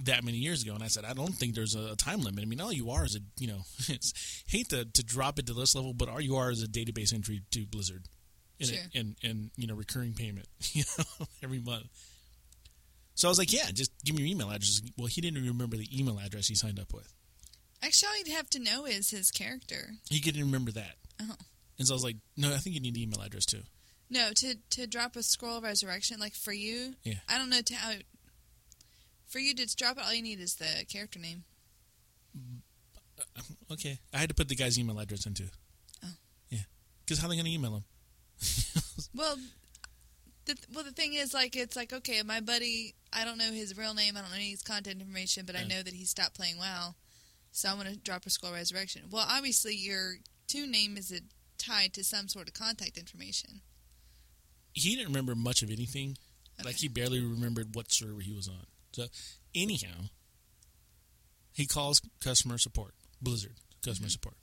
that 0.00 0.24
many 0.24 0.38
years 0.38 0.62
ago, 0.62 0.74
and 0.74 0.82
I 0.82 0.88
said, 0.88 1.04
I 1.04 1.12
don't 1.12 1.32
think 1.34 1.54
there's 1.54 1.74
a 1.74 1.94
time 1.96 2.20
limit. 2.20 2.42
I 2.42 2.46
mean, 2.46 2.60
all 2.60 2.72
you 2.72 2.90
are 2.90 3.04
is 3.04 3.14
a, 3.16 3.20
you 3.38 3.46
know, 3.46 3.60
it's, 3.88 4.42
hate 4.46 4.68
to, 4.70 4.84
to 4.84 5.02
drop 5.04 5.38
it 5.38 5.46
to 5.46 5.54
this 5.54 5.74
level, 5.74 5.94
but 5.94 6.08
all 6.08 6.20
you 6.20 6.36
are 6.36 6.50
is 6.50 6.62
a 6.62 6.66
database 6.68 7.14
entry 7.14 7.42
to 7.52 7.66
Blizzard, 7.66 8.04
and, 8.60 8.68
Sure. 8.68 8.78
and 8.94 9.16
and 9.22 9.50
you 9.56 9.66
know, 9.66 9.74
recurring 9.74 10.12
payment, 10.14 10.46
you 10.72 10.82
know, 10.98 11.26
every 11.42 11.60
month. 11.60 11.86
So 13.14 13.28
I 13.28 13.30
was 13.30 13.38
like, 13.38 13.52
yeah, 13.52 13.70
just 13.72 13.92
give 14.04 14.16
me 14.16 14.22
your 14.22 14.30
email 14.32 14.48
address. 14.50 14.80
Well, 14.98 15.06
he 15.06 15.20
didn't 15.20 15.44
remember 15.46 15.76
the 15.76 15.88
email 15.96 16.18
address 16.18 16.48
he 16.48 16.56
signed 16.56 16.80
up 16.80 16.92
with. 16.92 17.12
Actually, 17.82 18.08
all 18.08 18.18
you'd 18.18 18.28
have 18.36 18.50
to 18.50 18.58
know 18.58 18.86
is 18.86 19.10
his 19.10 19.30
character. 19.30 19.90
He 20.10 20.20
couldn't 20.20 20.40
remember 20.40 20.72
that, 20.72 20.96
Oh. 21.22 21.36
and 21.78 21.86
so 21.86 21.94
I 21.94 21.96
was 21.96 22.04
like, 22.04 22.16
no, 22.36 22.52
I 22.52 22.56
think 22.58 22.74
you 22.74 22.80
need 22.80 22.94
the 22.94 23.02
email 23.04 23.20
address 23.22 23.46
too. 23.46 23.60
No, 24.10 24.30
to 24.34 24.56
to 24.70 24.86
drop 24.86 25.14
a 25.16 25.22
scroll 25.22 25.58
of 25.58 25.62
resurrection, 25.64 26.18
like 26.18 26.34
for 26.34 26.52
you, 26.52 26.94
Yeah. 27.04 27.14
I 27.28 27.38
don't 27.38 27.48
know 27.50 27.60
to 27.62 27.74
how. 27.74 27.92
For 29.34 29.40
you 29.40 29.52
to 29.52 29.76
drop 29.76 29.98
it, 29.98 30.04
all 30.06 30.14
you 30.14 30.22
need 30.22 30.38
is 30.38 30.54
the 30.54 30.84
character 30.88 31.18
name. 31.18 31.42
Mm, 32.38 32.60
uh, 33.18 33.72
okay, 33.72 33.98
I 34.12 34.18
had 34.18 34.28
to 34.28 34.34
put 34.36 34.48
the 34.48 34.54
guy's 34.54 34.78
email 34.78 34.96
address 35.00 35.26
in 35.26 35.34
too. 35.34 35.48
Oh. 36.04 36.12
Yeah, 36.50 36.60
because 37.04 37.18
how 37.18 37.26
are 37.26 37.30
they 37.30 37.34
going 37.34 37.46
to 37.46 37.50
email 37.50 37.74
him? 37.74 37.84
Well, 39.12 39.36
the, 40.44 40.56
well, 40.72 40.84
the 40.84 40.92
thing 40.92 41.14
is, 41.14 41.34
like, 41.34 41.56
it's 41.56 41.74
like, 41.74 41.92
okay, 41.92 42.22
my 42.22 42.38
buddy, 42.38 42.94
I 43.12 43.24
don't 43.24 43.36
know 43.36 43.50
his 43.50 43.76
real 43.76 43.92
name, 43.92 44.16
I 44.16 44.20
don't 44.20 44.30
know 44.30 44.36
his 44.36 44.62
content 44.62 45.00
information, 45.00 45.46
but 45.46 45.56
I 45.56 45.64
know 45.64 45.82
that 45.82 45.94
he 45.94 46.04
stopped 46.04 46.34
playing 46.34 46.58
WoW, 46.58 46.94
so 47.50 47.70
I'm 47.70 47.74
going 47.80 47.92
to 47.92 47.98
drop 47.98 48.26
a 48.26 48.30
scroll 48.30 48.52
resurrection. 48.52 49.02
Well, 49.10 49.26
obviously, 49.28 49.74
your 49.74 50.18
toon 50.46 50.70
name 50.70 50.96
is 50.96 51.12
tied 51.58 51.92
to 51.94 52.04
some 52.04 52.28
sort 52.28 52.46
of 52.46 52.54
contact 52.54 52.98
information. 52.98 53.62
he 54.74 54.94
didn't 54.94 55.08
remember 55.08 55.34
much 55.34 55.62
of 55.62 55.72
anything. 55.72 56.18
Okay. 56.60 56.68
Like 56.68 56.76
he 56.76 56.86
barely 56.86 57.20
remembered 57.20 57.74
what 57.74 57.90
server 57.90 58.20
he 58.20 58.32
was 58.32 58.46
on. 58.46 58.66
So 58.94 59.06
anyhow, 59.54 60.08
he 61.52 61.66
calls 61.66 62.00
customer 62.22 62.58
support, 62.58 62.94
Blizzard 63.20 63.56
customer 63.84 64.08
support. 64.08 64.36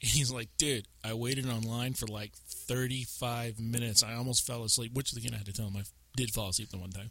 And 0.00 0.10
he's 0.10 0.30
like, 0.30 0.48
dude, 0.58 0.86
I 1.04 1.14
waited 1.14 1.48
online 1.48 1.94
for 1.94 2.06
like 2.06 2.32
35 2.34 3.58
minutes. 3.58 4.02
I 4.02 4.14
almost 4.14 4.46
fell 4.46 4.64
asleep, 4.64 4.92
which 4.94 5.12
again, 5.12 5.34
I 5.34 5.38
had 5.38 5.46
to 5.46 5.52
tell 5.52 5.66
him 5.66 5.76
I 5.76 5.82
did 6.16 6.30
fall 6.30 6.48
asleep 6.48 6.70
the 6.70 6.78
one 6.78 6.90
time. 6.90 7.10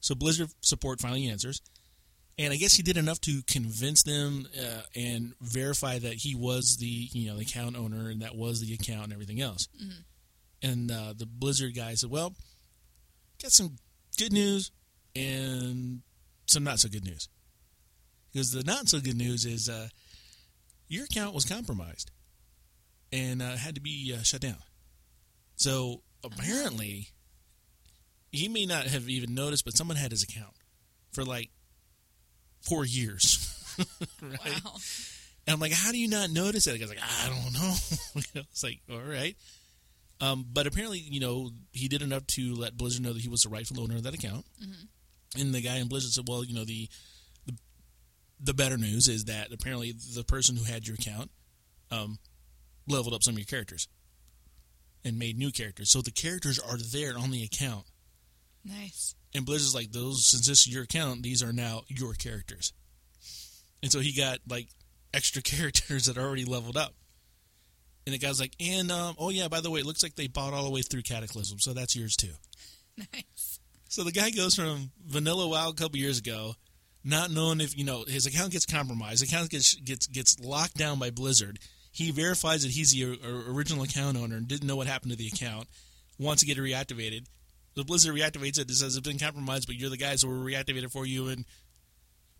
So 0.00 0.14
Blizzard 0.14 0.50
support 0.60 1.00
finally 1.00 1.28
answers. 1.28 1.62
And 2.38 2.52
I 2.52 2.56
guess 2.56 2.74
he 2.74 2.82
did 2.82 2.96
enough 2.96 3.20
to 3.22 3.42
convince 3.46 4.02
them 4.02 4.48
uh, 4.58 4.82
and 4.96 5.34
verify 5.40 5.98
that 5.98 6.14
he 6.14 6.34
was 6.34 6.78
the 6.78 6.86
you 6.86 7.28
know 7.30 7.36
the 7.36 7.42
account 7.42 7.76
owner 7.76 8.08
and 8.08 8.22
that 8.22 8.34
was 8.34 8.60
the 8.60 8.72
account 8.72 9.04
and 9.04 9.12
everything 9.12 9.40
else. 9.40 9.68
And 10.62 10.90
uh, 10.90 11.12
the 11.16 11.26
Blizzard 11.26 11.76
guy 11.76 11.94
said, 11.94 12.10
"Well, 12.10 12.34
got 13.40 13.52
some 13.52 13.76
good 14.16 14.32
news 14.32 14.70
and 15.14 16.02
some 16.46 16.64
not 16.64 16.78
so 16.78 16.88
good 16.88 17.04
news. 17.04 17.28
Because 18.32 18.52
the 18.52 18.62
not 18.64 18.88
so 18.88 19.00
good 19.00 19.16
news 19.16 19.44
is 19.44 19.68
uh, 19.68 19.88
your 20.88 21.04
account 21.04 21.34
was 21.34 21.44
compromised 21.44 22.10
and 23.12 23.42
uh, 23.42 23.56
had 23.56 23.74
to 23.74 23.80
be 23.80 24.14
uh, 24.16 24.22
shut 24.22 24.40
down. 24.40 24.56
So 25.56 26.02
apparently, 26.24 27.08
he 28.30 28.48
may 28.48 28.64
not 28.64 28.86
have 28.86 29.08
even 29.08 29.34
noticed, 29.34 29.64
but 29.64 29.76
someone 29.76 29.96
had 29.96 30.10
his 30.10 30.22
account 30.22 30.54
for 31.12 31.24
like 31.24 31.50
four 32.62 32.84
years. 32.84 33.48
right? 34.22 34.64
Wow. 34.64 34.76
And 35.46 35.54
I'm 35.54 35.60
like, 35.60 35.72
how 35.72 35.90
do 35.90 35.98
you 35.98 36.08
not 36.08 36.30
notice 36.30 36.64
that? 36.64 36.72
The 36.72 36.78
guy's 36.78 36.88
like, 36.88 36.98
I 37.02 37.28
don't 37.28 37.52
know. 37.52 37.74
You 38.14 38.22
know, 38.34 38.42
it's 38.50 38.62
like, 38.62 38.80
all 38.90 39.00
right. 39.00 39.36
Um, 40.20 40.44
but 40.50 40.66
apparently, 40.66 40.98
you 40.98 41.18
know, 41.18 41.50
he 41.72 41.88
did 41.88 42.00
enough 42.02 42.26
to 42.28 42.54
let 42.54 42.76
Blizzard 42.76 43.02
know 43.02 43.12
that 43.12 43.22
he 43.22 43.28
was 43.28 43.42
the 43.42 43.48
rightful 43.48 43.80
owner 43.80 43.96
of 43.96 44.04
that 44.04 44.14
account. 44.14 44.44
And 45.38 45.54
the 45.54 45.62
guy 45.62 45.76
in 45.76 45.88
Blizzard 45.88 46.12
said, 46.12 46.24
well, 46.28 46.44
you 46.44 46.54
know, 46.54 46.64
the, 46.64 46.88
the 47.46 47.54
the 48.40 48.54
better 48.54 48.76
news 48.76 49.08
is 49.08 49.24
that 49.24 49.52
apparently 49.52 49.92
the 50.14 50.24
person 50.24 50.56
who 50.56 50.64
had 50.64 50.86
your 50.86 50.94
account 50.94 51.30
um, 51.90 52.18
leveled 52.88 53.14
up 53.14 53.22
some 53.22 53.34
of 53.34 53.38
your 53.38 53.46
characters 53.46 53.88
and 55.04 55.18
made 55.18 55.38
new 55.38 55.50
characters. 55.50 55.90
So 55.90 56.02
the 56.02 56.10
characters 56.10 56.58
are 56.58 56.76
there 56.76 57.16
on 57.18 57.30
the 57.30 57.42
account. 57.44 57.84
Nice. 58.64 59.14
And 59.34 59.46
Blizzard's 59.46 59.74
like, 59.74 59.92
those 59.92 60.26
since 60.26 60.46
this 60.46 60.66
is 60.66 60.72
your 60.72 60.84
account, 60.84 61.22
these 61.22 61.42
are 61.42 61.52
now 61.52 61.82
your 61.88 62.14
characters. 62.14 62.72
And 63.82 63.90
so 63.90 64.00
he 64.00 64.12
got 64.12 64.38
like 64.48 64.68
extra 65.12 65.42
characters 65.42 66.06
that 66.06 66.18
are 66.18 66.26
already 66.26 66.44
leveled 66.44 66.76
up. 66.76 66.94
And 68.04 68.12
the 68.14 68.18
guy's 68.18 68.40
like, 68.40 68.54
and 68.60 68.90
um, 68.90 69.14
oh 69.18 69.30
yeah, 69.30 69.48
by 69.48 69.60
the 69.60 69.70
way, 69.70 69.80
it 69.80 69.86
looks 69.86 70.02
like 70.02 70.16
they 70.16 70.26
bought 70.26 70.52
all 70.52 70.64
the 70.64 70.70
way 70.70 70.82
through 70.82 71.02
Cataclysm, 71.02 71.60
so 71.60 71.72
that's 71.72 71.96
yours 71.96 72.16
too. 72.16 72.32
Nice. 73.14 73.51
So 73.92 74.04
the 74.04 74.10
guy 74.10 74.30
goes 74.30 74.54
from 74.54 74.90
Vanilla 75.06 75.46
WoW 75.46 75.68
a 75.68 75.74
couple 75.74 75.98
years 75.98 76.18
ago, 76.18 76.54
not 77.04 77.30
knowing 77.30 77.60
if 77.60 77.76
you 77.76 77.84
know 77.84 78.04
his 78.08 78.24
account 78.24 78.52
gets 78.52 78.64
compromised, 78.64 79.20
his 79.20 79.30
account 79.30 79.50
gets 79.50 79.74
gets 79.74 80.06
gets 80.06 80.40
locked 80.40 80.78
down 80.78 80.98
by 80.98 81.10
Blizzard. 81.10 81.58
He 81.90 82.10
verifies 82.10 82.62
that 82.62 82.70
he's 82.72 82.92
the 82.92 83.20
original 83.50 83.82
account 83.82 84.16
owner 84.16 84.36
and 84.36 84.48
didn't 84.48 84.66
know 84.66 84.76
what 84.76 84.86
happened 84.86 85.12
to 85.12 85.18
the 85.18 85.26
account. 85.26 85.68
Wants 86.18 86.40
to 86.40 86.46
get 86.46 86.56
it 86.56 86.62
reactivated. 86.62 87.26
The 87.74 87.84
Blizzard 87.84 88.14
reactivates 88.14 88.58
it. 88.58 88.70
It 88.70 88.76
says 88.76 88.96
it's 88.96 89.06
been 89.06 89.18
compromised, 89.18 89.66
but 89.66 89.76
you're 89.76 89.90
the 89.90 89.98
guys 89.98 90.22
who 90.22 90.28
were 90.28 90.36
reactivated 90.36 90.90
for 90.90 91.04
you. 91.04 91.28
And 91.28 91.44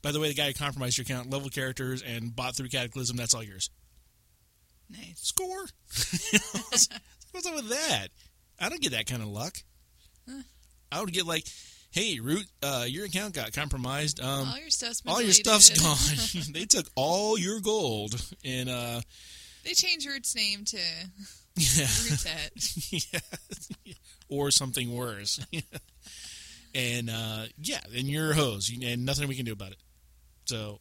by 0.00 0.10
the 0.10 0.20
way, 0.20 0.28
the 0.28 0.34
guy 0.34 0.46
who 0.46 0.54
compromised 0.54 0.96
your 0.96 1.02
account, 1.02 1.28
level 1.28 1.50
characters, 1.50 2.00
and 2.00 2.34
bought 2.34 2.56
through 2.56 2.70
Cataclysm, 2.70 3.18
that's 3.18 3.34
all 3.34 3.42
yours. 3.42 3.68
Nice. 4.88 5.16
Score. 5.16 5.66
What's 7.30 7.46
up 7.46 7.54
with 7.56 7.68
that? 7.68 8.08
I 8.58 8.70
don't 8.70 8.80
get 8.80 8.92
that 8.92 9.04
kind 9.04 9.20
of 9.20 9.28
luck. 9.28 9.58
I 10.92 11.00
would 11.00 11.12
get 11.12 11.26
like, 11.26 11.46
hey, 11.90 12.20
Root, 12.20 12.46
uh, 12.62 12.84
your 12.86 13.06
account 13.06 13.34
got 13.34 13.52
compromised. 13.52 14.20
Um, 14.20 14.48
all 14.48 14.58
your 14.58 14.70
stuff's 14.70 15.02
all 15.06 15.22
your 15.22 15.32
stuff's 15.32 15.70
gone. 15.70 16.42
they 16.52 16.64
took 16.64 16.86
all 16.94 17.38
your 17.38 17.60
gold, 17.60 18.14
and 18.44 18.68
uh, 18.68 19.00
They 19.64 19.72
changed 19.72 20.06
Root's 20.06 20.34
name 20.34 20.64
to 20.66 20.78
yeah, 21.56 21.86
yeah, 22.90 23.20
or 24.28 24.50
something 24.50 24.94
worse. 24.94 25.44
and 26.74 27.10
uh, 27.10 27.44
yeah, 27.58 27.80
and 27.94 28.08
you're 28.08 28.30
a 28.30 28.34
hose, 28.34 28.70
and 28.82 29.04
nothing 29.04 29.28
we 29.28 29.36
can 29.36 29.44
do 29.44 29.52
about 29.52 29.72
it. 29.72 29.78
So, 30.46 30.80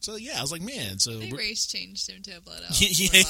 so 0.00 0.16
yeah, 0.16 0.38
I 0.38 0.42
was 0.42 0.52
like, 0.52 0.62
man, 0.62 0.98
so 0.98 1.18
They 1.18 1.30
race 1.30 1.66
changed 1.66 2.10
him 2.10 2.22
to 2.22 2.32
a 2.36 2.40
blood 2.40 2.62
elf. 2.68 2.80
Yeah. 2.80 3.22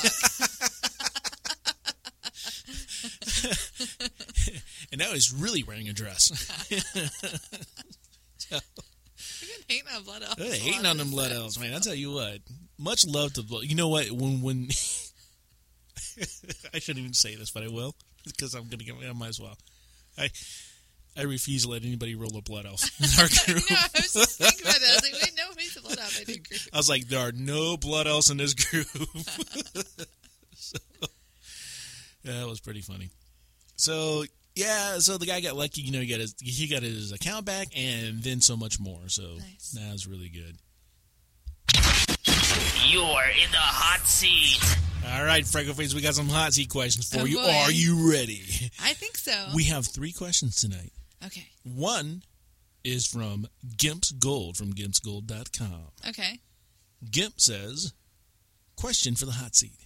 And 4.94 5.00
now 5.00 5.12
he's 5.12 5.34
really 5.34 5.64
wearing 5.64 5.88
a 5.88 5.92
dress. 5.92 6.30
so, 8.36 8.58
hating 9.66 9.88
on 9.92 10.04
blood 10.04 10.22
elves. 10.22 10.38
Lot 10.38 10.48
hating 10.50 10.86
on 10.86 10.98
them 10.98 11.10
blood 11.10 11.32
elves, 11.32 11.58
man. 11.58 11.74
I 11.74 11.80
tell 11.80 11.96
you 11.96 12.12
what, 12.12 12.38
much 12.78 13.04
love 13.04 13.32
to 13.32 13.42
blood. 13.42 13.64
You 13.64 13.74
know 13.74 13.88
what? 13.88 14.08
When 14.12 14.40
when 14.40 14.68
I 16.72 16.78
shouldn't 16.78 17.00
even 17.00 17.12
say 17.12 17.34
this, 17.34 17.50
but 17.50 17.64
I 17.64 17.68
will 17.70 17.96
because 18.24 18.54
I'm 18.54 18.68
gonna 18.68 18.84
get. 18.84 18.94
I 19.04 19.12
might 19.14 19.30
as 19.30 19.40
well. 19.40 19.58
I 20.16 20.30
I 21.16 21.22
refuse 21.22 21.64
to 21.64 21.70
let 21.70 21.82
anybody 21.82 22.14
roll 22.14 22.36
a 22.36 22.42
blood 22.42 22.64
elf 22.64 22.88
in 23.00 23.06
our 23.20 23.26
group. 23.46 23.64
no, 23.68 23.76
I 23.76 23.88
was 23.96 24.12
just 24.12 24.38
thinking 24.38 24.62
about 24.62 24.78
that. 24.78 24.90
I 24.90 24.94
was 24.94 25.02
like, 25.02 25.14
wait, 25.24 25.32
nobody's 25.36 25.76
a 25.76 25.82
blood 25.82 25.98
elf 25.98 26.20
in 26.20 26.26
the 26.26 26.38
group. 26.38 26.60
I 26.72 26.76
was 26.76 26.88
like, 26.88 27.08
there 27.08 27.18
are 27.18 27.32
no 27.32 27.76
blood 27.76 28.06
elves 28.06 28.30
in 28.30 28.36
this 28.36 28.54
group. 28.54 28.86
so, 30.54 30.78
yeah, 32.22 32.38
that 32.38 32.46
was 32.46 32.60
pretty 32.60 32.80
funny. 32.80 33.10
So 33.74 34.22
yeah, 34.54 34.98
so 34.98 35.18
the 35.18 35.26
guy 35.26 35.40
got 35.40 35.56
lucky. 35.56 35.82
You 35.82 35.92
know, 35.92 36.00
he 36.00 36.06
got 36.06 36.20
his 36.20 36.34
he 36.40 36.66
got 36.68 36.82
his 36.82 37.12
account 37.12 37.44
back, 37.46 37.68
and 37.76 38.22
then 38.22 38.40
so 38.40 38.56
much 38.56 38.78
more. 38.80 39.08
So 39.08 39.22
Nice. 39.38 39.70
that 39.72 39.92
was 39.92 40.06
really 40.06 40.28
good. 40.28 40.56
You're 42.86 43.02
in 43.02 43.50
the 43.50 43.58
hot 43.58 44.06
seat. 44.06 44.60
All 45.12 45.24
right, 45.24 45.44
Freckleface, 45.44 45.94
we 45.94 46.00
got 46.00 46.14
some 46.14 46.28
hot 46.28 46.52
seat 46.54 46.68
questions 46.70 47.10
for 47.10 47.20
Oh, 47.20 47.24
you. 47.24 47.36
boy. 47.36 47.50
Are 47.50 47.70
you 47.70 48.10
ready? 48.10 48.40
I 48.82 48.92
think 48.94 49.16
so. 49.16 49.48
We 49.54 49.64
have 49.64 49.86
three 49.86 50.12
questions 50.12 50.56
tonight. 50.56 50.92
okay. 51.24 51.46
One 51.64 52.22
is 52.84 53.06
from 53.06 53.46
Gimp's 53.76 54.12
Gold 54.12 54.56
from 54.56 54.72
gimpsgold.com. 54.74 55.86
Okay. 56.08 56.38
Gimp 57.10 57.40
says, 57.40 57.92
Question 58.76 59.14
for 59.14 59.24
the 59.26 59.32
hot 59.32 59.54
seat. 59.54 59.83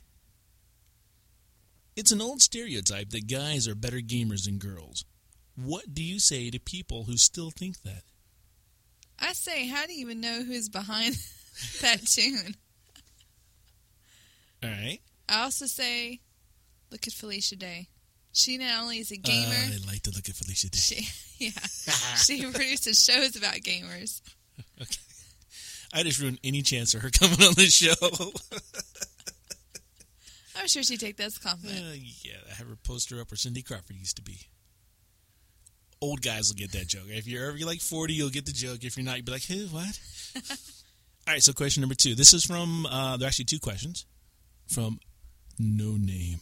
It's 1.99 2.13
an 2.13 2.23
old 2.23 2.41
stereotype 2.41 3.11
that 3.11 3.27
guys 3.27 3.67
are 3.67 3.75
better 3.75 3.97
gamers 3.97 4.45
than 4.45 4.59
girls. 4.59 5.05
What 5.57 5.93
do 5.93 6.01
you 6.01 6.21
say 6.21 6.49
to 6.49 6.61
people 6.61 7.03
who 7.03 7.17
still 7.17 7.51
think 7.51 7.83
that? 7.83 8.03
I 9.19 9.33
say, 9.33 9.67
how 9.67 9.85
do 9.85 9.93
you 9.93 10.03
even 10.03 10.21
know 10.21 10.45
who's 10.45 10.69
behind 10.69 11.17
that 11.81 12.07
toon? 12.07 12.55
All 14.63 14.71
right. 14.71 15.01
I 15.29 15.43
also 15.43 15.67
say, 15.67 16.21
look 16.93 17.09
at 17.09 17.15
Felicia 17.15 17.57
Day. 17.57 17.89
She 18.33 18.59
not 18.59 18.81
only 18.81 19.01
is 19.01 19.11
a 19.11 19.17
gamer, 19.17 19.49
I 19.53 19.79
like 19.85 20.03
to 20.03 20.13
look 20.13 20.29
at 20.29 20.37
Felicia 20.37 20.71
Day. 20.71 20.79
she 20.79 21.09
yeah, 21.47 21.51
she 22.17 22.43
produces 22.43 23.05
shows 23.05 23.35
about 23.35 23.55
gamers. 23.55 24.21
Okay. 24.81 25.01
I 25.93 26.05
just 26.05 26.21
ruined 26.21 26.39
any 26.45 26.63
chance 26.63 26.95
of 26.95 27.03
her 27.03 27.11
coming 27.11 27.43
on 27.43 27.55
the 27.55 27.67
show. 27.67 27.91
I'm 30.69 30.71
sure 30.71 30.83
she'd 30.83 31.01
take 31.01 31.17
that 31.17 31.25
as 31.29 31.39
a 31.39 31.41
compliment. 31.41 31.81
Uh, 31.83 31.93
yeah, 32.23 32.35
I 32.51 32.55
have 32.57 32.69
her 32.69 32.77
poster 32.77 33.19
up 33.23 33.31
where 33.31 33.39
Cindy 33.39 33.63
Crawford 33.63 33.97
used 33.97 34.17
to 34.17 34.23
be. 34.23 34.39
Old 36.03 36.21
guys 36.21 36.51
will 36.51 36.57
get 36.57 36.73
that 36.73 36.87
joke. 36.89 37.07
If 37.09 37.27
you're 37.27 37.49
ever 37.49 37.57
like 37.65 37.81
40, 37.81 38.13
you'll 38.13 38.29
get 38.29 38.45
the 38.45 38.53
joke. 38.53 38.85
If 38.85 38.99
you're 38.99 39.07
not, 39.07 39.17
you'll 39.17 39.25
be 39.25 39.33
like, 39.33 39.45
who, 39.45 39.65
what? 39.69 39.99
All 41.27 41.33
right, 41.33 41.43
so 41.43 41.55
question 41.55 41.81
number 41.81 41.95
two. 41.95 42.15
This 42.15 42.35
is 42.35 42.45
from, 42.45 42.85
uh, 42.85 43.17
there 43.17 43.25
are 43.25 43.29
actually 43.29 43.47
two 43.47 43.59
questions 43.59 44.05
from 44.67 45.01
No 45.59 45.93
Name. 45.93 46.41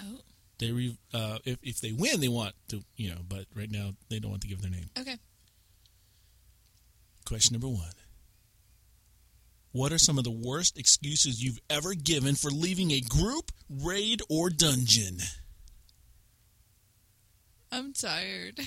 Oh, 0.00 0.20
They 0.58 0.72
re, 0.72 0.96
uh, 1.12 1.36
if, 1.44 1.58
if 1.62 1.80
they 1.82 1.92
win, 1.92 2.20
they 2.20 2.28
want 2.28 2.54
to, 2.68 2.82
you 2.96 3.10
know, 3.10 3.20
but 3.28 3.44
right 3.54 3.70
now 3.70 3.90
they 4.08 4.20
don't 4.20 4.30
want 4.30 4.40
to 4.40 4.48
give 4.48 4.62
their 4.62 4.70
name. 4.70 4.88
okay. 4.98 5.18
Question 7.26 7.52
number 7.52 7.68
one 7.68 7.90
What 9.76 9.92
are 9.92 9.98
some 9.98 10.16
of 10.16 10.24
the 10.24 10.30
worst 10.30 10.78
excuses 10.78 11.44
you've 11.44 11.60
ever 11.68 11.92
given 11.92 12.34
for 12.34 12.50
leaving 12.50 12.92
a 12.92 13.00
group, 13.00 13.52
raid, 13.68 14.22
or 14.30 14.48
dungeon? 14.48 15.18
I'm 17.70 17.92
tired. 17.92 18.58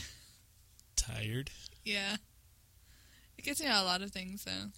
Tired? 0.95 1.49
Yeah. 1.83 2.17
It 3.39 3.43
gets 3.43 3.59
me 3.59 3.65
out 3.65 3.81
a 3.81 3.87
lot 3.87 4.03
of 4.03 4.11
things, 4.11 4.45
though. 4.45 4.67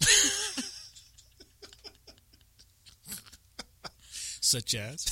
Such 4.40 4.74
as? 4.74 5.06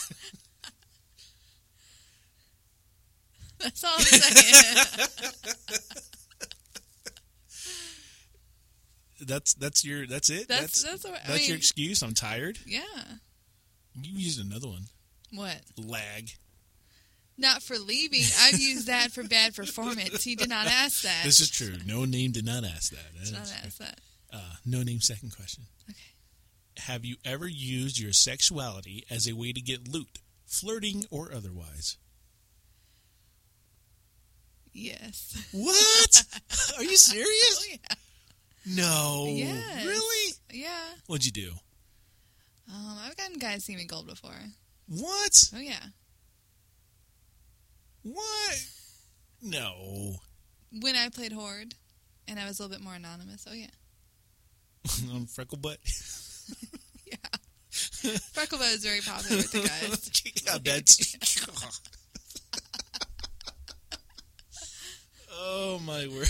That's 3.59 3.85
all 3.85 3.93
I'm 3.95 4.01
saying. 4.01 5.09
That's 9.27 9.55
that's 9.55 9.85
your 9.85 10.07
that's 10.07 10.31
it. 10.31 10.49
That's- 10.49 10.83
that's 10.83 11.05
what- 11.05 11.15
I 11.25 11.29
that's 11.29 11.49
your 11.49 11.55
mean- 11.55 11.59
excuse. 11.59 12.03
I'm 12.03 12.15
tired. 12.15 12.59
yeah. 12.67 12.83
You 14.01 14.19
used 14.19 14.41
another 14.41 14.69
one. 14.69 14.85
What? 15.33 15.61
Lag. 15.77 16.31
Not 17.37 17.63
for 17.63 17.77
leaving. 17.79 18.23
I've 18.41 18.59
used 18.61 18.87
that 18.87 19.11
for 19.13 19.23
bad 19.25 19.55
performance. 19.57 20.23
He 20.23 20.37
did 20.37 20.49
not 20.49 20.67
ask 20.67 21.03
that. 21.03 21.23
This 21.25 21.41
is 21.41 21.51
true. 21.51 21.75
No 21.87 22.05
name 22.05 22.31
did 22.33 22.45
not 22.45 22.65
ask 22.65 22.93
that. 22.93 23.25
Did 23.25 23.33
not 23.33 23.53
ask 23.65 23.79
that. 23.79 23.99
Uh, 24.33 24.53
no 24.65 24.83
name. 24.83 25.01
Second 25.01 25.35
question. 25.35 25.65
Okay. 25.89 25.99
Have 26.79 27.05
you 27.05 27.17
ever 27.25 27.49
used 27.49 27.99
your 27.99 28.13
sexuality 28.13 29.05
as 29.11 29.27
a 29.29 29.33
way 29.33 29.53
to 29.53 29.61
get 29.61 29.89
loot, 29.89 30.19
flirting 30.47 31.05
or 31.11 31.33
otherwise? 31.35 31.97
Yes. 34.73 35.37
What? 35.53 36.25
Are 36.79 36.85
you 36.85 36.97
serious? 36.97 37.59
Oh, 37.61 37.67
yeah. 37.71 37.95
No. 38.67 39.27
Yes. 39.29 39.85
Really? 39.85 40.35
Yeah. 40.53 40.95
What'd 41.07 41.25
you 41.27 41.33
do? 41.33 41.53
Um, 42.73 42.99
I've 43.05 43.17
gotten 43.17 43.39
guys 43.39 43.65
see 43.65 43.75
me 43.77 43.85
gold 43.85 44.07
before. 44.07 44.31
What? 44.89 45.51
Oh 45.55 45.59
yeah. 45.61 45.81
What? 48.03 48.67
No. 49.43 50.17
when 50.81 50.97
I 50.97 51.09
played 51.09 51.33
Horde, 51.33 51.75
and 52.29 52.39
I 52.39 52.47
was 52.47 52.59
a 52.59 52.63
little 52.63 52.77
bit 52.77 52.85
more 52.85 52.95
anonymous. 52.95 53.47
Oh 53.51 53.55
yeah, 53.55 53.67
on 55.15 55.27
Freckle 55.27 55.59
Butt. 55.59 55.79
Frecklebutt 57.73 58.75
is 58.75 58.85
very 58.85 59.01
popular 59.01 59.37
with 59.37 59.53
the 59.53 59.61
guys. 59.61 60.11
yeah, 60.47 60.59
that's. 60.63 61.17
oh 65.33 65.79
my 65.85 66.07
word. 66.09 66.27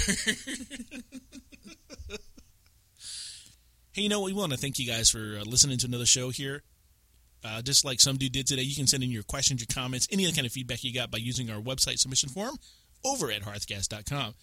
Hey, 4.00 4.04
you 4.04 4.08
know 4.08 4.20
what? 4.20 4.28
We 4.28 4.32
want 4.32 4.52
to 4.52 4.56
thank 4.56 4.78
you 4.78 4.86
guys 4.86 5.10
for 5.10 5.18
uh, 5.38 5.44
listening 5.44 5.76
to 5.78 5.86
another 5.86 6.06
show 6.06 6.30
here. 6.30 6.62
Uh, 7.44 7.60
just 7.60 7.84
like 7.84 8.00
some 8.00 8.16
dude 8.16 8.32
did 8.32 8.46
today, 8.46 8.62
you 8.62 8.74
can 8.74 8.86
send 8.86 9.02
in 9.02 9.10
your 9.10 9.22
questions, 9.22 9.60
your 9.60 9.74
comments, 9.74 10.08
any 10.10 10.24
other 10.24 10.34
kind 10.34 10.46
of 10.46 10.52
feedback 10.52 10.82
you 10.82 10.94
got 10.94 11.10
by 11.10 11.18
using 11.18 11.50
our 11.50 11.60
website 11.60 11.98
submission 11.98 12.30
form 12.30 12.56
over 13.04 13.30
at 13.30 13.42
hearthcast.com. 13.42 14.34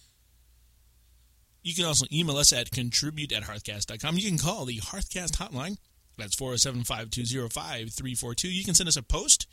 You 1.64 1.74
can 1.74 1.86
also 1.86 2.06
email 2.12 2.36
us 2.36 2.52
at 2.52 2.70
contribute 2.70 3.32
at 3.32 3.42
hearthcast.com. 3.42 4.16
You 4.16 4.28
can 4.28 4.38
call 4.38 4.64
the 4.64 4.78
Hearthcast 4.78 5.32
hotline. 5.36 5.76
That's 6.16 6.36
407 6.36 6.84
520 6.84 7.48
5342. 7.48 8.48
You 8.48 8.64
can 8.64 8.74
send 8.74 8.88
us 8.88 8.96
a 8.96 9.02
post 9.02 9.48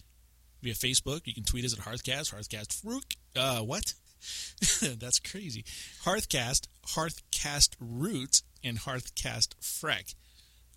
via 0.62 0.76
Facebook. 0.76 1.22
You 1.26 1.34
can 1.34 1.44
tweet 1.46 1.66
us 1.66 1.74
at 1.74 1.80
Hearthcast, 1.80 2.34
Hearthcast 2.34 2.80
Fruit. 2.80 3.16
Uh, 3.36 3.62
what? 3.62 3.96
That's 5.00 5.20
crazy. 5.20 5.66
Hearthcast, 6.04 6.68
Hearthcast 6.90 7.76
Roots, 7.80 8.44
and 8.66 8.80
Hearthcast 8.80 9.56
Freck. 9.62 10.16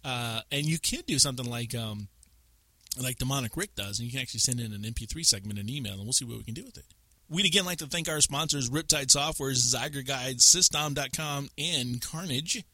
Uh, 0.04 0.42
and 0.52 0.64
you 0.64 0.78
can 0.78 1.00
do 1.06 1.18
something 1.18 1.48
like 1.48 1.74
um, 1.74 2.08
like 3.02 3.18
Demonic 3.18 3.56
Rick 3.56 3.74
does, 3.74 3.98
and 3.98 4.06
you 4.06 4.12
can 4.12 4.20
actually 4.20 4.40
send 4.40 4.60
in 4.60 4.72
an 4.72 4.82
MP3 4.82 5.24
segment, 5.24 5.58
an 5.58 5.68
email, 5.68 5.94
and 5.94 6.04
we'll 6.04 6.12
see 6.12 6.24
what 6.24 6.38
we 6.38 6.44
can 6.44 6.54
do 6.54 6.64
with 6.64 6.78
it. 6.78 6.84
We'd 7.28 7.46
again 7.46 7.64
like 7.64 7.78
to 7.78 7.86
thank 7.86 8.08
our 8.08 8.20
sponsors, 8.20 8.70
Riptide 8.70 9.10
Software, 9.10 9.52
Zygor 9.52 10.06
Guide, 10.06 10.40
System.com, 10.40 11.50
and 11.58 12.00
Carnage 12.00 12.64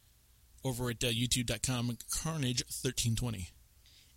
over 0.64 0.90
at 0.90 1.02
uh, 1.02 1.08
youtube.com, 1.08 1.98
Carnage1320. 2.10 3.48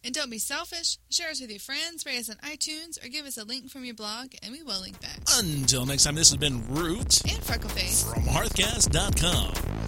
And 0.04 0.14
don't 0.14 0.30
be 0.30 0.38
selfish. 0.38 1.00
Share 1.10 1.32
us 1.32 1.42
with 1.42 1.50
your 1.50 1.60
friends, 1.60 2.06
rate 2.06 2.20
us 2.20 2.30
on 2.30 2.38
iTunes, 2.38 3.04
or 3.04 3.10
give 3.10 3.26
us 3.26 3.38
a 3.38 3.44
link 3.44 3.70
from 3.70 3.84
your 3.84 3.96
blog, 3.96 4.28
and 4.44 4.54
we 4.54 4.64
will 4.64 4.80
link 4.80 5.02
back. 5.02 5.20
Until 5.38 5.86
next 5.86 6.04
time, 6.04 6.16
this 6.16 6.30
has 6.30 6.38
been 6.38 6.66
Root 6.70 7.22
and 7.26 7.42
Freckleface 7.42 8.14
from 8.14 8.24
Hearthcast.com. 8.24 9.87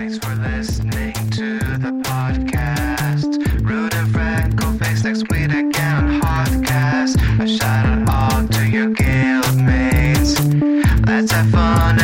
Thanks 0.00 0.16
for 0.16 0.34
listening 0.36 1.12
to 1.12 1.58
the 1.76 1.92
podcast. 2.02 3.36
Root 3.60 3.94
and 3.94 4.08
Freckle 4.10 4.78
Face 4.78 5.04
next 5.04 5.28
week 5.28 5.52
again 5.52 5.94
on 5.94 6.20
Podcast. 6.22 7.20
A 7.38 7.46
shout 7.46 7.84
out 7.84 8.08
all 8.08 8.48
to 8.48 8.66
your 8.66 8.88
guild 8.94 9.56
mates. 9.56 10.40
Let's 11.06 11.30
have 11.32 11.50
fun 11.50 12.00